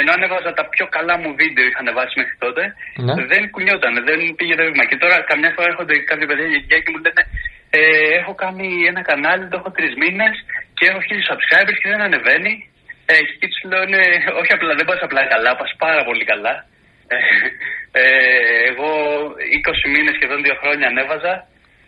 ενώ 0.00 0.10
ανέβαζα 0.16 0.50
τα 0.58 0.64
πιο 0.74 0.86
καλά 0.96 1.14
μου 1.22 1.30
βίντεο 1.40 1.64
είχαν 1.70 1.88
βάσει 1.98 2.14
μέχρι 2.20 2.36
τότε, 2.44 2.62
ναι. 3.06 3.14
δεν 3.32 3.42
κουνιόταν, 3.52 3.94
δεν 4.08 4.20
πήγε 4.38 4.54
το 4.58 4.64
βήμα. 4.68 4.84
Και 4.90 5.00
τώρα 5.02 5.16
καμιά 5.30 5.50
φορά 5.54 5.66
έρχονται 5.72 5.94
κάποια 6.10 6.26
παιδιά 6.28 6.78
και 6.82 6.92
μου 6.92 7.00
λένε 7.04 7.22
ε, 7.78 7.80
έχω 8.20 8.32
κάνει 8.44 8.68
ένα 8.90 9.02
κανάλι, 9.10 9.44
το 9.48 9.56
έχω 9.60 9.70
τρεις 9.76 9.92
μήνες 10.02 10.34
και 10.76 10.84
έχω 10.90 11.00
χίλιους 11.06 11.28
subscribers 11.30 11.78
και 11.80 11.90
δεν 11.92 12.06
ανεβαίνει. 12.08 12.52
Ε, 13.10 13.14
και 13.38 13.48
τους 13.50 13.62
λέω, 13.70 13.84
ναι, 13.92 14.02
όχι 14.40 14.52
απλά, 14.56 14.72
δεν 14.78 14.86
πας 14.88 15.00
απλά 15.06 15.22
καλά, 15.34 15.50
πας 15.60 15.72
πάρα 15.84 16.02
πολύ 16.08 16.24
καλά. 16.32 16.54
Ε, 17.14 17.16
ε, 18.00 18.04
εγώ 18.70 18.90
20 19.66 19.84
μήνες 19.94 20.14
σχεδόν 20.14 20.42
δύο 20.46 20.56
χρόνια 20.62 20.86
ανέβαζα 20.92 21.32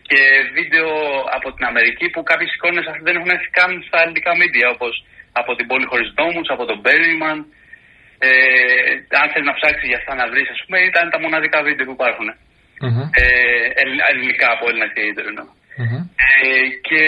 και 0.09 0.21
βίντεο 0.57 0.89
από 1.37 1.49
την 1.55 1.65
Αμερική 1.71 2.07
που 2.13 2.23
κάποιε 2.31 2.49
εικόνες 2.55 2.85
δεν 3.07 3.17
έχουν 3.17 3.35
έρθει 3.37 3.49
καν 3.59 3.71
στα 3.89 3.99
ελληνικά 4.03 4.33
media 4.41 4.67
όπως 4.77 4.95
από 5.41 5.51
την 5.57 5.67
πόλη 5.71 5.87
χωρίς 5.93 6.09
νόμους, 6.21 6.49
από 6.55 6.65
τον 6.71 6.79
Μπέριμαν. 6.81 7.39
Ε, 8.27 8.31
αν 9.23 9.27
θέλεις 9.33 9.49
να 9.51 9.59
ψάξεις 9.59 9.89
για 9.91 10.01
αυτά 10.01 10.13
να 10.21 10.27
βρεις, 10.31 10.49
ας 10.55 10.61
πούμε, 10.65 10.79
ήταν 10.91 11.05
τα 11.13 11.19
μοναδικά 11.25 11.59
βίντεο 11.67 11.85
που 11.87 11.97
υπάρχουν. 11.99 12.29
Mm-hmm. 12.85 13.07
Ε, 13.23 13.27
ελληνικά 14.11 14.49
από 14.57 14.65
Έλληνα 14.69 14.89
creator 14.93 15.27
εννοώ. 15.33 15.47
Mm-hmm. 15.81 16.03
Ε, 16.27 16.67
και 16.89 17.01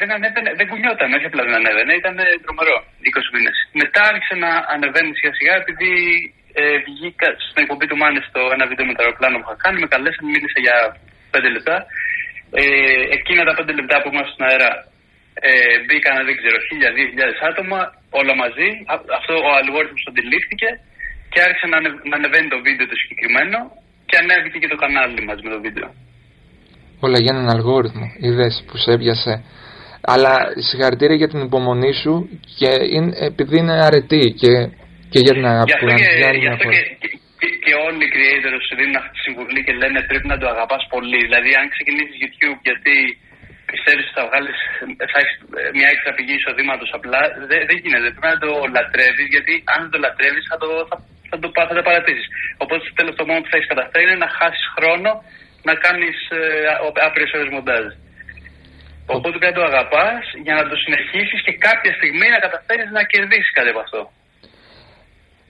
δεν 0.00 0.10
ανέβαινε, 0.16 0.50
δεν 0.58 0.66
κουνιόταν, 0.70 1.14
όχι 1.16 1.26
απλά 1.30 1.42
δεν 1.46 1.58
ανέβαινε, 1.60 1.92
ήταν 2.02 2.16
τρομερό 2.44 2.76
20 3.14 3.34
μήνες. 3.34 3.56
Μετά 3.82 4.00
άρχισε 4.10 4.36
να 4.44 4.50
ανεβαίνει 4.74 5.12
σιγά 5.18 5.32
σιγά 5.38 5.54
επειδή 5.62 5.92
ε, 6.60 6.78
βγήκα 6.86 7.28
στην 7.48 7.62
εκπομπή 7.62 7.86
του 7.88 8.00
Μάνες 8.00 8.24
στο 8.30 8.40
ένα 8.54 8.64
βίντεο 8.70 8.84
με 8.88 8.94
το 8.96 9.02
αεροπλάνο 9.02 9.36
που 9.38 9.46
είχα 9.46 9.58
κάνει, 9.64 9.78
με 9.82 9.88
καλέσαν, 9.94 10.24
μίλησε 10.34 10.58
για 10.66 10.76
5 11.34 11.56
λεπτά 11.56 11.76
ε, 12.58 12.64
εκείνα 13.16 13.42
τα 13.48 13.54
πέντε 13.56 13.72
λεπτά 13.78 13.96
που 14.00 14.08
ήμασταν 14.12 14.32
στον 14.34 14.46
αέρα 14.48 14.70
ε, 15.48 15.76
μπήκαν, 15.84 16.14
δεν 16.28 16.36
ξέρω, 16.40 16.56
χίλια, 16.66 16.90
δύο 16.96 17.06
χιλιάδες 17.10 17.38
άτομα, 17.50 17.78
όλα 18.20 18.34
μαζί. 18.42 18.68
Αυτό 19.18 19.32
ο 19.48 19.50
αλγόριθμος 19.60 20.04
αντιλήφθηκε 20.10 20.68
και 21.32 21.40
άρχισε 21.46 21.66
να, 21.72 21.78
να 22.10 22.16
ανεβαίνει 22.18 22.48
το 22.54 22.58
βίντεο 22.66 22.86
το 22.92 22.96
συγκεκριμένο 23.02 23.58
και 24.08 24.16
ανέβηκε 24.22 24.58
και 24.62 24.70
το 24.72 24.78
κανάλι 24.82 25.20
μας 25.28 25.38
με 25.44 25.50
το 25.54 25.60
βίντεο. 25.66 25.88
Όλα 27.06 27.18
για 27.22 27.32
έναν 27.34 27.48
αλγόριθμο, 27.54 28.06
είδες 28.26 28.54
που 28.66 28.76
σε 28.82 28.90
έπιασε. 28.96 29.34
Αλλά 30.12 30.34
συγχαρητήρια 30.68 31.16
για 31.16 31.28
την 31.32 31.40
υπομονή 31.48 31.92
σου 32.02 32.14
και 32.58 32.70
είναι, 32.94 33.12
επειδή 33.30 33.56
είναι 33.58 33.84
αρετή 33.86 34.24
και, 34.40 34.52
και 35.12 35.20
για 35.24 35.34
την 35.36 35.46
αγάπη 35.46 35.72
που 35.80 35.86
Γι' 35.86 36.48
αυτό 36.48 36.68
και, 36.68 37.19
και 37.64 37.72
όλοι 37.86 38.02
οι 38.06 38.12
creators 38.14 38.62
σου 38.68 38.76
δίνουν 38.78 38.96
αυτή 39.00 39.12
τη 39.16 39.20
συμβουλή 39.26 39.60
και 39.66 39.74
λένε 39.80 39.98
πρέπει 40.10 40.28
να 40.32 40.38
το 40.40 40.46
αγαπάς 40.54 40.82
πολύ. 40.94 41.20
Δηλαδή 41.26 41.50
αν 41.60 41.66
ξεκινήσεις 41.74 42.16
YouTube 42.22 42.60
γιατί 42.68 42.96
πιστεύεις 43.70 44.04
ότι 44.06 44.16
θα 44.18 44.24
βγάλεις 44.28 44.58
θα 45.12 45.18
έχεις 45.22 45.36
μια 45.78 45.88
έξτρα 45.92 46.10
πηγή 46.16 46.34
εισοδήματος 46.38 46.90
απλά. 46.98 47.20
Δεν, 47.50 47.60
δεν 47.68 47.78
γίνεται. 47.82 48.08
Πρέπει 48.14 48.34
να 48.36 48.42
το 48.44 48.50
λατρεύεις, 48.76 49.28
γιατί 49.34 49.52
αν 49.72 49.78
δεν 49.82 49.90
το 49.94 49.98
λατρεύεις 50.04 50.44
θα 50.50 50.56
το, 50.62 50.68
θα, 50.88 50.96
θα 51.30 51.36
το, 51.42 51.46
θα 51.68 51.74
το 51.78 51.82
παρατήσεις. 51.88 52.26
Οπότε 52.62 52.80
στο 52.84 52.94
τέλος 52.98 53.14
το 53.18 53.24
μόνο 53.28 53.40
που 53.42 53.50
θα 53.50 53.56
έχεις 53.58 53.72
καταφέρει 53.72 54.04
είναι 54.06 54.24
να 54.24 54.30
χάσεις 54.38 54.66
χρόνο 54.76 55.10
να 55.68 55.74
κάνεις 55.84 56.16
ε, 56.38 56.42
άπειρες 57.06 57.32
ώρες 57.36 57.50
μοντάζ. 57.56 57.86
Οπότε 59.14 59.34
πρέπει 59.38 59.52
να 59.54 59.58
το 59.60 59.64
αγαπάς 59.70 60.24
για 60.46 60.54
να 60.58 60.64
το 60.70 60.76
συνεχίσεις 60.84 61.40
και 61.46 61.54
κάποια 61.66 61.92
στιγμή 61.98 62.28
να 62.34 62.40
καταφέρεις 62.46 62.88
να 62.96 63.02
κερδίσεις 63.12 63.52
κάτι 63.56 63.70
από 63.74 63.82
αυτό. 63.86 64.00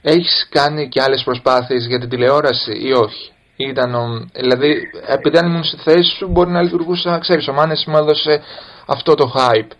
Έχεις 0.03 0.49
κάνει 0.51 0.89
και 0.89 1.03
άλλες 1.03 1.23
προσπάθειες 1.25 1.87
για 1.87 1.99
την 1.99 2.09
τηλεόραση 2.09 2.73
ή 2.89 2.93
όχι; 2.93 3.33
Ήταν, 3.57 3.93
δηλαδή, 4.35 4.91
επειδή 5.17 5.39
αν 5.39 5.47
ήμουν 5.47 5.65
στη 5.65 5.77
θέση 5.77 6.17
σου, 6.17 6.29
μπορεί 6.29 6.51
να 6.51 6.63
λειτουργούσα, 6.63 7.19
ξέρεις, 7.19 7.49
ο 7.49 7.53
Μάνες 7.53 7.85
μου 7.87 7.97
έδωσε 7.97 8.43
αυτό 8.87 9.15
το 9.15 9.33
hype. 9.37 9.73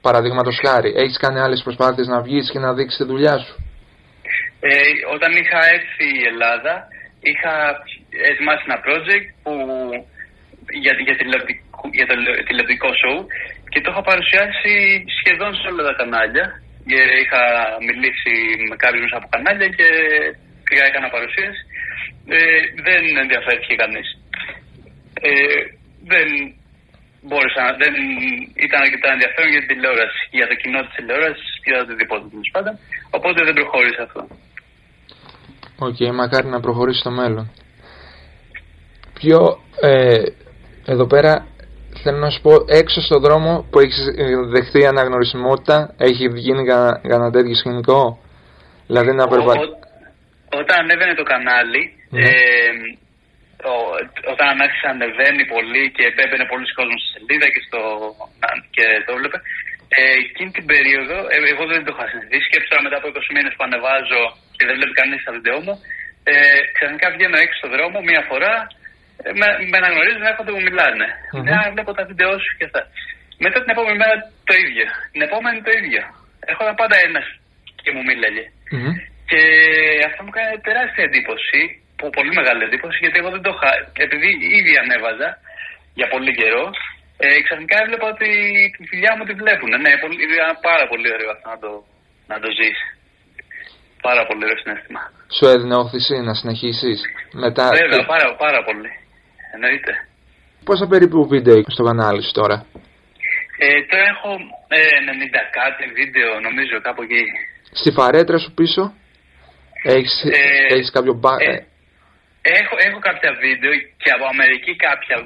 Παραδείγματος 0.00 0.60
χάρη, 0.66 0.92
έχεις 0.96 1.18
κάνει 1.18 1.40
άλλες 1.40 1.62
προσπάθειες 1.62 2.06
να 2.06 2.20
βγεις 2.22 2.50
και 2.50 2.58
να 2.58 2.74
δείξεις 2.74 2.98
τη 2.98 3.04
δουλειά 3.04 3.38
σου; 3.38 3.54
Ε, 4.60 4.70
όταν 5.14 5.30
είχα 5.40 5.60
έρθει 5.76 6.06
η 6.20 6.24
Ελλάδα, 6.32 6.74
είχα 7.30 7.54
ετοιμάσει 8.30 8.64
ένα 8.68 8.78
project 8.86 9.26
που, 9.42 9.52
για, 10.82 10.92
για, 11.06 11.14
για 11.98 12.06
το 12.06 12.14
τηλεοπτικό 12.48 12.88
show 13.02 13.16
και 13.72 13.80
το 13.80 13.88
είχα 13.90 14.02
παρουσιάσει 14.10 14.72
σχεδόν 15.18 15.54
σε 15.54 15.66
όλα 15.70 15.82
τα 15.88 15.94
κανάλια. 16.00 16.46
Είχα 17.22 17.42
μιλήσει 17.88 18.34
με 18.68 18.76
κάποιους 18.84 19.12
από 19.16 19.26
κανάλια 19.32 19.68
και 19.78 19.88
πήγα 20.66 20.84
έκανα 20.90 21.14
παρουσίαση. 21.16 21.62
Ε, 22.36 22.60
δεν 22.86 23.02
ενδιαφέρθηκε 23.22 23.74
κανείς. 23.82 24.08
Ε, 25.28 25.62
δεν 26.12 26.28
μπόρεσα, 27.26 27.62
δεν 27.82 27.94
ήταν 28.66 28.80
αρκετά 28.86 29.08
ενδιαφέρον 29.16 29.50
για 29.54 29.62
την 29.62 29.70
τηλεόραση, 29.72 30.22
για 30.38 30.46
το 30.50 30.54
κοινό 30.60 30.80
της 30.84 30.94
τηλεόρασης 30.96 31.50
και 31.62 31.70
για 31.72 31.80
οτιδήποτε 31.84 32.24
τέλος 32.32 32.50
πάντων. 32.54 32.74
Οπότε 33.16 33.38
δεν 33.46 33.54
προχώρησε 33.58 34.02
αυτό. 34.06 34.20
Ok, 35.86 35.96
okay, 35.98 36.10
μακάρι 36.20 36.46
να 36.46 36.60
προχωρήσει 36.60 37.00
στο 37.00 37.10
μέλλον. 37.10 37.46
Πιο 39.18 39.38
ε, 39.80 40.22
εδώ 40.92 41.06
πέρα 41.06 41.46
θέλω 42.02 42.18
να 42.18 42.30
σου 42.30 42.40
πω 42.40 42.52
έξω 42.80 43.00
στον 43.00 43.20
δρόμο 43.20 43.66
που 43.70 43.78
έχεις 43.78 43.98
δεχτεί 44.54 44.86
αναγνωρισιμότητα 44.86 45.94
έχει 45.98 46.24
γίνει 46.34 46.62
κανένα 46.66 47.30
τέτοιο 47.30 47.54
σκηνικό; 47.54 48.18
Δηλαδή 48.86 49.12
να 49.12 49.28
περπατήσει 49.28 49.80
όταν 50.60 50.76
ανέβαινε 50.84 51.14
το 51.20 51.26
κανάλι, 51.32 51.82
ναι. 52.10 52.20
ε, 52.28 52.72
ο, 53.70 53.74
όταν 54.32 54.46
άρχισε 54.64 54.86
να 54.86 54.94
ανεβαίνει 54.96 55.44
πολύ 55.54 55.82
και 55.96 56.04
έμπαινε 56.22 56.44
πολλοί 56.52 56.66
κόσμο 56.78 56.96
στη 57.00 57.08
σελίδα 57.14 57.46
και, 57.54 57.62
στο, 57.66 57.80
και 58.74 58.84
το 59.04 59.10
έβλεπε, 59.16 59.38
ε, 59.98 60.02
εκείνη 60.24 60.50
την 60.58 60.66
περίοδο, 60.72 61.16
ε, 61.32 61.36
εγώ 61.52 61.64
δεν 61.72 61.80
το 61.84 61.90
είχα 61.94 62.04
συνηθίσει. 62.12 62.46
Σκέψω 62.48 62.84
μετά 62.86 62.96
από 63.00 63.08
20 63.14 63.36
μήνες 63.36 63.52
που 63.56 63.64
ανεβάζω 63.68 64.22
και 64.56 64.64
δεν 64.68 64.74
βλέπει 64.78 64.94
κανείς 65.00 65.20
τα 65.26 65.32
βίντεο 65.36 65.58
μου, 65.64 65.74
ε, 66.32 66.34
ξαφνικά 66.76 67.06
βγαίνω 67.14 67.38
έξω 67.44 67.56
στον 67.60 67.72
δρόμο 67.76 67.96
μία 68.08 68.22
φορά, 68.30 68.54
ε, 68.66 68.81
με, 69.38 69.46
με 69.70 69.76
αναγνωρίζουν, 69.80 70.24
έρχονται 70.32 70.52
μου 70.54 70.64
μιλάνε. 70.68 71.08
Mm-hmm. 71.14 71.44
Ναι, 71.46 71.58
βλέπω 71.74 71.90
τα 71.98 72.04
βίντεο 72.10 72.32
σου 72.44 72.52
και 72.58 72.66
αυτά. 72.68 72.80
Μετά 73.44 73.58
την 73.62 73.74
επόμενη 73.74 73.98
μέρα 74.02 74.14
το 74.48 74.54
ίδιο. 74.64 74.86
Την 75.14 75.22
επόμενη 75.28 75.58
το 75.66 75.72
ίδιο. 75.80 76.02
Έχω 76.50 76.62
πάντα 76.82 76.96
ένας 77.08 77.26
και 77.82 77.90
μου 77.94 78.02
μιλαγε 78.08 78.44
mm-hmm. 78.72 78.94
Και 79.30 79.42
αυτό 80.08 80.20
μου 80.24 80.32
κάνει 80.36 80.54
τεράστια 80.68 81.04
εντύπωση, 81.08 81.60
πολύ 82.18 82.32
μεγάλη 82.38 82.62
εντύπωση, 82.68 82.98
γιατί 83.04 83.16
εγώ 83.20 83.30
δεν 83.36 83.42
το 83.46 83.52
είχα. 83.54 83.70
Επειδή 84.06 84.28
ήδη 84.58 84.72
ανέβαζα 84.82 85.28
για 85.98 86.08
πολύ 86.14 86.32
καιρό, 86.40 86.64
ε, 87.24 87.26
ξαφνικά 87.46 87.76
έβλεπα 87.82 88.06
ότι 88.14 88.28
τη 88.76 88.82
φιλιά 88.90 89.12
μου 89.16 89.24
τη 89.28 89.34
βλέπουν. 89.42 89.70
Ναι, 89.84 89.92
πολύ, 90.02 90.16
ήταν 90.38 90.56
πάρα 90.70 90.84
πολύ 90.90 91.08
ωραίο 91.14 91.30
αυτό 91.34 91.46
να 91.54 91.58
το, 91.64 91.70
να 92.30 92.36
το 92.42 92.48
ζήσει. 92.58 92.86
Πάρα 94.08 94.22
πολύ 94.28 94.42
ωραίο 94.46 94.58
συνέστημα. 94.62 95.02
Σου 95.36 95.44
έδινε 95.52 95.76
όθηση 95.84 96.14
να 96.28 96.34
συνεχίσεις 96.40 96.98
μετά. 97.44 97.64
Βέβαια, 97.82 98.04
πάρα, 98.14 98.26
πάρα 98.44 98.60
πολύ. 98.68 98.90
Εννοείται. 99.54 99.92
Πόσα 100.64 100.86
περίπου 100.92 101.18
βίντεο 101.32 101.56
στο 101.74 101.82
κανάλι 101.88 102.22
σου 102.22 102.32
τώρα; 102.40 102.56
Ε, 103.64 103.66
τώρα 103.90 104.04
έχω 104.12 104.30
ε, 104.68 104.78
90 104.78 105.40
κάτι 105.58 105.84
βίντεο, 105.98 106.30
νομίζω, 106.46 106.74
κάπου 106.86 107.02
εκεί. 107.02 107.22
Στη 107.80 107.90
φαρέτρα 107.96 108.38
σου 108.38 108.52
πίσω; 108.60 108.82
Έχεις, 109.82 110.14
ε, 110.24 110.74
έχεις 110.74 110.90
κάποιο 110.96 111.14
μπα... 111.20 111.32
Ε, 111.50 111.54
έχω, 112.60 112.74
έχω 112.86 112.98
κάποια 113.08 113.30
βίντεο 113.44 113.72
και 114.02 114.10
από 114.16 114.24
Αμερική 114.34 114.72
κάποια 114.86 115.16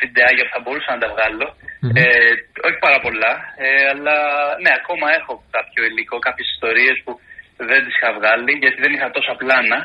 βιντεάκια 0.00 0.44
που 0.46 0.54
θα 0.56 0.62
μπορούσα 0.62 0.90
να 0.94 1.00
τα 1.02 1.08
βγάλω. 1.14 1.48
Mm-hmm. 1.54 1.96
Ε, 2.00 2.32
όχι 2.66 2.78
πάρα 2.86 2.98
πολλά, 3.06 3.32
ε, 3.64 3.68
αλλά 3.92 4.16
ναι, 4.62 4.72
ακόμα 4.80 5.06
έχω 5.18 5.32
κάποιο 5.56 5.80
υλικό, 5.88 6.16
κάποιες 6.26 6.48
ιστορίες 6.54 6.96
που 7.04 7.12
δεν 7.70 7.80
τις 7.84 7.94
είχα 7.96 8.10
βγάλει 8.18 8.52
γιατί 8.62 8.78
δεν 8.84 8.92
είχα 8.94 9.08
τόσα 9.16 9.34
πλάνα. 9.40 9.78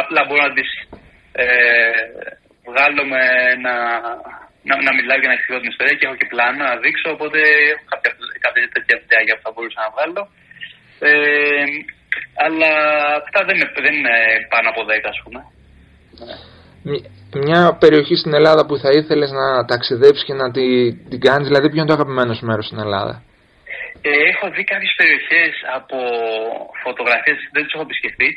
Απλά 0.00 0.20
μπορώ 0.26 0.42
να 0.48 0.54
τις 0.58 0.70
ε, 1.42 1.46
βγάλω 2.68 3.02
με 3.12 3.22
να, 3.64 3.74
να, 4.68 4.74
να 4.86 4.92
μιλάω 4.96 5.18
και 5.20 5.30
να 5.30 5.36
εξηγώ 5.38 5.58
την 5.60 5.72
ιστορία 5.72 5.96
και 5.96 6.06
έχω 6.08 6.18
και 6.20 6.30
πλάνα 6.32 6.62
να 6.70 6.76
δείξω, 6.82 7.08
οπότε 7.16 7.38
έχω 7.72 7.84
κάποια, 7.92 8.10
κάποια 8.44 8.62
τέτοια 8.74 8.96
βιντεάκια 9.00 9.34
που 9.36 9.44
θα 9.46 9.52
μπορούσα 9.52 9.80
να 9.84 9.92
βγάλω. 9.94 10.22
Ε, 11.08 11.66
αλλά 12.44 12.70
αυτά 13.22 13.40
δεν 13.46 13.54
είναι, 13.56 13.68
δεν 13.86 13.94
είναι 13.98 14.16
πάνω 14.52 14.66
από 14.72 14.80
10 14.90 14.92
ας 15.14 15.20
πούμε. 15.22 15.40
Μια 17.46 17.62
περιοχή 17.82 18.16
στην 18.16 18.34
Ελλάδα 18.38 18.62
που 18.66 18.76
θα 18.82 18.90
ήθελες 19.00 19.30
να 19.40 19.46
ταξιδέψεις 19.70 20.24
και 20.26 20.36
να 20.42 20.46
την, 20.50 21.08
την 21.10 21.20
κάνεις, 21.26 21.46
δηλαδή 21.48 21.66
ποιο 21.68 21.78
είναι 21.80 21.90
το 21.92 21.98
αγαπημένο 21.98 22.32
σου 22.34 22.46
μέρος 22.46 22.66
στην 22.66 22.78
Ελλάδα; 22.84 23.14
Ε, 24.08 24.10
έχω 24.32 24.44
δει 24.54 24.64
κάποιες 24.72 24.94
περιοχές 25.00 25.52
από 25.78 25.96
φωτογραφίες, 26.84 27.38
δεν 27.54 27.62
τις 27.64 27.72
έχω 27.74 27.86
επισκεφτεί, 27.88 28.28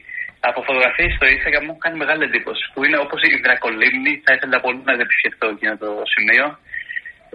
από 0.48 0.60
φωτογραφίες 0.68 1.12
στο 1.16 1.26
Instagram 1.34 1.64
μου 1.64 1.74
έχουν 1.74 1.86
κάνει 1.86 2.02
μεγάλη 2.04 2.24
εντύπωση, 2.30 2.64
που 2.74 2.80
είναι 2.84 2.98
όπως 3.06 3.20
η 3.24 3.40
Δρακολίμνη, 3.46 4.14
θα 4.26 4.34
ήθελα 4.36 4.58
πολύ 4.66 4.82
να 4.86 4.94
επισκεφτώ 5.06 5.46
εκείνο 5.56 5.74
το 5.84 5.90
σημείο. 6.14 6.46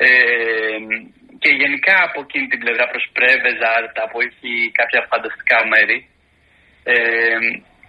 Ε, 0.07 0.79
και 1.43 1.51
γενικά 1.61 1.95
από 2.09 2.19
εκείνη 2.27 2.47
την 2.53 2.61
πλευρά 2.63 2.85
προς 2.93 3.05
Πρέβεζα, 3.17 3.69
Άρτα, 3.79 4.03
που 4.11 4.19
έχει 4.27 4.53
κάποια 4.79 5.01
φανταστικά 5.11 5.59
μέρη. 5.73 5.99
Ε, 6.93 7.39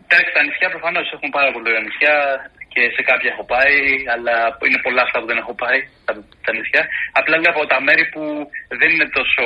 εντάξει, 0.06 0.32
τα 0.36 0.44
νησιά 0.46 0.68
προφανώς 0.76 1.08
έχουν 1.16 1.30
πάρα 1.38 1.50
πολύ 1.52 1.68
ωραία 1.70 1.86
νησιά 1.88 2.16
και 2.74 2.82
σε 2.96 3.02
κάποια 3.10 3.32
έχω 3.34 3.46
πάει, 3.56 3.80
αλλά 4.14 4.36
είναι 4.68 4.84
πολλά 4.86 5.02
αυτά 5.08 5.18
που 5.20 5.30
δεν 5.32 5.42
έχω 5.44 5.54
πάει, 5.64 5.80
τα, 6.06 6.14
τα 6.46 6.52
νησιά. 6.56 6.84
Απλά 7.20 7.36
λέω 7.38 7.54
από 7.54 7.66
τα 7.72 7.80
μέρη 7.88 8.06
που 8.14 8.24
δεν 8.80 8.90
είναι 8.94 9.10
τόσο 9.18 9.44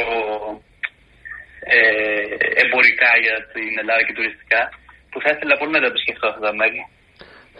ε, 1.75 1.79
εμπορικά 2.63 3.11
για 3.25 3.35
την 3.53 3.71
Ελλάδα 3.81 4.01
και 4.05 4.17
τουριστικά, 4.17 4.61
που 5.11 5.17
θα 5.23 5.29
ήθελα 5.33 5.57
πολύ 5.59 5.71
να 5.71 5.79
τα 5.79 5.85
επισκεφτώ 5.85 6.27
αυτά 6.27 6.41
τα 6.47 6.53
μέρη. 6.59 6.81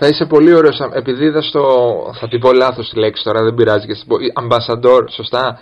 Θα 0.01 0.07
είσαι 0.07 0.25
πολύ 0.25 0.53
ωραίος, 0.53 0.79
επειδή 0.93 1.25
είδα 1.25 1.41
στο. 1.41 1.61
Θα 2.19 2.27
την 2.27 2.39
πω 2.39 2.51
λάθος 2.53 2.89
τη 2.89 2.99
λέξη 2.99 3.23
τώρα, 3.23 3.43
δεν 3.43 3.53
πειράζει. 3.53 3.87
Αμπασαντόρ, 4.33 5.09
σωστά; 5.11 5.59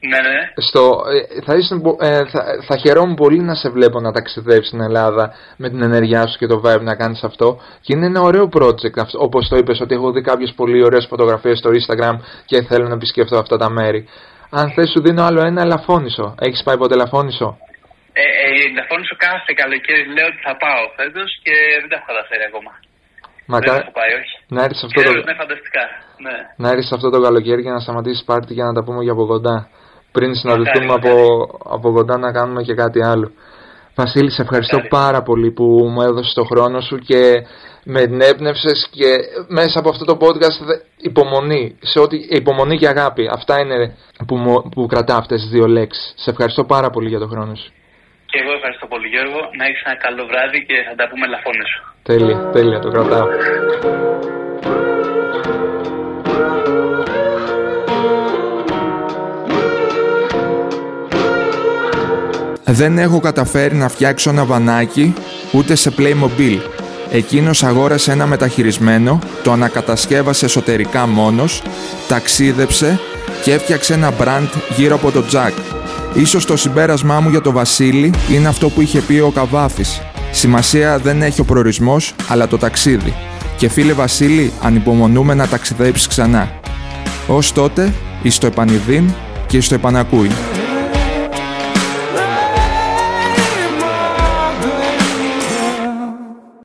Ναι, 0.00 0.18
ναι. 0.28 0.38
Στο, 0.56 1.00
ε, 1.36 1.40
θα, 1.40 1.54
είσαι, 1.54 1.80
ε, 1.98 2.24
θα, 2.24 2.44
θα 2.66 2.76
χαιρόμουν 2.76 3.14
πολύ 3.14 3.38
να 3.38 3.54
σε 3.54 3.68
βλέπω 3.70 4.00
να 4.00 4.12
ταξιδεύεις 4.12 4.66
στην 4.66 4.80
Ελλάδα 4.80 5.34
με 5.56 5.68
την 5.68 5.82
ενέργειά 5.82 6.26
σου 6.26 6.38
και 6.38 6.46
το 6.46 6.62
vibe 6.64 6.80
να 6.80 6.94
κάνεις 6.94 7.22
αυτό. 7.22 7.60
Και 7.80 7.92
είναι 7.96 8.06
ένα 8.06 8.20
ωραίο 8.20 8.48
project, 8.52 9.06
όπως 9.18 9.48
το 9.48 9.56
είπες, 9.56 9.80
ότι 9.80 9.94
έχω 9.94 10.12
δει 10.12 10.20
κάποιες 10.20 10.52
πολύ 10.56 10.84
ωραίες 10.84 11.06
φωτογραφίες 11.08 11.58
στο 11.58 11.70
Instagram 11.70 12.16
και 12.44 12.62
θέλω 12.62 12.88
να 12.88 12.94
επισκεφτώ 12.94 13.38
αυτά 13.38 13.56
τα 13.56 13.70
μέρη. 13.70 14.08
Αν 14.50 14.70
θες, 14.70 14.90
σου 14.90 15.02
δίνω 15.02 15.22
άλλο 15.22 15.40
ένα 15.40 15.62
Ελαφώνησο. 15.62 16.34
Έχεις 16.38 16.62
πάει 16.62 16.76
ποτέ 16.76 16.94
Ελαφώνησο. 16.94 17.58
Ε, 18.22 18.24
ε, 18.42 18.48
Ελαφώνησο 18.68 19.14
κάθε 19.26 19.50
καλοκαίρι 19.60 20.04
λέω 20.16 20.26
ότι 20.32 20.40
θα 20.46 20.54
πάω 20.62 20.82
φέτος 20.98 21.28
και 21.44 21.54
δεν 21.80 21.88
τα 21.90 21.96
έχω 21.98 22.06
καταφέρει 22.12 22.44
ακόμα. 22.50 22.72
Μακά... 23.52 23.72
Δεν 23.72 23.82
έχω 23.82 23.94
πάει, 24.00 24.12
όχι. 24.20 24.34
Να 24.54 24.60
έρθεις 24.66 24.82
αυτό, 24.86 25.00
το... 25.02 25.10
είναι 25.22 25.36
φανταστικά. 25.42 25.84
Ναι. 26.24 26.36
Να 26.62 26.68
έρθεις 26.72 26.90
αυτό 26.96 27.08
το 27.14 27.18
καλοκαίρι 27.26 27.62
και 27.64 27.74
να 27.76 27.80
σταματήσεις 27.86 28.24
πάρτι 28.28 28.52
και 28.56 28.64
να 28.68 28.72
τα 28.76 28.82
πούμε 28.84 29.00
για 29.06 29.14
από 29.16 29.24
κοντά 29.32 29.56
πριν 30.14 30.34
συναντηθούμε 30.34 30.92
από, 30.98 31.12
από 31.76 31.88
κοντά 31.92 32.18
να 32.18 32.32
κάνουμε 32.32 32.62
και 32.62 32.74
κάτι 32.74 33.00
άλλο. 33.12 33.28
Βασίλη, 33.94 34.30
σε 34.30 34.42
ευχαριστώ 34.42 34.78
πάρα 34.88 35.22
πολύ 35.22 35.50
που 35.50 35.64
μου 35.92 36.02
έδωσες 36.02 36.34
το 36.34 36.44
χρόνο 36.44 36.80
σου 36.80 36.96
και 36.96 37.46
με 37.84 38.00
ενέπνευσε 38.00 38.72
και 38.90 39.16
μέσα 39.48 39.78
από 39.78 39.88
αυτό 39.88 40.04
το 40.04 40.16
podcast 40.20 40.58
υπομονή, 40.96 41.78
σε 41.80 42.00
ό,τι, 42.00 42.16
υπομονή 42.28 42.76
και 42.78 42.88
αγάπη. 42.88 43.28
Αυτά 43.32 43.60
είναι 43.60 43.96
που, 44.26 44.36
μου, 44.36 44.68
που 44.68 44.86
κρατά 44.86 45.16
αυτές 45.16 45.40
τις 45.40 45.50
δύο 45.50 45.66
λέξεις. 45.66 46.14
Σε 46.16 46.30
ευχαριστώ 46.30 46.64
πάρα 46.64 46.90
πολύ 46.90 47.08
για 47.08 47.18
το 47.18 47.26
χρόνο 47.26 47.54
σου. 47.54 47.72
Και 48.34 48.42
εγώ 48.44 48.52
ευχαριστώ 48.52 48.86
πολύ 48.86 49.08
Γιώργο. 49.08 49.40
Να 49.58 49.64
έχεις 49.64 49.82
ένα 49.84 49.96
καλό 49.96 50.26
βράδυ 50.30 50.58
και 50.68 50.74
θα 50.88 50.94
τα 50.94 51.08
πούμε 51.08 51.26
λαφώνες 51.26 51.68
σου. 51.72 51.80
Τέλεια, 52.02 52.38
τέλεια, 52.52 52.78
το 52.78 52.88
κρατάω. 52.90 53.26
δεν 62.66 62.98
έχω 62.98 63.20
καταφέρει 63.20 63.74
να 63.74 63.88
φτιάξω 63.88 64.30
ένα 64.30 64.44
βανάκι 64.44 65.14
ούτε 65.52 65.74
σε 65.74 65.92
Playmobil. 65.98 66.58
Εκείνος 67.10 67.64
αγόρασε 67.64 68.12
ένα 68.12 68.26
μεταχειρισμένο, 68.26 69.18
το 69.42 69.52
ανακατασκεύασε 69.52 70.44
εσωτερικά 70.44 71.06
μόνος, 71.06 71.62
ταξίδεψε 72.08 73.00
και 73.42 73.52
έφτιαξε 73.52 73.94
ένα 73.94 74.10
μπραντ 74.10 74.48
γύρω 74.76 74.94
από 74.94 75.10
το 75.10 75.22
Τζακ. 75.22 75.52
Ίσως 76.14 76.44
το 76.44 76.56
συμπέρασμά 76.56 77.20
μου 77.20 77.28
για 77.28 77.40
το 77.40 77.52
Βασίλη 77.52 78.12
είναι 78.30 78.48
αυτό 78.48 78.68
που 78.68 78.80
είχε 78.80 79.00
πει 79.00 79.18
ο 79.18 79.30
Καβάφης. 79.30 80.00
Σημασία 80.32 80.98
δεν 80.98 81.22
έχει 81.22 81.40
ο 81.40 81.44
προορισμός, 81.44 82.14
αλλά 82.28 82.48
το 82.48 82.58
ταξίδι. 82.58 83.14
Και 83.56 83.68
φίλε 83.68 83.92
Βασίλη, 83.92 84.52
ανυπομονούμε 84.62 85.34
να 85.34 85.48
ταξιδέψεις 85.48 86.06
ξανά. 86.06 86.52
Ως 87.26 87.52
τότε, 87.52 87.92
εις 88.22 88.38
το 88.38 88.46
επανειδήν 88.46 89.12
και 89.46 89.56
εις 89.56 89.68
το 89.68 89.74
επανακούει. 89.74 90.30